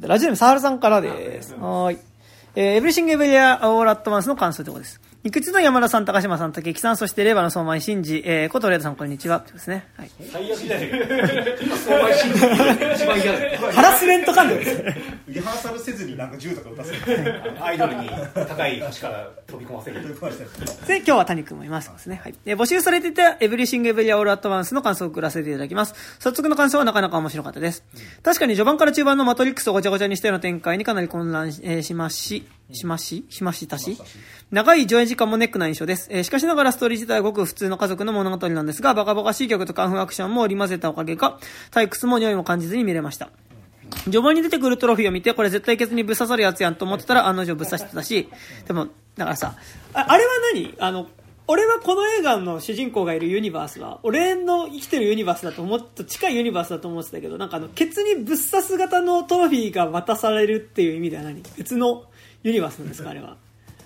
[0.00, 1.54] ラジオネームサハルさんからです。
[1.54, 1.98] はーい
[2.54, 9.40] えーエブリシングエブリアオーラットマンスの感想ということです肉地の山田さん、高島さん、竹木さん、そして令和の相馬井真二、えー、ことレードさん、こんにちは。
[9.40, 9.86] というですね。
[9.98, 10.10] はい。
[10.32, 12.46] 最悪じゃねえ相場信じて
[12.94, 14.96] 一番嫌だよハラスメント感覚ですね。
[15.28, 20.02] リハーサルせずになんか銃とか撃たせるアイドルに高い橋から飛び込ませる
[20.86, 22.22] で、今日は谷君もいますですね。
[22.24, 22.34] はい。
[22.46, 25.94] えー募集されていたエブリシングエブリアオールアットワンスの感想を送らせていただきます。
[26.20, 27.84] 早速の感想はなかなか面白かったです。
[28.22, 33.96] 確かに序盤から中盤のマトリックスをごちゃごちゃにしたような展開にかなり混乱し,、えーしまし、しまし、しましたし、
[34.50, 36.08] 長い上映時間もネックな印象です。
[36.10, 41.38] えーしかしながらストーリー自体はごく普通の家族の物語なんですが、バカバカしい曲とカンフーアクションも織り交ぜたおかげか、
[41.70, 43.30] 退屈も匂いも感じずに見れました。
[44.04, 48.28] 序盤に出てくるトロフィーを見て、これ絶対ケツにぶっ刺さるやつやんと思ってたら案の定ぶっ刺してたし、
[48.66, 49.56] でも、だからさ、
[49.94, 50.74] ああれは何？
[50.78, 51.08] あの、
[51.46, 61.42] 俺はこの映画の主人公がいるユニバースは、俺の生きてるユニバースだと思っと近いユニバースだと思ってたけど、なんかあの、ケツにぶっ刺す型のトロフィーが渡されるっていう意味では何？
[61.56, 62.04] 別の
[62.42, 63.36] ユニバースなんですかあれは。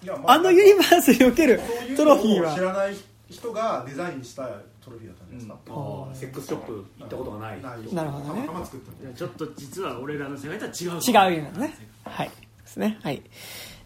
[0.03, 1.61] いやまあのユニバースにおける
[1.97, 2.61] トロフィーは知。
[2.61, 2.97] らない
[3.31, 4.47] 人がデザインした
[4.85, 5.57] トロフィーだったんですか、
[6.13, 8.49] セックスショップ行ったことがないなるほどね
[9.15, 11.77] ちょっと実は俺らの世界とは違う違うユニバースね。
[12.05, 12.29] はい。
[12.29, 12.35] で
[12.67, 12.99] すね。
[13.03, 13.23] はい。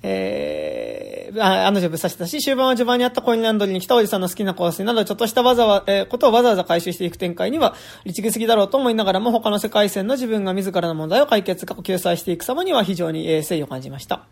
[0.09, 7.75] えー、ああの女ぶっ刺したし、終盤は序盤にあったコインランドリーに来たおじさんの好きな香水など、ちょっとしたわざわ、えーことをわざわざ回収していく展開には、
[8.05, 14.27] 律儀すぎだろうと思いながらも、他の世界線の自分が自らの問題を解決、救済していく様には非常に、えー誠意を感じました。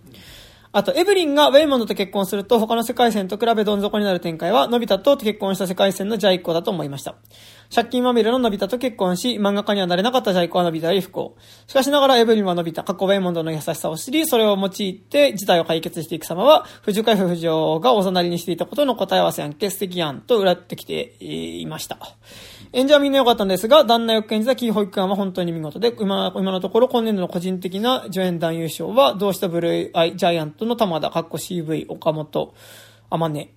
[0.77, 7.15] あと、エブリンがウェイモンドと結婚すると、他の世界線と比べどん底になる展開は、のび太と結婚した世界線のジャイコだと思いました。
[7.73, 11.37] 借金まみれののび太と結婚し、漫画家にはなれなかったジャイコはのび太より不幸。
[11.69, 21.99] しかしながらエブリンはのび太、過去ウェイモンドの優しさを知り、それを用いて事態を解決していく様は、藤海夫婦がおざなりにしていたことの答え合わせやんけ、素敵やん、と裏ってきていました。
[22.75, 32.53] 演者はみんな良かったんですが、旦那役演じたキー保育園は本当に見事で、今今のところ今年度の個人的な助演男優賞は、同志とブルーアイジャイアントの玉田、かっこ CV、岡本、
[33.11, 33.49] 天音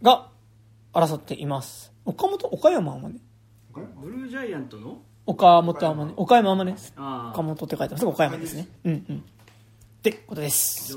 [0.00, 0.28] が
[0.92, 1.92] 争っています。
[2.04, 3.20] 岡本、岡山天音？
[3.74, 5.02] ブルージャイアントの？
[5.26, 6.14] 岡本天音。
[6.16, 6.92] 岡山天音です。
[6.96, 8.06] あ岡本って書いてます。
[8.06, 8.68] 岡山ですね。
[8.84, 9.16] うんうん。
[9.16, 9.20] っ
[10.02, 10.96] てことです。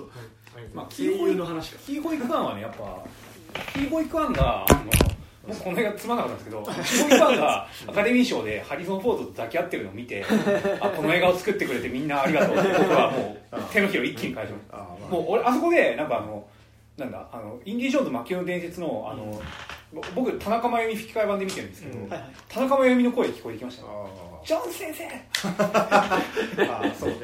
[0.71, 3.03] まあ、声優の話かキーホイクワンはねやっぱ
[3.73, 4.91] キーホイクワンがあの
[5.47, 10.25] 僕この映画つまんなかったんですけどキーホイクワンがアカデミー賞でハリソン・フォードと抱き合ってるのを見て
[10.79, 12.57] あこの映画を作ってくれてみんなありがとう。
[12.57, 14.77] って僕はもう手のひらを一気に返しました。
[14.77, 16.45] あーまあもう俺あそこでなんかあの
[16.97, 19.41] なんだあのインディ・ジョーンズ魔球の伝説のあの、
[20.15, 22.09] 僕田中真由美吹き替え版で見てるんですけど、うん。
[22.09, 22.29] はいはい。
[22.47, 23.87] 田中真由美の声聞こえてきましたあ
[24.45, 25.03] ジョーンズ先生。
[25.03, 27.15] ー あーそうね、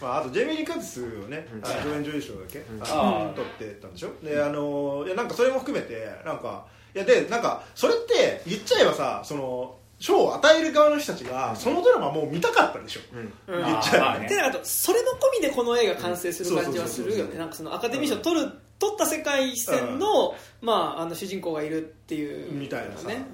[0.00, 4.10] まあ、あとジェイミー・リー・カーティスをね、助演女優賞だっけ、あのあー取ってたんでしょ。
[4.22, 6.64] であのいやなんかそれも含めてなんか
[6.94, 13.00] いやでなんかそれって言っちゃえばさその賞を与える側の人たちがそのドラマもう見たかったでしょ、
[13.48, 14.28] 言っちゃえばね。
[14.28, 17.36] でなんかそれも込みでこの映画完成する感じはするよね。
[17.36, 18.48] なんかそのアカデミー賞取る
[18.78, 23.08] 取った世界線の,、まあ、あの主人公がいるっていうみたいなさ。
[23.08, 23.26] ね、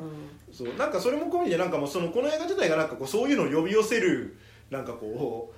[0.52, 0.74] そう。
[0.78, 4.38] なんかそれも込みでなんかもうそのこの映画自体がなんかこうそういうのを呼び寄せる
[4.70, 5.52] なんかこ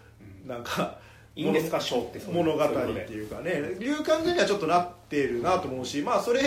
[0.44, 0.98] うなんか
[1.36, 1.78] いいんですか？
[1.80, 2.74] 賞って物語って
[3.12, 3.50] いうかね。
[3.78, 6.40] いう感じにはちょっとなってるなと思うしまあそれ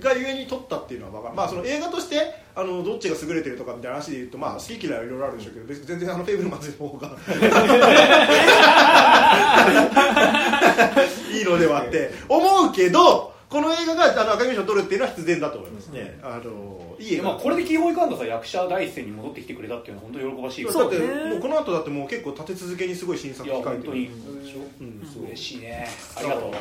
[0.00, 1.34] がゆえに撮ったっていうのは分かる。
[1.36, 7.10] まあその映画としてあのどっちが優れてるとかみたいな話で言うとまあ好き嫌いはいろいろあるんでしょうけど別に全然あのフェイブルマンズの方が
[11.32, 21.30] いいのではって思うけどこの映画があのアカデミー賞を取るっていうのは必然だと思いますね、あのいい映画まあ、これでキーホイカンドさ役者第一線に戻ってきてくれたっていうのは本当に喜ばしいだってそうね。
[21.30, 23.74] もうこの後だってもう結構立て続けにすごい新作いや控えてる。
[23.74, 25.06] 本当にうん。
[25.12, 25.88] そう嬉しいね。
[26.16, 26.52] ありがと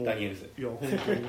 [0.00, 0.50] うダニエルズ。
[0.56, 1.26] いや本当に。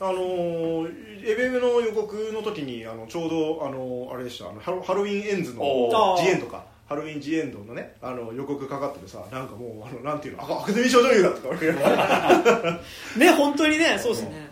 [0.00, 4.50] あのーエベムの予告の時にあのちょうどあのあれでした。
[4.50, 11.54] あのハロハロウィンエンズの THE END かハロウィン THE END のねあの予告かかっててさなんかもうあのなんていうのあアカデミー賞女優だとか
[13.16, 14.50] ね本当にねそうですね。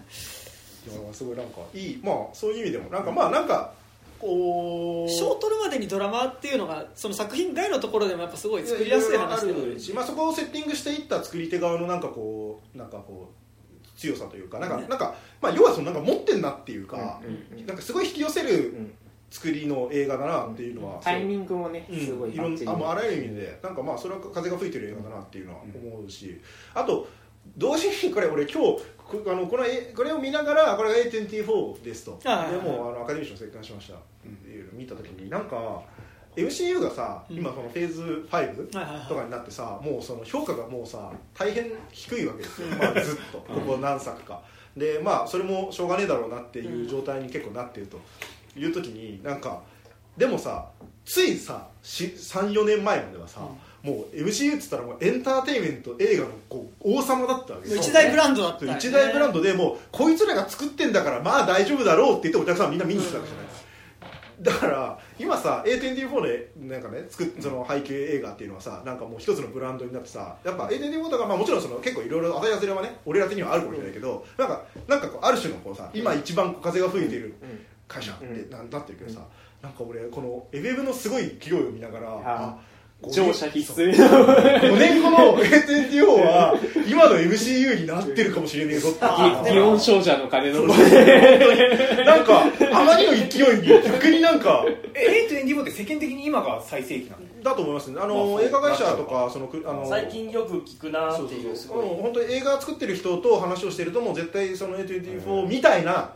[1.13, 2.01] すごいなんかいい。
[2.01, 3.73] まあそういう意味でもなんかまあなんか
[4.21, 5.11] こう。
[5.11, 18.93] 賞を取るまでにドラマっていうのがその作品外のところでもやっぱすごい作りやすい話でもあるし、まあ、そこをセッティングしていった作り手側のなんかこうなんかこう強さというかなんか、ねなんかまあ、要はそのなんか持ってんなっていうか、うんうんなんかすごい引き寄せる
[19.31, 21.97] 作りの映画だなっていうのは、タイミングもねう。
[21.97, 23.59] んすごいいろんああらゆる意味で。
[23.63, 26.41] なんかまあそれは風が吹いてる映画だなっていうのは思うし、
[26.75, 27.07] あと
[27.57, 32.19] 同時にこれ俺今日こあのこのえこれを見ながらこれが A24 ですと。
[32.23, 33.95] でもうあのアカデミー賞生還しました。
[33.95, 33.99] っ
[34.45, 35.83] ていうのを見た時になんか
[36.37, 37.37] MCU がさ、うん。
[37.37, 38.57] 今そのフェーズ5はいはい
[38.99, 39.09] はい。
[39.09, 43.39] とかになってさもうその評価がもうさ大変低いわけですよ、まあ、ずっと。
[43.39, 44.43] ここ何作か。
[44.77, 47.99] でまあそれもしょうがねえだろうなっていう状態に結構なってると
[48.59, 49.63] いう時になんか
[50.17, 50.67] でもさ
[51.05, 53.41] ついさ34年前まではさ、
[53.83, 57.75] もう MCU っつったらもうエンターテインメント映画のこう王様だったわけ。
[57.75, 58.79] 一大ブランドだったよね。
[58.79, 63.49] 一大ブランドでもうこいつらが作ってんだからまあ大丈夫だろうって言ってお客さんみんな見に来たわけじゃない。
[64.41, 77.35] だから今さ A24 でなんかね作っその背景映画っていうのはさなんかもう一つのブランドになってさやっぱ A24 とか、まあ、もちろんその結構いろいろ当たり外れはね俺ら的にはあるかもしれないけどなんかなんかこうある種のこうさ今一番風が吹いている
[77.89, 79.21] 会社ってなんだってるけどさ、
[79.63, 82.59] なんか俺このエベブのすごい勢いを見ながらあ
[83.03, 83.95] 乗車必須。
[83.95, 86.55] 5年後の A24 は
[86.89, 88.99] 今の MCU になってるかもしれねえぞって。
[89.03, 90.65] あ祇園少女の鐘の。
[92.05, 92.43] なんか
[92.73, 97.43] あまりの勢いに逆になんかえ A24 って世間的に今が最盛期なの？
[97.43, 98.01] だと思いますね。
[98.03, 101.87] あの、映画会社とかそのくあの最近よく聞くなっていうそうそうすごい。
[102.03, 106.11] 本当に映画作ってる人と話をしてるともう絶対その A24 みたいな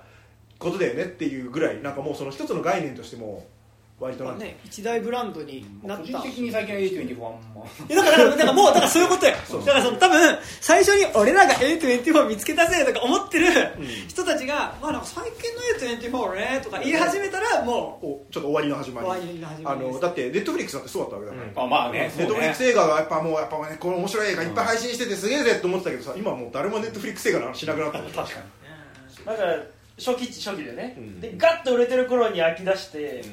[0.62, 3.46] ことだよねっていうぐらいなんかもうその一つの概念としても
[4.00, 6.02] 割となんね一大ブランドになった。
[6.04, 7.60] 個人的に最近は A24 はあん。
[7.60, 9.32] まいやだからだからもうだからそういうことよ。
[9.64, 13.46] だからその多分最初に俺らが A24 見つけたぜとか思ってる
[14.08, 19.06] 人たちが、まあなんか最近の A24 ねとか言い始めたらもおちょっと終わりの始まり。
[19.06, 19.94] 終わりの始まありです。
[19.94, 22.12] のだってネットフリックスだってそうだったわけだから、あまあね。
[22.18, 22.48] ネットフリッそうね。
[22.50, 29.26] クス映画がやっぱもうやっぱねこの面白い映画いっぱい配信しててすげえぜって思ってたけどさ今もう誰もネットフリックス映画の話しなくなった確かに。
[29.26, 29.56] だから
[29.98, 31.20] 初期初期でね、うん。
[31.20, 33.24] でガッと売れてる頃に飽き出して、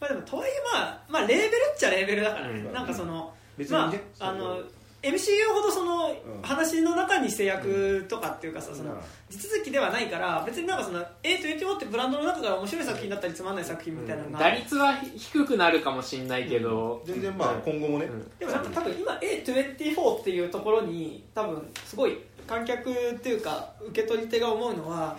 [0.00, 2.48] まあでもとはいえまあまあレーベルっちゃレーベルだから。
[2.48, 2.72] ね、うん。
[2.72, 4.58] なんかその別にねまああの
[5.02, 6.14] MCU ほどそのん。
[6.42, 8.98] 話の中に制約とかっていうかさ、そのうん
[9.30, 18.08] 地続きではないから別になんかその A24 ってブランドの中から面白い作品だったりつまんない作品みたいなのが、打率は低くなるかもしれないけど、全然まあ今後もね、
[18.38, 25.16] でもなんか多分今 A24 っていうところに多分すごい観客っていうか受け取り手が思うのは、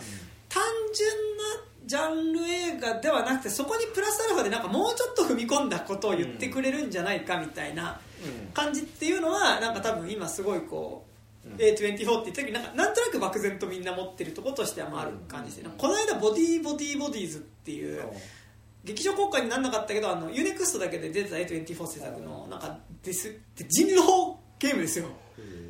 [0.56, 0.64] 単
[0.94, 1.44] 純な
[1.86, 8.00] ジャンル映画ではなくてそこにプラスアルファでなんかもうちょっと踏み込んだことを言ってくれるんじゃないかみたいな
[8.54, 11.06] 感じっていうのはなんか多分今すごいこ
[11.46, 18.02] う、A24 って言った時になんかなんとなく漠然とみんな持ってるところとしてはまあある感じで、この間ボディーボディーボディーズっていう、
[18.86, 25.08] 劇場公開にならなかったけどあのユネクストだけで出てた A24 制作のなんかですで人狼ゲームですよ。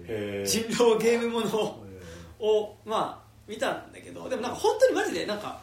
[0.07, 1.81] へ人狼ゲームもの
[2.39, 5.59] をまあ見たんだけどでもなんか本当にマジでなんか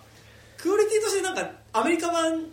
[0.56, 2.44] クオリティとしてなんかアメリカ版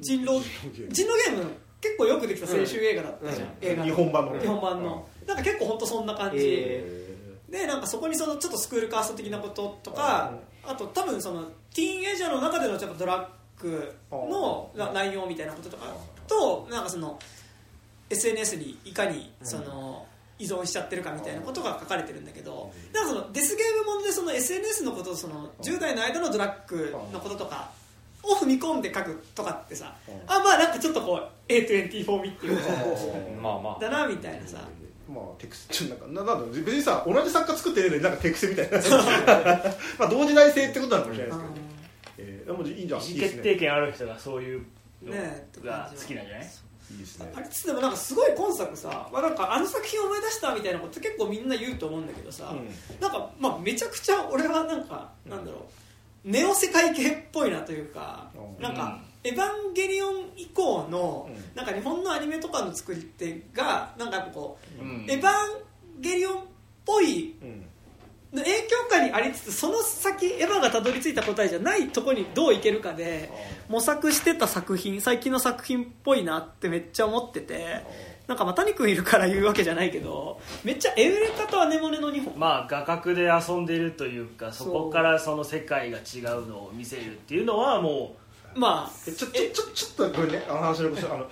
[0.00, 0.40] 人狼
[0.88, 1.50] 人狼ゲーム。
[1.80, 3.84] 結構よくできた青春映画だったじゃん、映画の。
[3.86, 4.40] 日本版のね。
[4.40, 5.08] 日本版の。
[5.26, 7.10] なんか結構本当そんな感じ、え
[7.50, 10.32] でなんかそこにそのちょっとスクールカースト的なこととか
[10.64, 11.42] あと多分その
[11.74, 13.28] ティーンエイジャーの中でのちょっとドラ
[13.58, 15.86] ッグのな内容みたいなこととか
[16.28, 17.18] となんかその
[18.08, 20.06] SNS にいかにその
[20.40, 27.70] 依存しちゃってるかみたいなことが書かれてるんだけどなんかそのデスゲームものでその SNS のことその10代の間のドラッグのこととか
[28.22, 29.94] を踏み込んで書くとかってさ
[30.26, 32.62] あまあなんかちょっとこう A24 味っていうか
[33.42, 33.80] まあまあ。
[33.80, 34.58] だなみたいなさ。
[35.08, 38.78] まあテクスちょっとなんかななんだろう別にさ同じ作家作ってるのになんかテクスみたいな。
[39.98, 41.52] まあ同時代性ってことなのかもしれないです
[42.16, 43.00] けど、えー、でもいいんじゃん。
[43.00, 44.64] 意思いいですね決定権ある人がそういう
[45.02, 46.48] のねが好きなんじゃない？
[46.90, 47.32] いいですね。
[47.34, 52.54] あれつってもなんかすごい今作さ、まあ、なんかあの作品を思い出したみたいなこと結構みんな言うと思うんだけどさ、
[53.00, 55.62] なんか、まあ、めちゃくちゃ俺はなんか、なんだろう
[56.24, 58.62] ネオ世界系っぽいなというか、うん。
[58.62, 61.56] なんか、エヴァンゲリオン以降の、うん。
[61.56, 65.06] なんか日本のアニメとかの作り手がなんかやっぱこう、うん。
[65.08, 66.44] エヴァンゲリオンっ
[66.84, 67.69] ぽいうん
[68.32, 73.30] 影響下にありつつその先がたどり着いた答えじゃないとこにどういけるかで
[73.68, 77.84] 模索してた作品最近の作品っぽいなってめっちゃ思ってて
[78.28, 82.38] なんかまあ谷君いるから言うわけじゃないけどめっちゃエウレカとアネモネの2本。
[82.38, 88.14] まあ画角で遊んでるというかそこからその世界が違うのを見せるっていうのはも
[88.54, 90.44] まあえちょちょちょちょっとごめんね。
[90.48, 91.26] あの話のあの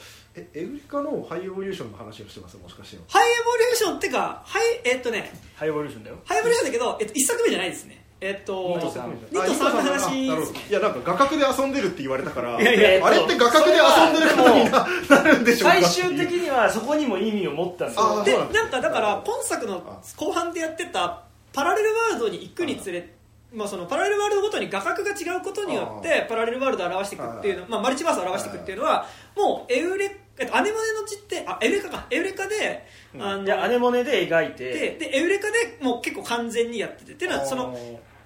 [0.54, 2.98] えエウリカのハイエボリューションの話をしてますもしかして。
[3.08, 6.16] ハイエボリューションっていうかハイえっとねうハイエボリューションだよ。
[6.24, 8.04] ハイエボリューションだけど、えっと、1作目じゃないですね。
[8.20, 10.58] えっと二と三二と三の話なるほど。
[10.58, 14.86] いやなんか画角で遊んでるって言われたからいやいやあれって画角で遊んでることにな
[15.22, 23.08] なるんでしょうか最終的にはそこにも意味を持ったんですよでなんかだから今作の後半でやってたパラレルワールドに行くにつれ
[23.52, 29.06] まあ、そのパラレルワールドごとに画角が違うことによってパラレルワールドを表していくっていうの、まあ、マルチバースを表していくっていうのは
[29.36, 32.06] もうエウレえっとアネモネの実点あエウレカか。
[32.10, 32.86] エウレカで、
[33.18, 34.70] あのでアネモネで描いて。
[34.70, 37.76] ででエウレカでもう結構完全にやっててっていうのはその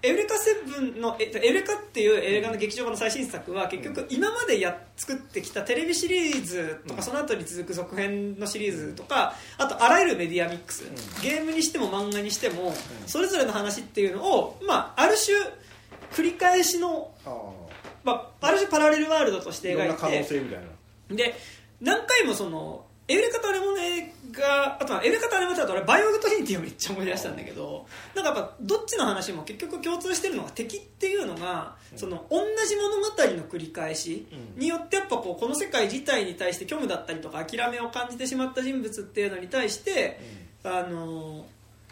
[0.04, 10.82] エウレカセブンの、えっと、エウレカっていう映画の劇場版の最新作は結局今までや作ってきたテレビシリーズとかその後に続く続編のシリーズとかあとあらゆるメディアミックス。
[11.22, 12.74] ゲームにしても漫画にしても
[13.06, 15.38] それぞれの話っていうのを、まあ、ある種
[16.12, 17.12] 繰り返しの、
[18.02, 21.16] まあ、ある種パラレルワールドとして描いいろんな可能て性みたいな。
[21.16, 21.34] で
[21.82, 27.84] 何回もそのエウレカとアネモネがあとはエウレカとアネモネだと俺バイオーグ・トリニティをめっちゃ思い出したんだけど
[28.14, 34.26] なんかやっぱどっちの話も結局共通してるのが敵っていうのがその同じ物語の繰り返し
[34.56, 40.20] によってやっぱこうこの世界自体に対して虚無だったりとか諦めを感じてしまった人物っていうのに対して
[40.62, 41.44] あの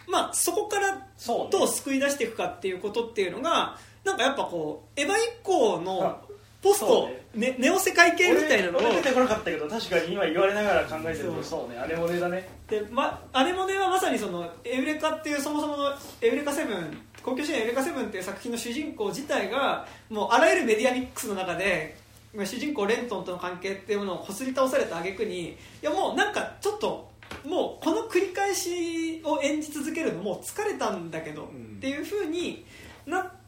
[0.07, 1.07] まあそこから
[1.51, 6.23] どう救い出していくかっていうことっていうのがなんかやっぱこうエヴァ以降の
[6.63, 7.57] ポスそトうね。
[7.59, 11.33] ネオ世界系みたいなのを出てこなかったけど確かに今言われながら考えてる。
[11.33, 11.79] とそうね。
[11.79, 12.49] アネモネだね。
[12.69, 21.97] で、ま、アネモネはまさにそのエウレカっていうそもそものエウレカセブン公共支援エウレカセブンっていう作品の主人公自体がもうあらゆるメディアミックスの中で
[22.35, 27.11] まあ主人公レントンとの関係っていうものをこすり倒された挙句にいやもうなんかちょっと
[27.45, 31.47] もうこの繰り返しを演じ続けるのもう疲れたんだけど、っ
[31.81, 32.65] ていうふうに
[33.07, 33.40] なって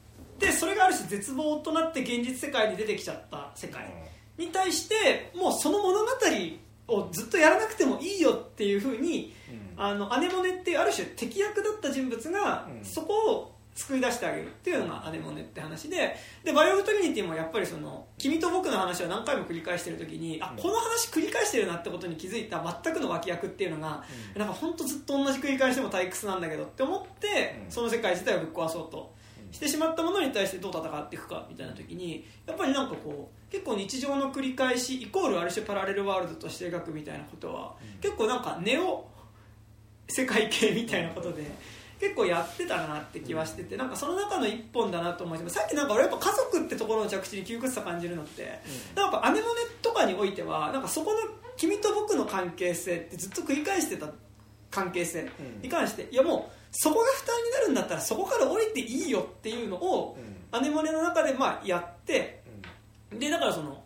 [0.51, 3.93] それがある種絶望となって現実世界に出てきちゃった世界
[4.39, 6.07] に対してもうその物語
[6.89, 9.33] をずっとやらなくてもいいよっていうふうに、
[9.77, 16.15] あのアネモネっていうある種敵役だった人物がそこを救い出してあげるっていうのがアネモネって話で
[16.45, 24.05] でバイオーグ・トリニティもやっぱりその君と僕の話を何回も繰り返してる時にあこの話繰り返してるなってことに気づいた全くの脇役っていうのが
[24.37, 29.15] なんか本当ずっと同じ繰り返しでも退屈なんだけどって思ってその世界自体をぶっ壊そうと
[29.53, 39.07] してしまったものに対してどう戦っていくかみたいな時にやっぱりなんかこう結構日常の繰り返しイコールある種パラレルワールドとして描くみたいなことは結構なんかネオ
[40.09, 41.45] 世界系みたいなことで
[42.01, 45.55] 結構やってたなって気はしててなんかその中の一本だなと思います。
[45.55, 48.61] さっきなんか俺やっぱ家族ってところの着地に窮屈さ感じるのって
[48.97, 51.19] なんかアネモネとかにおいてはなんかそこの
[51.57, 54.09] 君と僕の関係性ってずっと繰り返してた
[54.71, 55.31] 関係性
[55.63, 60.17] に関していやもうそこが負担になるんだったらそこから降りていいよっていうのを
[60.51, 62.43] アネモネの中でまあやって
[63.13, 63.83] でだからその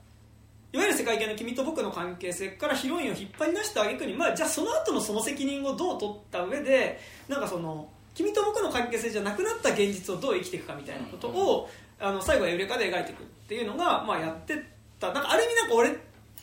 [0.72, 11.68] いわゆる世界系の君と僕の関係性からヒロインを引っ張り出した挙句に、まあ、じゃあその後のその責任をどう取った上でなんかその君と僕の関係性じゃなくなった現実をどう生きていくかみたいなことを、
[12.00, 14.54] あの最後はエウレカで描いていくっていうのが、まあ、やって
[14.98, 15.12] た。
[15.12, 15.90] なんかある意味なんか俺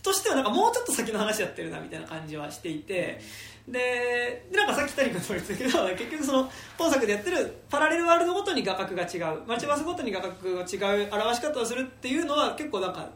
[0.03, 3.21] としてはなんかもうちょっと先の話やってるなみたいな感じはしていてで
[3.67, 9.43] でなんかさっき谷君とも言ってたけど 結局その本作でやってるパラレルワールドごとに画角が違う。
[9.47, 13.07] マルチバースごとに画角が違う表し方をするっていうのは結構なんか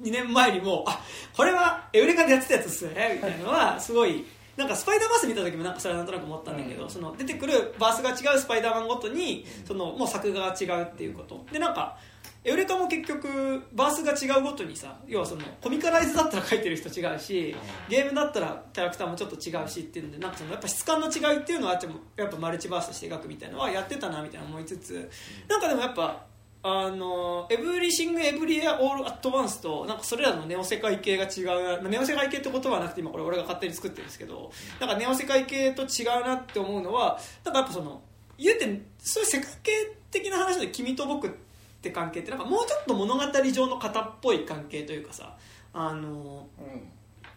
[0.00, 1.00] 2年前にもあ
[1.36, 4.24] これはエウレカでやってたやつっすよねみたいなのはすごい
[4.56, 11.44] なんかスパイダーバース見た時もなんかそれはなんとなく思ったんだけど、その出てくるバースが違うスパイダーマンごとにそのもう作画が違うっていうこと。
[11.50, 11.96] でなんか
[12.44, 17.56] エウレカも結局バースが違うごとにさ要はそのコミカライズだったら描いてる人違うし
[17.88, 25.10] ゲームだったらキャラクターもちょっと違うしっていうのでなんかそのやっぱ質感の違いっていうのはあってもやっぱマルチバースとして描くみたいなのはやってたなみたいな思いつつ。
[25.48, 26.26] なんかでもやっぱ
[26.66, 34.50] あのエブリシング・エブリエア・オール・アット・ワンスとなんかそれらのネオ世界系が違うなネオ世界系って言葉はなくて今これ俺が勝手に作ってるんですけど
[34.80, 38.00] なんかネオ世界系と違うなって思うのはなんかやっぱその
[38.38, 39.72] 言うてそういう世界系
[40.10, 41.43] 的な話で君と僕って
[41.90, 45.36] 関係ってなんかもうちょっと物語上の型っぽい関係というかさ
[45.72, 46.46] あの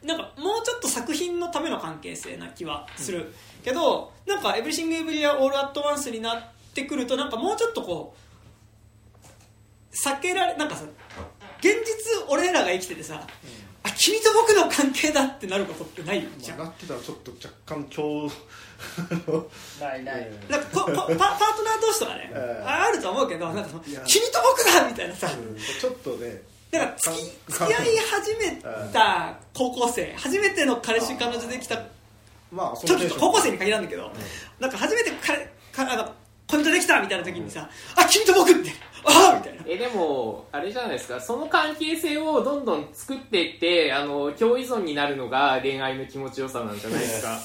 [0.04, 3.34] なんかもうちょっと作品のための関係性な気はする、
[3.64, 6.44] けどなんか「エブリシング・エブリア・オール・アット・ワンス」になっ
[6.74, 10.84] てくるとなんかもうちょっとこう避けられなんかさ
[11.60, 13.26] 現実俺らが生きててさ、
[13.84, 16.60] あ君と僕の関係だってなることってないじゃん。
[16.60, 17.84] なってたらちょっと若干
[19.82, 20.32] ないない。
[20.50, 22.64] なんかここパパートナー同士とかね、ええ。
[22.66, 25.30] ああると思うけどなんかその君と僕だみたいなさ、
[25.80, 26.42] ちょっとね。
[26.72, 31.82] だから付きか付き合い始めた高校生初めての彼氏彼女できた
[32.52, 33.18] まあそのテンション。
[33.18, 34.12] 時高校生に限らんだけど、
[34.60, 35.38] なんか初めて彼
[35.72, 36.14] かあの
[36.48, 38.72] 恋人できたみたいな時にさ「あ君と僕」って
[39.04, 39.64] 「ああ」みたいな。
[39.68, 41.20] えでもあれじゃないですか。
[41.20, 47.40] その関係性をどんどん作っていってあの共依存になるのが恋愛の気持ちよさなんじゃないですか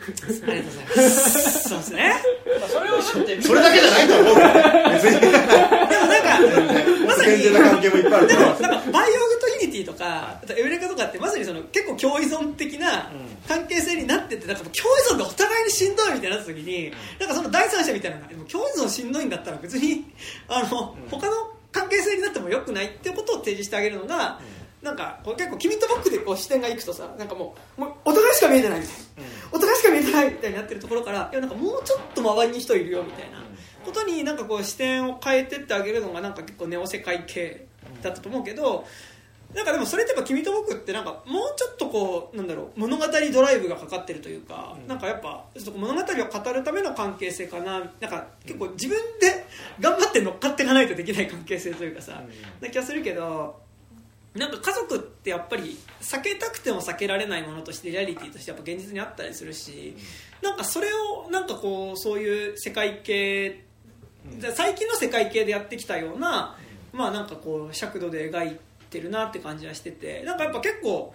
[0.00, 1.68] ありがとうございます。
[1.68, 2.14] そうですね。
[2.60, 3.42] まあそれを知って。
[3.42, 8.06] それだけじゃないと思うから別にでもなんかまさに健全な関係もい。
[8.06, 13.10] っぱいあるでもなんかバイオーグ・トリニティとかあとエウレカとかってまさにその結構共依存的な
[13.46, 20.04] 関係性になっててなんかもう共依存でお互いにしんどいみたいになった時になんかその第三者みたいなのがでも共依存しんどいんだったら別に
[20.48, 21.32] あの他の
[21.72, 24.40] 関係性になってもよくないってことを提示してあげるのが
[24.82, 29.00] なんかこう結構君と僕でこう視点がいくとさなんかもうもうお互いしか見えてないみたいな。
[29.39, 33.38] お互いしか見えてないみたいになってるところからいやなんかもうちょっと周りに人いるよみたいな
[33.84, 37.66] ことになんかこう視点を変えてってあげるのがなんか結構ネオ世界系
[38.02, 38.84] だったと思うけど
[39.54, 49.44] なんかでもそれってやっぱ君と僕ってなんかもうちょっとこうなんだろう物語ドライブがかかってるというか、なんかやっぱちょっと物語を語るための関係性かななんか結構自分で
[49.80, 52.22] 頑張って乗っかっていかないとできない関係性というかさ、
[52.60, 53.60] な気がするけど
[54.34, 59.96] なんか家族ってやっぱり避けたくても避けられないものとしてリアリティとしてやっぱ現実にあったりするし、
[60.40, 63.64] なんかそれをなんかこうそういう世界系、
[64.54, 66.56] 最近の世界系でやってきたような、
[66.92, 68.58] まあなんかこう尺度で描い
[68.88, 71.12] てるなって感じはしててなんかやっぱ結構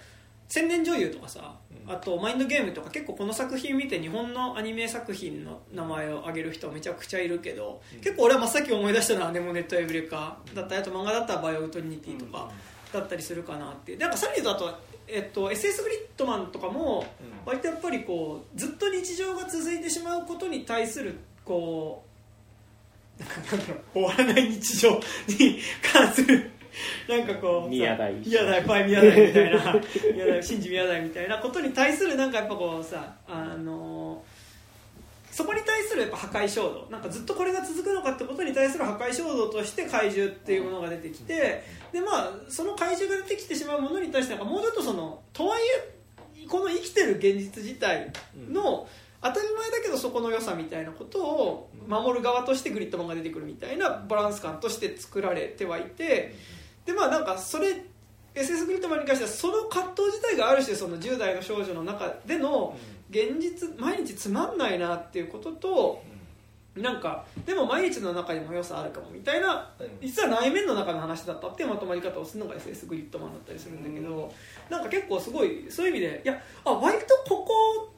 [0.50, 1.56] 千年女優とかさ、
[1.88, 12.52] あとマインドゲームとか結構この作品見て日本のアニメ作品の名前を挙げる人めちゃくちゃいるけど、結構俺は真っ先思い出したのは「アネモネとエウレカ」だったりあと漫画だったら「バイオーグ・トリニティ」とか
[12.96, 13.94] だったりするかなって。
[13.94, 17.06] いうなんかさらに言うとあと、えっと、SS グリッドマンとかも
[17.46, 22.04] 割とやっぱりこうずっと日常が続いてしまうことに対するこ
[23.20, 26.52] うなんかなんだろう終わらない日常に関する
[27.08, 29.82] なんかこう宮台宮台バイ宮台みたいな
[30.14, 34.24] 宮台新次宮台みたいなことに対するなんかやっぱこうさあの
[35.36, 36.88] そこに対するやっぱ破壊衝動。
[36.90, 45.62] なんかずっとこれが続くのかってことに対する破壊衝動として怪獣っていうものが出てきてでまあその怪獣が出てきてしまうものに対してなんかもうちょっとそのとはい
[46.38, 48.14] えこの生きてる現実自体
[48.50, 48.88] の
[49.22, 56.34] 当たり前だけどそこの良さみたいなことを守る側としてグリッドマンが出てくるみたいなバランス感として作られてはいて
[56.86, 57.76] でまあなんかそれ
[58.36, 62.78] SS グリッドマンに関してはその葛藤自体がある種その10代の少女の中での
[63.10, 66.04] 現実毎日つまんないなっていうことと
[66.76, 69.70] なんかでも毎日の中にも良さあるかもみたいな
[70.02, 74.34] 実は内面の中の話だったっていうまとまり方をするのが SS グリッドマンだったりするんだけど
[74.70, 77.94] なんか結構すごいそういう意味でいやあ割とここ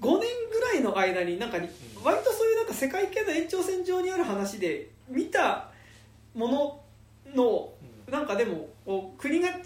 [0.00, 0.20] 5年
[0.52, 1.68] ぐらいの間になんかに
[2.02, 5.70] 割とそういうなんか世界系の延長線上にある話で見た
[6.34, 6.80] もの
[7.34, 7.72] の
[8.10, 8.68] なんかでも
[9.18, 9.58] 国が違っ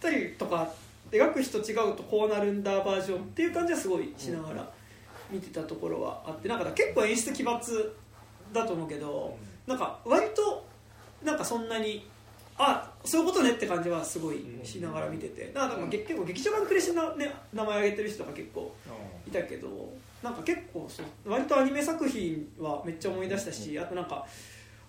[0.00, 0.70] たりとか
[1.10, 4.70] 描く人違うとこうなるんだバージョンっていう感じはすごいしながら
[5.30, 7.90] 見てたところはあってなんか結構演出奇抜
[8.52, 10.64] だと思うけどなんか割と
[11.22, 12.08] なんかそんなに
[12.58, 18.74] あそういうことねって感じはすごいしながら見ててだから結構劇場版クレシの、ね、名前挙げてる人が結構
[19.26, 19.92] いたけど
[20.22, 24.26] なんか結構そう割とアニメ作品はめっちゃ思い出したしあとなんか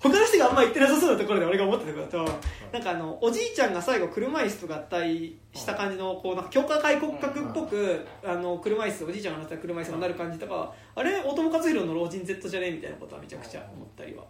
[0.02, 2.40] 他の人があんま言ってなさそうなところで俺が思ったところだと
[2.73, 14.23] なんかあのおじいちゃんが最後車椅子と合体した感じのこうなんか強化外骨格っぽくあの車椅子おじいちゃんが乗った車椅子がなる感じとかあれ大友克洋の老人 Z じゃねみたいなことはめちゃくちゃ思ったりは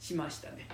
[0.00, 0.66] しましたね。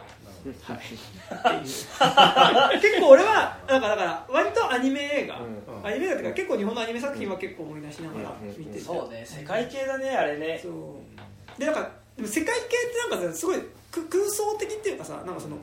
[0.63, 2.79] はい、 ってい。
[2.79, 5.41] う結構俺はだからだから割とアニメ映画、
[5.83, 10.61] アニメ映画っていうか結構日本のアニメ作品は結構思い出しながら見てて、そうね世界系だねあれね。
[10.63, 11.59] そう。
[11.59, 13.65] でなんかでも世界系ってなんかさすごいく
[14.03, 15.59] 空想的っていうかさなんかその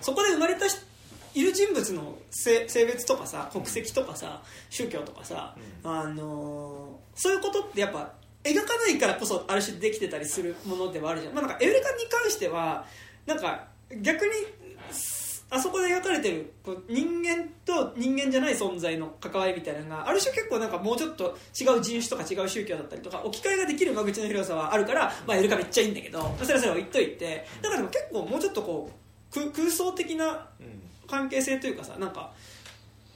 [0.00, 0.78] そこで生まれたし
[1.34, 8.12] いる人物の性性別とかさ国籍とかさ宗教とかさ、あのーそういうことってやっぱ
[8.42, 12.84] 描かないからこそある種できてたりするものではあるじゃん,、まあ、なんかエウレカに関しては
[13.26, 13.68] なんか
[14.02, 14.32] 逆に
[15.54, 30.48] あそこで描かれてるこう人間と人間じゃない存在の関わりみたいなのがある種結構なんかもうちょっと違う人種とか違う宗教だったりとか置き換えができる間口の広さはあるから、まあ、エルカめっちゃいいんだけどそれはそれは言っといてだからでも結構もうちょっとこう空空想的な
[31.08, 32.32] 関係性というかさなんか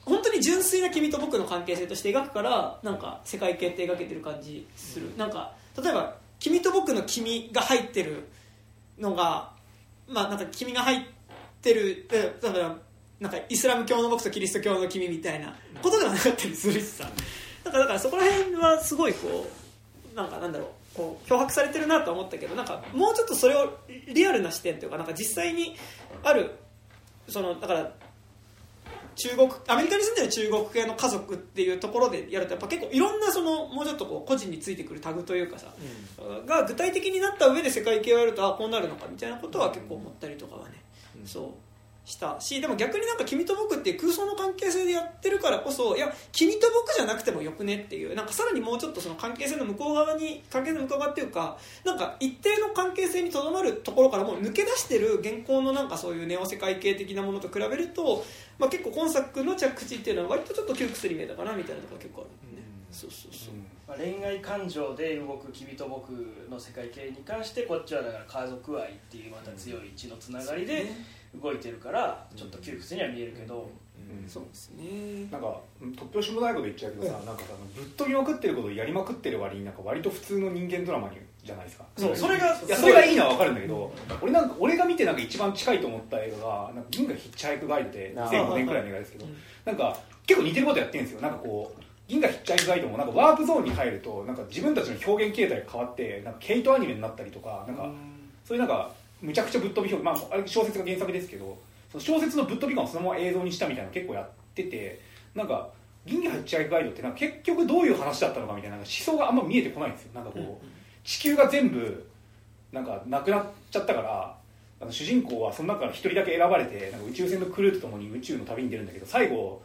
[0.05, 8.29] 本当に純粋な君と僕の関係性として描くからなんか世界系って描けてる感じする、なんか例えば君と僕の君が入ってる
[8.99, 9.51] のが
[10.09, 11.18] まあなんか君が入って
[11.75, 12.77] るえだから
[13.21, 17.09] なんかイスラム教の僕とキリスト教の君みたいなことではなかったりするしさ。
[17.65, 19.47] だからだからそこら辺はすごいこ
[20.13, 25.77] うなんかなんだろうこう脅迫されてるなとは思ったけどなんかもうちょっとそれをリアルな視点というかなんか実際に
[26.23, 26.53] ある
[27.29, 27.93] そのだから
[29.19, 35.67] 中国アメリカに住んでる中国系の家族っていうところでやるとやっぱ結構いろんなそのもうちょっとこう個人についてくるタグというかさ、
[36.47, 40.75] が具体的になった上で世界系をやるとあこうなるのかみたいなことは結構思ったりとかはね、
[41.25, 41.69] そう
[42.09, 42.37] した。
[42.41, 58.25] しでも逆になんか君と僕っていう空想の関係性でやってるからこそいや君と僕じゃなくてもよくねっていうなんかさらにもうちょっとその関係性の向こう側に関係性の向こう側っていうかなんか一定の関係性にとどまるところからもう抜け出してる現行のなんかそういうネオ世界系的なものと比べると、
[58.59, 63.55] まあ、結構今作の着地っていうのは割とちょっと窮屈に見えたかなみたいなところが結構あるんでね、そうそうそう、
[63.89, 66.11] まあ、恋愛感情で動く君と僕
[66.51, 70.87] の世界系に関してこっちはだから家族愛っていうまた強い血のつながりで
[71.41, 73.71] 動いてるからちょっと窮屈には見えるけど、
[74.27, 75.27] そうですね。
[75.31, 81.85] なんか突拍子もないこと言っちゃうけどさ、なんかさぶっ飛びまくってることをやりまくってる割になんか割と普通の人間ドラマにじゃないですか。
[81.97, 88.31] そうそれがいやそれがいいのは分かるんだけど俺なんか俺が見てなんか一番近いと思った映画が「なんか銀河ヒッチハイクガイド」であー。
[88.31, 89.27] 2005年くらいの映画ですけど
[89.65, 91.23] なんか結構似てることやってるんですよ。
[91.23, 97.91] なんかこう銀河ヒッチハイクガイドもなんかワープゾーンに入るとなんか自分たちの表現形態が変わってなんかケイトアニメになったりとかなんか
[98.45, 98.91] そういうなんか
[99.21, 101.59] むちゃくちゃぶっ飛び表現、まあ、あれ小説が原作ですけど
[101.93, 105.01] その小説のぶっ飛び感をそのまま映像にしたみたいなの結構やってて
[105.35, 105.69] なんか
[106.07, 110.11] 銀河ヒッチハイクガイドってなんか結局どういう話だったのかみたいななんか思想があんま見えてこないんですよ。
[110.15, 110.67] なんかこう、
[111.05, 112.09] 地球が全部
[112.73, 114.37] なんかなくなっちゃったから
[114.81, 119.61] あの主人公はその中から一人だけ選ばれてなんか宇宙船のクルーとともに宇宙の旅に出るんだけど最後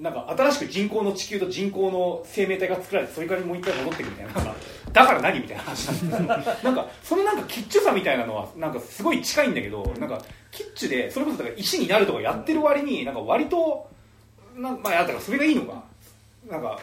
[0.00, 4.32] なんか新しく人工の地球と人工の生命体が作られてそれからもう一回戻ってくるみたいな。
[4.32, 4.54] なんか
[4.92, 13.90] だから何みたいな話なんですなんかそのなんかキッチュさみたいなのはなんかすごい近いんだけどなんかキッチュでそれこそだから石になるとかやってる割になんか割と
[14.56, 15.82] なんまあやだからそれがいいのか。
[16.48, 16.80] なんか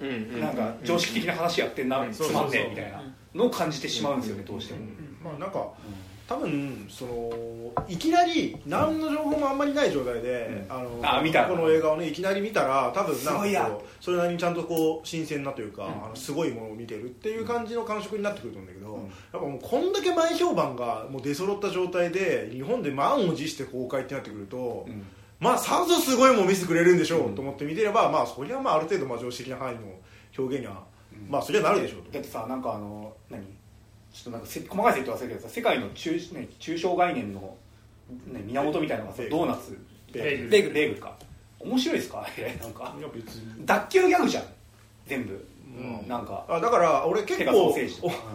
[0.00, 0.40] うんうん。
[0.40, 3.02] なんか常識的な話やってんなつまんねえみたいな
[3.34, 4.80] のを感じてしまうんですよねどうしても。
[5.22, 5.68] まあなんか
[6.28, 11.44] 多分そのいきなり何の情報もあんまりない状態で、あのあ見た。
[11.44, 25.04] この映画をねいきなり見たら多分なんかこうそれなりにちゃんとこう新鮮なというか、あのすごいものを見てるっていう感じの感触になってくると思うんだけど、やっぱもうこんだけ前評判がもう出揃った状態で日本で満を持して公開ってなってくると、うん。
[25.38, 29.82] まあさぞすごいもん見せてくれるんでしょうと思って見てればまあそりゃまあある程度まあ常識的な範囲の
[30.38, 30.82] 表現には、
[31.28, 32.10] まあそりゃなるでしょうと。
[32.10, 33.44] だってさなんかあの何？
[34.16, 37.54] ちょっとなんかせ細かい設定忘れたけどさ世界の中,、ね、抽象概念の、
[38.28, 39.78] ね、源みたいなのがさドーナツ。
[40.10, 40.44] ベーグ。
[40.44, 41.14] ルベーグルか。
[41.60, 42.26] 面白いですか？
[42.60, 42.94] なんか。
[42.98, 43.66] いや別に。
[43.66, 44.44] 脱臼ギャグじゃん。
[45.06, 46.08] 全部、うん。
[46.08, 46.46] なんか。
[46.48, 47.74] あだから俺結構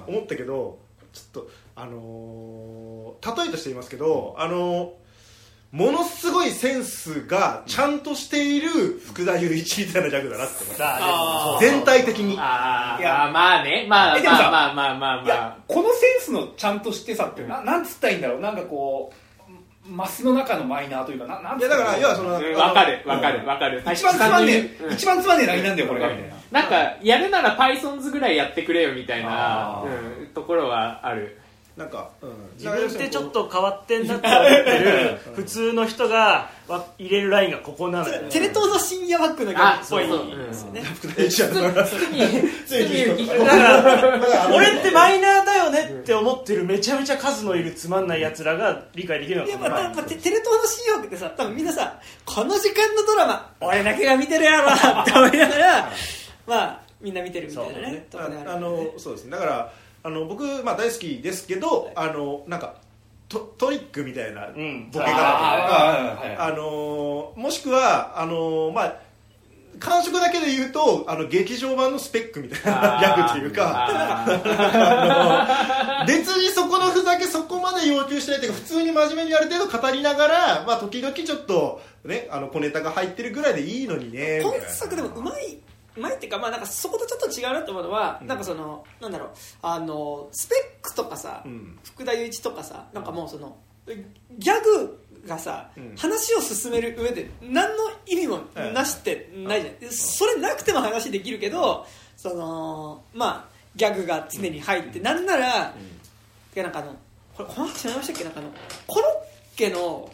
[0.07, 0.77] 思ったけど
[1.11, 4.89] ちょっとあのー例えとして言いますけど、あのー
[5.71, 8.69] ものすごいセンスがちゃんとしている
[9.05, 12.35] 福田雄一みたいなギャグだなって思ったあ全体的に。
[12.37, 13.85] あーいやまあね。
[13.89, 18.41] まあまあまあまあまあこのセンスのちゃんとしてさってななんつったらいいんだろう？
[18.41, 19.13] なんかこ
[19.87, 22.53] うマスの中のマイナーというかななんいやだから要はそのうん。
[22.53, 23.81] わかるわかるわかる。
[23.93, 24.93] 一番つまんねえ、うん。
[24.93, 26.09] 一番つまんねえラインなんだよこれが。
[26.09, 31.39] みたいななんかやるなら Pythons ぐらいやってくれよみたいなあ、うん、ところはある
[31.77, 38.23] なんか、うん、自分ってちょっと変わってんだって思ってる普通の人がわ入れるラインがここなのよ。
[38.29, 40.17] テレ東の深夜バックのギャグあっぽいそう。
[40.19, 40.81] そうですよね
[43.27, 55.91] だからだから俺ってマイナーだよねって思ってるめちゃめちゃ数のいるつまんないやつらが理解できるのいやかなまあやっぱテテレ東の深夜バックってさ多分みんなさこの時間のドラマ俺だけが見てるやろって思いながら
[56.45, 58.29] まあみんな見てるみたいなねそう。
[58.29, 58.43] ね。
[58.45, 59.31] あのそうですね。
[59.31, 59.73] だから
[60.03, 62.75] あの僕、まあ、大好きですけどあのなんか
[63.29, 68.95] トトリックみたいなボケん方とか、あのもしくはあのまあ
[69.79, 74.25] 感触だけで言うとあの劇場版のスペックみたいなギャグというか。
[76.07, 84.65] 別にそこのふざけそこまで要求してないというか普通に真面目にある程度語りながら、まあ、時々ちょっと、ね、あの小ネタが入ってるぐらいでいいのにねみたいな。
[84.65, 85.57] 今作でもうまい
[86.01, 89.29] うまいっていうか、まあ、なんかそことちょっと違うなと思うのは、なんかそのなんだろう
[89.61, 91.77] あのスペックとかさ、うん。
[91.83, 93.55] 福田雄一とかさなんかもうその
[93.85, 95.95] ギャグがさ、うん。
[95.95, 98.39] 話を進める上で何の意味も
[98.73, 101.85] なしってないじゃん、それなくても話できるけど
[102.17, 105.73] そのまあギャグが常に入って、なんなら、い
[106.55, 106.95] やなんかあの
[107.35, 108.23] これこの話知りましたっけ？
[108.23, 108.49] なんかあの
[108.87, 109.05] コロ
[109.53, 110.11] ッケの、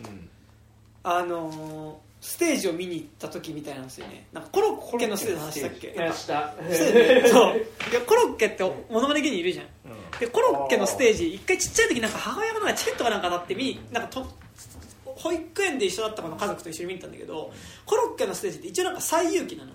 [1.03, 4.28] あのーステージを見に行った時みたいなんですよね。
[4.34, 5.94] なんかコロッケのステージの話したっけ？
[5.94, 6.14] なんか。
[6.14, 6.54] した。
[7.32, 7.58] そう。
[7.58, 9.68] いやコロッケってモノマネ芸人いるじゃん、
[10.20, 14.28] でコロッケのステージ一回ちっちゃい時なんか母親がなんかチケットかなんか当たって見になんかと
[15.06, 17.52] 保育園で一緒だった子の家族と一緒に見に行ったんだけど
[17.86, 19.72] コロッケのステージって一応なんか最遊記なの。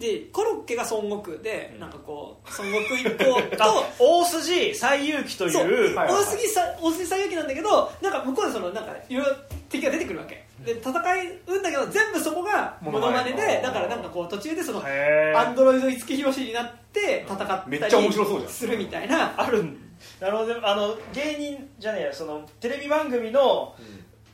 [0.00, 5.94] でコロッケが孫悟空でなんかこう孫悟空一行と 大筋最遊記という。
[5.94, 9.36] 大杉さ大杉最遊記なんだけどなんか向こうでそのなんかいろいろ
[9.68, 14.82] 敵が出てくるわけで戦うんだけど全部そこがモノマネでだからなんかこう途中でその
[15.36, 18.46] アンドロイド五木ひろしになって戦っためっちゃ面白そうじゃん。
[18.46, 19.78] りするみたいなあるん。
[20.20, 20.66] なるほど。
[20.66, 23.74] あの芸人じゃねえやそのテレビ番組の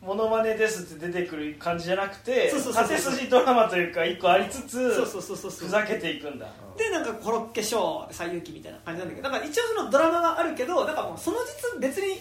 [0.01, 6.47] モノマネですって出てくる感じじゃなくて縦筋ドラマというか一個ありつつふざけていくんだ。
[6.77, 11.39] でなんかコロッケショーで最遊記みたいな感じなんだけどだから一応そのドラマがあるけどなんかもうその
[11.73, 12.19] 実別に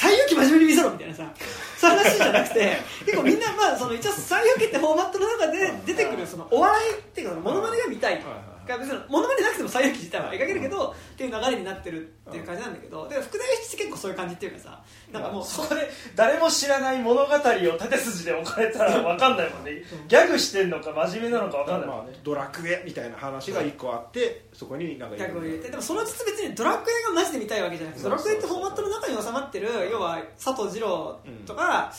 [0.00, 1.30] 最遊記真面目に見せろみたいなさ
[1.76, 8.24] そういう話じゃなくて結構みんなまあその一応最遊記ってフォーマットの中で出てくるそのお笑いっていうかそのモノマネが見たい。
[8.66, 14.82] が別にモノマネなくても最遊記自体は描けるけどっていう流れになってるっていう感じなんだけどで福田義って結構そういう感じっていうかさ
[15.12, 17.38] なんかもうそこで誰も知らない物語を
[17.78, 19.82] 縦筋で置かれたら分かんないもんね。
[20.08, 22.12] ギャグしてんのか真面目なのか分かんないもんね。
[22.12, 31.92] まあ、ドラクエみたいな話が一個あってそこになんかギャグを入れてでもその実別にドラクエがマジで見たいわけじゃなくてドラクエってフォーマットの中に収まってる要は佐藤二郎とか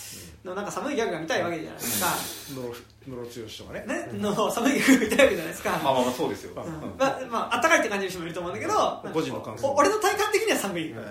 [0.44, 2.74] のなんか寒いギャグが見たいわけじゃないですか、ムロ
[3.06, 3.86] ムロツヨシとかね。
[3.86, 6.72] ね、の寒いギャグが見たいわけじゃないですか、まあまあまあそうですよ、うん。
[6.98, 9.68] まあ、まあ、あったかいって感じる人もいると思うんだけどなんか個人の感想。
[9.68, 11.06] お俺の体感的には寒いはい。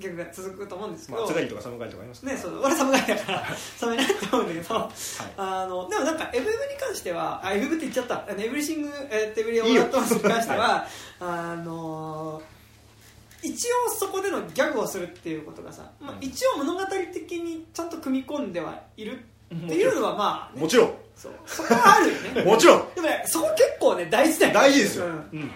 [0.00, 3.44] ギャグが続くと思うんですけど、まあ、津軽とか寒がりとかありますね、そう俺寒がりだから
[3.76, 4.90] 寒いなって思うんだけど、
[5.36, 8.24] あのでもなんかエブエブに関してはあエブエブって言っちゃった。
[8.32, 10.86] エブリシング、えー、テブリオーラットマスに関しては
[11.20, 12.40] あの
[13.42, 16.80] 一応そこでのギャグをするっていうことがさ、まあ、一応物語
[17.12, 19.18] 的にちゃんと組み込んではいる
[19.54, 20.62] っていうのはまあ、ね。
[20.62, 20.94] もちろん。
[21.16, 21.32] そう。
[21.44, 22.44] そこはあるよね。
[22.50, 22.94] もちろん。
[22.94, 25.50] でもねそこ結構ね大事だよ大事ですよ、ううんん。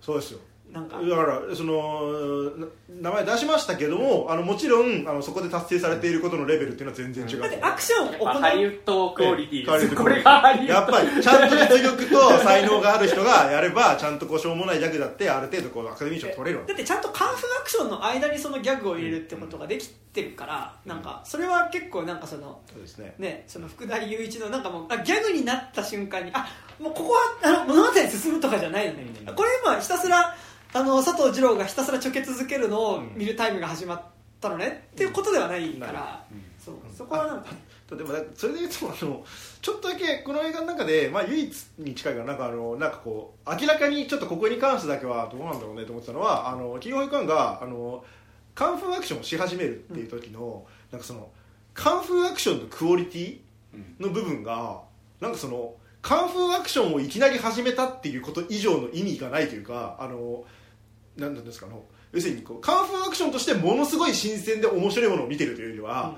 [0.00, 0.40] そうですよ
[0.72, 1.00] なんか。
[1.00, 7.40] だからそのな名前出しましたけどもあのもちろんあのそこで達成されていることのレベルっていうのは全然違う。
[7.40, 8.24] だってアクションを行う。
[8.24, 9.66] まあハリウッドクオリティ。
[9.66, 23.14] です、ええこれがハリウッドやっぱりちゃんと実力と才能がある人がやればちゃんとこうしょうもないギャグだってある程度こうアカデミー賞取れるだってちゃんとカンフーアクションの間にそのギャグを入れるってことができてるからなんかそれは結構なんかそのそうですね。
[23.18, 26.48] ねその福田雄一のなんかもうあギャグになった瞬間にあ
[26.80, 29.04] もうここはあの物語進むとかじゃないよね。
[29.04, 30.34] みたいなこれ今ひたすら
[30.72, 34.02] あの佐藤二郎がひたすらちょけ続けるのを見るタイムが始まっ
[34.40, 34.88] たのね。
[34.92, 36.24] っていうことではないから。
[36.64, 36.76] そう。
[36.96, 37.50] そこはなんか
[37.94, 39.24] でもそれで言うとあの
[39.62, 48.04] ちょっとだけこの映画の中で、まあ、唯一に近いかななんかあのなんかこう明らかにちょっとここに関してだけはどうなんだろうねと思ってたのはあの企業保育園があの
[48.56, 51.28] カンフーアクションをし始めるっていう時の、なんかその
[51.74, 53.38] カンフーアクションのクオリティ
[54.00, 54.80] の部分が
[55.20, 60.44] なんかそのカンフーアクションをいきなり始めたっていうこと以上の意味がないというかあの
[61.16, 66.16] なんですかあの要するにこうカンフーアクションとしてものすごい新鮮で面白いものを見てるというよりは、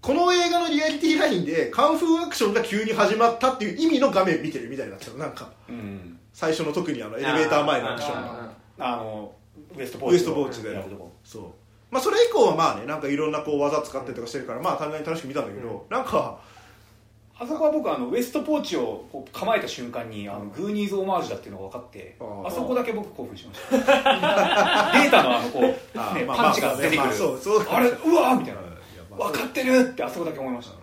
[0.00, 5.50] この映画のリアリティラインでカンフーアクションが急に始まったっていう意味の画面見てるみたいになっちゃうなんか。
[5.68, 6.18] うん。
[6.32, 8.52] 最初の特にあのエレベーター前のアクションが。
[8.78, 9.34] あの
[9.76, 10.82] ウエストポーチで。
[11.24, 11.42] そう
[11.90, 16.40] まあそれ以降はまあねなんかいろんなこう技使ってとかしてるからまあ単純に楽しく見たんだけど、なんか
[17.40, 23.76] あそこは僕あのウエストポーチをこう構えた瞬間にあのグーニーズオマージュだっていうのが分かってあそこだけ僕興奮しました。
[23.78, 25.78] データのあのこう、ね、
[26.26, 28.68] パンチが出てくる、まあれうわーみたいな。
[29.18, 30.77] 分かってるってあそこだけ思いました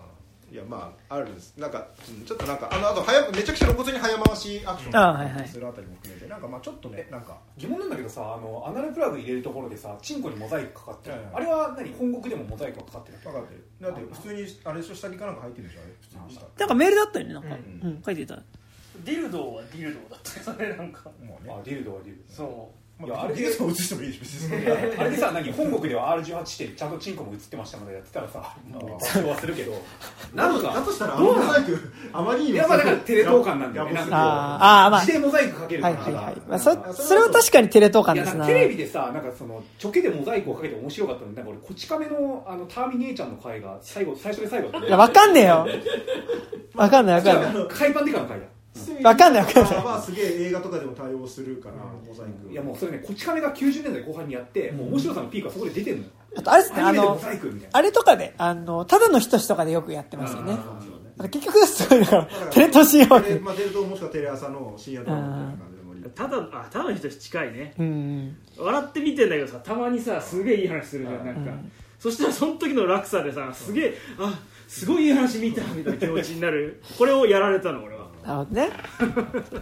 [0.56, 1.54] いやまああるんです。
[1.58, 5.48] なんかうんちょっとなんかあのあと早めちゃくちゃ露骨に早回しアクションあはいはい。
[5.48, 7.36] するあたりも含めてなんかまあちょっとねなんか。
[7.58, 11.92] 疑問なんだけどさあのアナルプラグ入れるところでさチンコにモザイクかかってる、はいはいあれは何？
[11.92, 13.64] 本国でもモザイクがかかってる分かってる。
[13.82, 15.92] だって普通にあれでしょ下着かなんか入ってるでしょあれ。
[16.00, 18.02] 普通にしたなんかメールだったよねなんか、うんうん。
[18.02, 18.36] 書いてた。
[19.04, 21.10] ディルドーはディルドーだったよそれなんか。
[21.22, 21.52] もうね。
[21.52, 23.58] あディルドはディルそまあ、いやあれで映し
[23.90, 24.64] てもいいでしょ別に。
[24.64, 28.56] ド あれでさ何本国では R18 ってちゃんとチンコも映ってましたのでやってたらさ。
[28.72, 29.82] もう爆笑はするけど。
[30.34, 32.56] なんかだとしたらあのモザイクあまりにもい。
[32.56, 38.46] やまあだからテレ東感なんだよねなんかあまあ自でモザイクかけるはい感じがはいはい、まあ、そそれは確かにテレ東感ですな。
[38.46, 41.30] テレビでさなんかそのちょけでモザイクをかけて面白かったの。
[41.30, 45.66] になんか俺こち亀のあのターミネーちゃんの回が最後最初で最後だったいやわかんねえよ。
[46.74, 47.66] わかんないわかんない。
[47.68, 48.46] 海パンデカの回だ
[49.02, 49.84] わかんないわかんない。
[49.84, 51.74] まあすげえ映画とかでも対応するから
[52.06, 52.50] モザイク。
[52.50, 56.10] いやもうそれねこち亀が90年代後半にやってもう面白さのピークはそこで出てるのよ。
[56.36, 57.78] あとあれですねあのアニメでモザイクみたいな。
[57.78, 60.58] あれとかであのただの人志とかでよくやってますよね。
[61.30, 66.02] 結局すごいだからテレ東深夜枠テレまあ、テレ東もしくはテレ朝の深夜ドラマみたいな感じでもいい。
[66.14, 67.74] ただあただの人近いね。
[67.78, 68.36] うん。
[68.58, 71.24] 笑って見てんだけどさたまにさすげえいい話するじゃん。
[71.24, 71.52] なんか、
[71.98, 74.38] そしたらその時の落差でさすげえあ
[74.68, 76.82] すごいいい話見たみたいな気持ちになる。
[76.98, 77.95] これをやられたの俺は
[78.26, 78.70] なるほどね。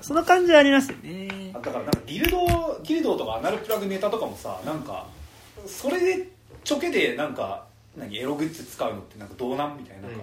[0.01, 1.53] その感じはありますよね。
[1.53, 5.07] だからなんかギルドギルドとかアナルプラグネタとかもさなんか
[5.67, 6.31] それで
[6.65, 7.67] ちょけでなんか
[7.97, 10.09] 何エログッズ使うのってなんかどうなんみたいな。
[10.09, 10.23] なんか、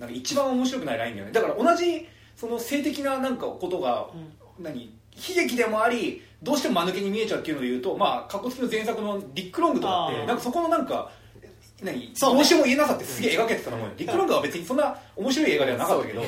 [0.00, 1.32] なんか一番面白くないラインだよね。
[1.32, 4.08] だから同じその性的ななんかことが、
[4.58, 11.12] 何悲劇でもありどうしても間抜けに見えちゃうっていうので言うとまあカッコつきの前作のディック・ロングとかってなんかそこのなんか
[11.82, 12.36] 何そうね。
[12.36, 16.22] どうしても言えなさってすげえ描けてたと思うよディック・ロングは別にそんな面白い映画ではなかったけど。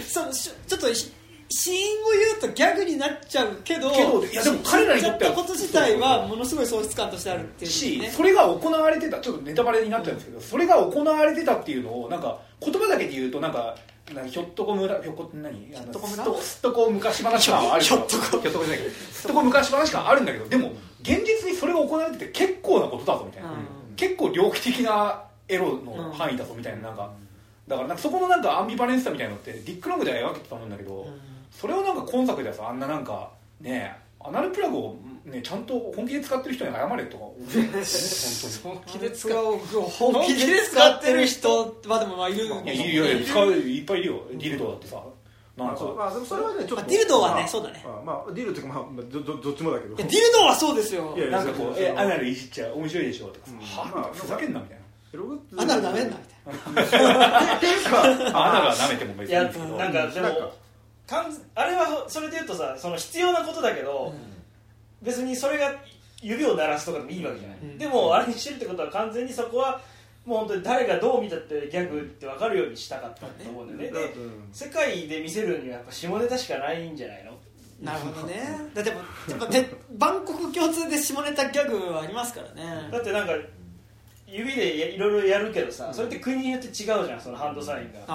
[0.00, 1.12] そうしちょっとし
[1.50, 1.80] シーンを
[2.12, 13.76] 言うとギャグになっちゃうけどけどいやでも彼らにとってはやったこと自体はものすごい喪失感としてあるっていうし、ねそれが行われてたちょっとネタバレになっちゃうんですけど、それが行われてたっていうのをなんか言葉だけで言うとなんか
[14.14, 15.58] 何ひょっとこ村ひょっこ何？
[15.58, 16.24] ひょっとこ村？
[16.36, 18.40] すっとこ昔話感はあるひょっとこ。
[18.42, 23.56] ひょっとこじゃないけどすっとこ昔話感あるんだけどでも現実にそれが行われてて結構なことだぞみたいな、うん
[23.98, 27.10] 結構猟奇的なエロの範囲だぞみたいななんか。
[27.66, 31.06] だからなんかそこのなんかアンビバレンスさみたいなのってディック・ロングでは描けてたと思うんだけど、
[31.50, 33.30] それをなんか今作ではさあんななんか
[33.60, 34.96] ねアナルプラグを、
[35.26, 37.44] ね、ちゃんと本気で使ってる人に謝れとか思う
[38.62, 39.58] 本 本気で使う。
[39.90, 44.22] 本気で使ってる人はでもまあいるいやいやいや使ういっぱいいるよ。
[44.32, 45.02] ディルドだってさ
[45.58, 47.48] まあそうまあでもそれはねちょっとまあディルドはねまあ。
[47.48, 47.82] そうだね。
[47.84, 49.96] まあまあディルドっていうかまあまあどどどっちもだけど。
[49.96, 51.14] いやディルドはそうですよ。
[51.16, 54.78] いやなんかこうえアナルいじっちゃう面白いでしょとかはふざけんなみたい
[55.14, 57.56] エログッズアナルダメんなみたいな。
[57.56, 59.76] っていうかな アナルは舐めても別にいいんですけど。
[59.76, 60.28] なんかでも
[61.54, 64.14] あれはそれで言うとさその必要なことだけど、
[65.02, 65.74] 別にそれが
[66.20, 67.78] 指を鳴らすとかでもいいわけじゃない、うん。
[67.78, 69.80] でもあれにしてるってことは完全にそこは
[70.28, 74.14] もう本当に誰がどう見たってギャグって分かるようにしたかったと思うんだよね、で
[74.52, 77.32] 世界で見せるにはやっぱ下ネタしかないんじゃないの？
[77.82, 78.42] なるほどね。
[78.74, 78.98] だっても
[79.28, 82.90] やっぱね万国共通で下ネタギャグはありますからね。
[82.92, 83.32] だってなんか
[84.26, 88.06] 指でやいろいろやるけどさ、それって国によって違うじゃんそのハンドサインが、なん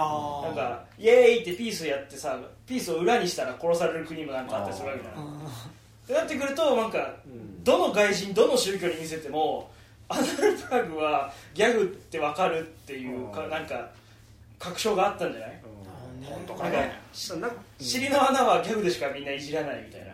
[0.56, 7.16] かイエーイってピースやってさピースを裏にしたら殺される国もなんかあったりするわけじゃないってなってくるとなんか
[7.64, 9.72] どの外人どの宗教に見せても
[10.10, 13.50] アナルプラグはギャグって分かるっていうかうん。
[13.50, 13.90] なんか
[14.60, 15.62] 確証があったんじゃない？
[16.26, 16.70] 本当な？
[16.70, 16.94] んかかね
[17.42, 17.50] な
[17.80, 20.14] 尻の穴はギャグでしかみんないじらないみたいな。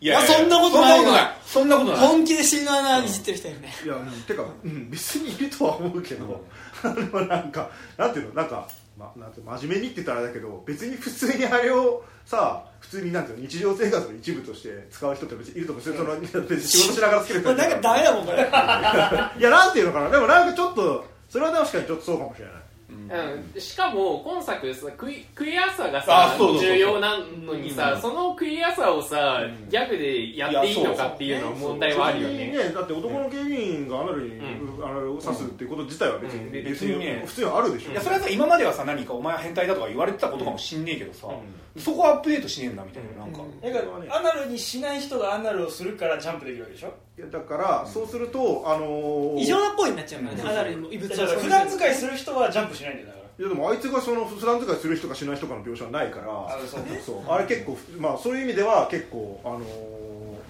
[0.00, 1.96] いやまあそんなことないわそんなことない。
[1.98, 2.06] そんなことない。
[2.08, 6.44] 本気で死ぬ穴いじってる人いるねいやうんてか、うん、別にいるとは思うけど、
[6.84, 8.34] あのなんかなんていうの？
[8.34, 9.58] なんか、ま、なんていうの？
[9.58, 15.84] 真面目にって言ったらあれだけど別に普通にあれをさ普通になんていうの日常生活の一部として使う人って別にいると思う。
[15.84, 18.38] それその別に仕事しながらつける人なんかダメだもんこれ。
[19.40, 20.10] いやなんていうのかな。
[20.10, 22.54] でもなんかちょっとそれは確かにちょっとそうかもしれない
[22.90, 25.44] うん、しかも今作さクイク
[25.76, 26.74] さがさあそうそうそうそう。
[26.74, 28.00] 重要なのにさ、うん。
[28.00, 32.50] そのクリアさをさ、ギャグでやっていいのかっていうのは問題はあるよね。
[32.52, 36.52] 別にねだって男の警備員がアナルに、うアナルを刺すっていうこと自体は別に、うん。
[36.52, 37.22] 別別にね。
[37.26, 37.90] 普通にあるでしょ。
[37.90, 41.28] いやそれはさ今まではさ何かお前は変態だとか言われてたことかもしんねえけどさ、
[41.76, 43.60] そこはアップデートしねえんだみたいななんか、うん。
[43.60, 46.94] だからアナルにしない人がアナルをするからジャンプできるわけでしょ？
[47.18, 50.42] いやだから、そうするとあのー異常な行為になっちゃうからね。
[50.42, 53.24] アナルにも異物をだから普段使いする人はジャンプしないんだよだから。
[53.38, 56.80] いやでもあいつがその普段使いする人かしない人かの描写はないからあそう。
[57.04, 57.32] そう。
[57.32, 59.62] あれ結構まあそういう意味では結構あのー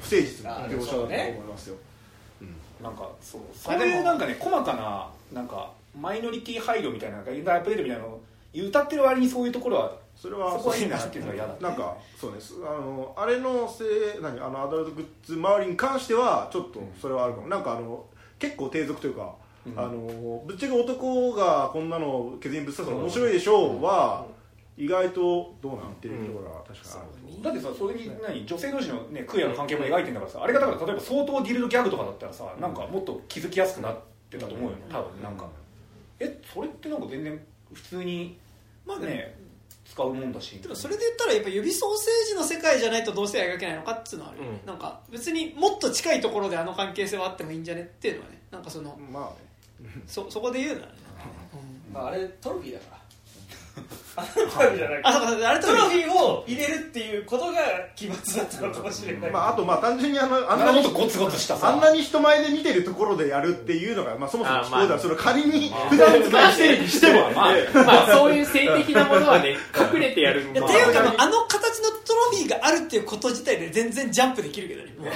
[0.01, 1.77] 不誠実な描写だと思いますよ、
[2.83, 3.41] なんかそう。
[3.55, 8.21] そういうなんかね細かななんかマイノリティ配慮みたいななんかインターアップデートみたいなのを
[8.55, 11.57] 歌ってる割にそういうところはそれはなっていうのは嫌だ。
[11.61, 13.89] なんかそうですあのあれのせい
[14.21, 18.05] 何あのアダルトグッズ周りに関してはちょっとそれはあるかも、なんかあの
[18.39, 19.35] 結構低俗というか、
[19.77, 24.27] あのぶっちゃけ男がこんなの削りにぶっ刺すの面白いでしょうは、
[24.77, 33.97] 意外とどうなんっていうところが確かにだってさそれに何女性同士のねクイアの関係も描いてんだからさあれがだから例えば相当ディルドギャグとかだったらさなんかもっと気づきやすくなっ
[34.31, 35.47] てたと思うよ多分なんか
[36.21, 37.41] えそれってなんか全然
[37.73, 38.39] 普通に
[38.87, 39.48] まあねね
[39.99, 40.61] 使うもんだし。
[40.61, 44.53] でもそれで言ったらやっぱ指ソーセージの世界じゃないとどうせ描けないのかっていうのはあるよ。
[44.53, 48.41] ね、なんか別にもっと近いところであの関係性はあってもいいんじゃねっていうのはね。
[48.53, 49.91] なんかそのまあね。
[50.07, 50.93] そそこで言うならね、
[51.93, 52.98] まあ、あれトロフィーだから
[54.17, 57.59] あそうかあれトロフィーを入れるっていうことが
[57.95, 61.69] 奇抜だったのかもしれない、まあ、あとまあ単純にあのああんんなにゴツゴツしたさ。
[61.69, 67.53] あんなに人前で見てるところでやるっていうのが、まあ、そもそもあ聞こえたまあらそれ仮に普段使いしてるにしても、まあ
[67.85, 69.57] まあそういう性的なものはね
[69.95, 75.11] 隠れてやるいやっていうか、まあ、あの形のトロフィーがあるっていうこと自体で全然ジャンプできるけどね。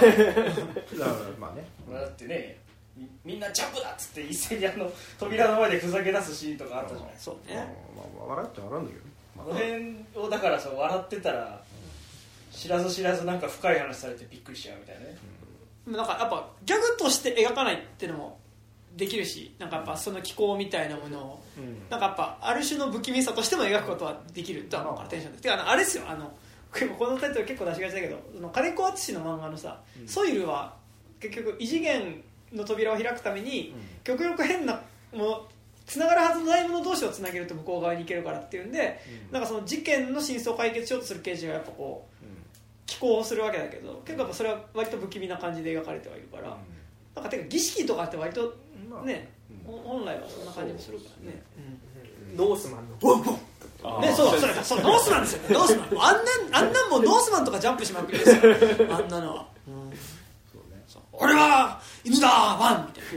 [0.99, 1.67] だからまあね。
[1.91, 2.62] まあだってね
[2.97, 7.15] みみんなジャンプだっつって一斉にあの扉の前でふざけ出すシーンとかあったじゃない。
[7.19, 7.75] そうまあね
[8.19, 9.13] まあ笑っちゃ笑うんだけどね。
[9.39, 9.43] あ。
[9.43, 11.61] の辺をだからさ笑ってたら
[12.51, 15.17] 知らず知らずなんか深い話されてびっくりしちゃうみたいなね。
[15.87, 18.39] なんかやっぱギャグとして描かないっていうのも
[18.97, 21.43] できるしなんかやっぱその気候みたいなものを、
[21.91, 25.41] なんかやっぱある種の不気味さとしても描くことはできるとは思うからテンションで。
[25.41, 26.05] てかあのあれですよ。
[26.07, 26.33] あの
[26.99, 30.75] このタイトル結構出しがちだけどその金子敦の漫画のさ、ソイルは
[31.21, 33.75] 結局異次元の扉を開くために、
[34.05, 34.81] 極力変な
[35.13, 35.49] もの
[35.87, 39.01] つながるはずのないもの同士をつなげると向こう側に行けるからっていうんで、
[39.31, 42.25] なんかその事件の真相を解決しようとする刑事がやっぱこう
[42.87, 46.57] 寄稿するわけだけど結構やっぱそれは割と不気味な感じで描かれてはいるから、
[47.15, 48.55] なんかてか儀式とかって割と
[49.05, 49.29] ね、
[49.67, 51.43] ほ本来はそんな感じもするからね、
[52.37, 53.39] ノースマンの
[53.85, 55.41] あーね、そうそれそうノースマンですよ。
[55.51, 55.89] ノースマン。
[56.05, 58.39] あんなんあんなんもうノースマンとかジャンプしまくりですよ。
[58.91, 59.49] あんなのは、
[61.23, 63.11] 俺は犬だワンみたいな。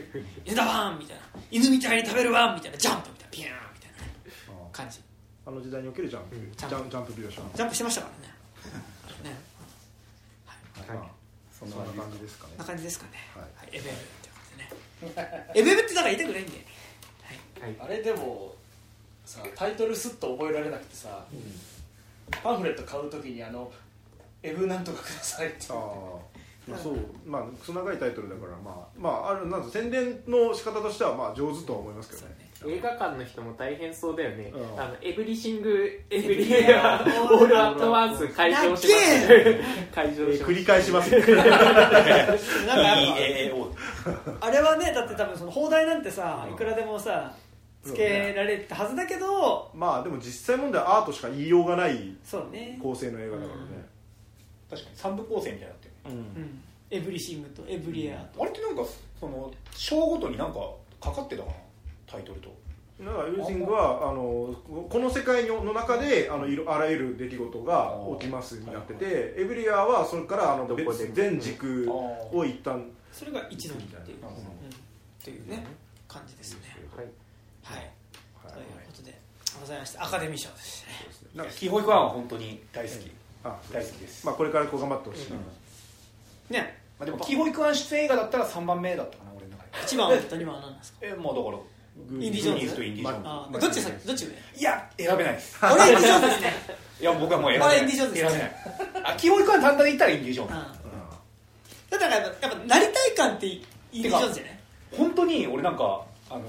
[0.45, 1.23] 犬だワンみたいな。
[1.49, 2.77] 犬みたいに食べるワンみたいな。
[2.77, 3.31] ジャンプみたいな。
[3.31, 4.99] ピヤーンみたいなね感じ。
[5.45, 6.57] あの時代におけるジャンプ、ジャンプ。
[6.57, 8.07] ジャンジャンプ描写ジャンプしてましたか
[9.23, 9.31] らね。
[9.31, 9.37] ね。
[10.87, 11.07] まあ
[11.57, 12.53] そんな感じですかね。
[12.57, 13.43] な感じですかね、はい。
[13.55, 14.35] はい、エベブってこ
[15.01, 15.49] とでね。
[15.55, 16.65] エベブってだから言いたくないんで。
[17.79, 18.53] あれでも
[19.25, 21.25] さタイトルスッと覚えられなくてさ、
[22.43, 23.71] パンフレット買うときにあの
[24.43, 25.77] 「エブなんとかください」ってああ
[26.67, 32.45] まあそうまあクソ長いタイトルだからまあまああるなん宣伝の仕方としてはまあ上手とは思いますけどね。
[32.67, 34.81] 映画館の人も大変そうだよね、うん。
[34.81, 38.87] あのエブリシングエブリエア オールアットワンス会場します
[39.93, 40.51] 会場します。
[40.51, 41.19] 繰り返しますね。
[41.19, 41.53] なんか
[44.41, 47.33] あれはねだって多分その放題なんてさいくらでもさ
[47.83, 53.95] つけられたはずだけどまあでも実際問題はアートしか言いようがないそうね、構成の映画だからね。
[54.69, 55.74] 確かに三部構成みたいにな
[56.05, 58.83] うん、エブリシングとエブリエアと、あれってなんか
[59.19, 60.59] その章ごとになんか
[61.01, 61.55] かかってたかな？
[62.07, 62.53] タイトルと。
[63.03, 64.55] だからエブリシングはあの
[64.89, 74.31] この世界の中であのいろあらゆる出来事が起きますになっててエブリアはそれからあのどこで別全軸を一旦それが一度にっていう、うん、っ
[75.21, 75.65] ていうね
[76.07, 76.77] 感じですね。
[76.95, 77.05] はい。
[77.63, 77.91] はい、
[78.53, 79.19] ということで
[79.59, 80.85] ございましてアカデミー賞です。
[80.85, 81.29] ね。
[81.35, 83.11] なんかキーホイクワンは本当に大好き。
[83.43, 84.25] あ大好きです。
[84.25, 85.37] まあこれからこう頑張ってほしい、うん
[86.49, 86.77] ね。
[86.99, 89.69] まあでもキーホイクワン出演映画だったら3番目だったかな俺の中で。
[89.85, 90.99] 一番と二番は何なんですか？
[91.03, 93.59] えまあだからインディ・ジョーンズとインディ・ジョーンズ。
[93.59, 94.31] どっち先どっち上？
[94.59, 95.57] いや選べないです。
[95.61, 96.53] 俺インディ・ジョーンズですね。
[97.01, 97.77] いや僕はもう選べない。
[97.77, 98.55] 俺インディジョーンズ選べない。
[99.05, 100.53] あキーホイクワン単体で言ったらインディ・ジョーンズ。
[100.55, 100.61] うん。
[101.89, 103.55] だからやっぱやっぱなりたい感ってイ
[103.99, 104.59] ンディ・ジョーンズじゃない？
[104.97, 106.43] 本当に俺なんかあの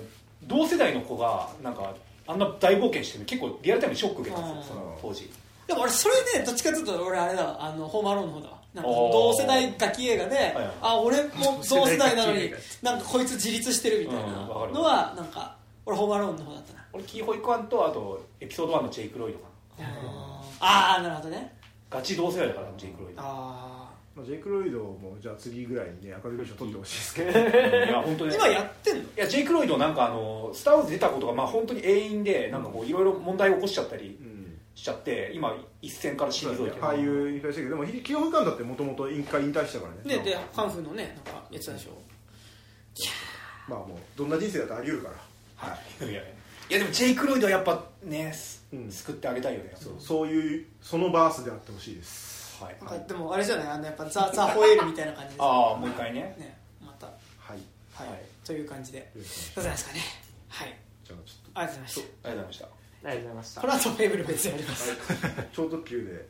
[0.44, 1.94] 同世代の子がなんか
[2.28, 3.24] あんな大冒険してる。
[3.24, 4.80] 結構リアルタイムにショック受けたんですようん。
[4.80, 5.30] その当時。
[5.66, 7.64] でも俺それねどっちかというと俺あれだわ。
[7.64, 14.22] あのホームアローンの方だわなんか同世代ガキ映画で、はいあ俺も同世代なのになんかこいつ自立してるみたいな
[14.68, 16.84] のはなんか俺ホームアローンの方だったな。
[16.92, 19.44] 俺キーホイクワンとあとエピソード1のジェイク・ロイドか
[19.82, 19.88] な。
[20.60, 21.56] ああなるほどね。
[21.88, 23.22] ガチ同世代だからジェイク・ロイド。
[23.22, 27.30] あまあ、ジェイク・ロイドもじゃあ次ぐらいにねアカデミー賞取ってほしいですけど。
[27.30, 28.32] いや本当に。
[28.32, 29.02] あ今やってんの？
[29.02, 34.18] いやジェイク・ロイドなんかあの「スター・ウォーズ」出たことがまあ本当に永遠でなんかこういろいろ問題を起こしちゃったり。
[34.20, 34.35] うん
[34.76, 36.74] しちゃって今一線から退いてる。
[36.74, 40.18] 俳優引退したけどでもキヨフカンだってもともと引退引退したからね。
[40.18, 41.98] ねでカンフーのねなんかやつでしょ。
[43.68, 45.70] まあもうどんな人生だってあり得るから。
[45.70, 46.04] はい。
[46.04, 46.22] いやいや。
[46.68, 48.34] いやでもジェイク・ロイドはやっぱね、
[48.72, 48.90] うん。
[48.90, 49.72] 救ってあげたいよね。
[49.76, 52.62] そうそういうそのバースであってほしいです。
[52.62, 52.76] はい。
[52.80, 53.68] なんかでもあれじゃない？
[53.68, 55.42] あのやっぱザ・ザ・ホエールみたいな感じです。
[55.42, 56.20] ああもう一回ね。
[56.38, 57.06] ねまた。
[57.06, 57.12] は
[57.54, 57.58] い。
[57.94, 59.10] はい、はいという感じで。
[59.14, 60.00] どうざいますかね？
[60.48, 60.76] はい。
[61.04, 62.75] じゃあちょっありがとうございましありがとうございました
[63.06, 63.60] ありがとうございました。
[63.60, 64.96] たこの後フェーブル別でやります。
[64.96, 66.26] と超特急で。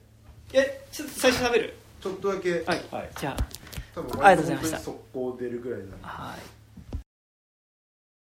[0.52, 1.74] えちょっと最初喋る？
[2.00, 2.52] ちょっとだけ。
[2.52, 2.64] はい。
[2.64, 3.10] はい。
[3.18, 3.36] じゃ
[3.94, 4.78] 多分ありがとうございました。
[4.78, 5.96] 速攻出るぐらいなんで。
[6.02, 6.55] あはい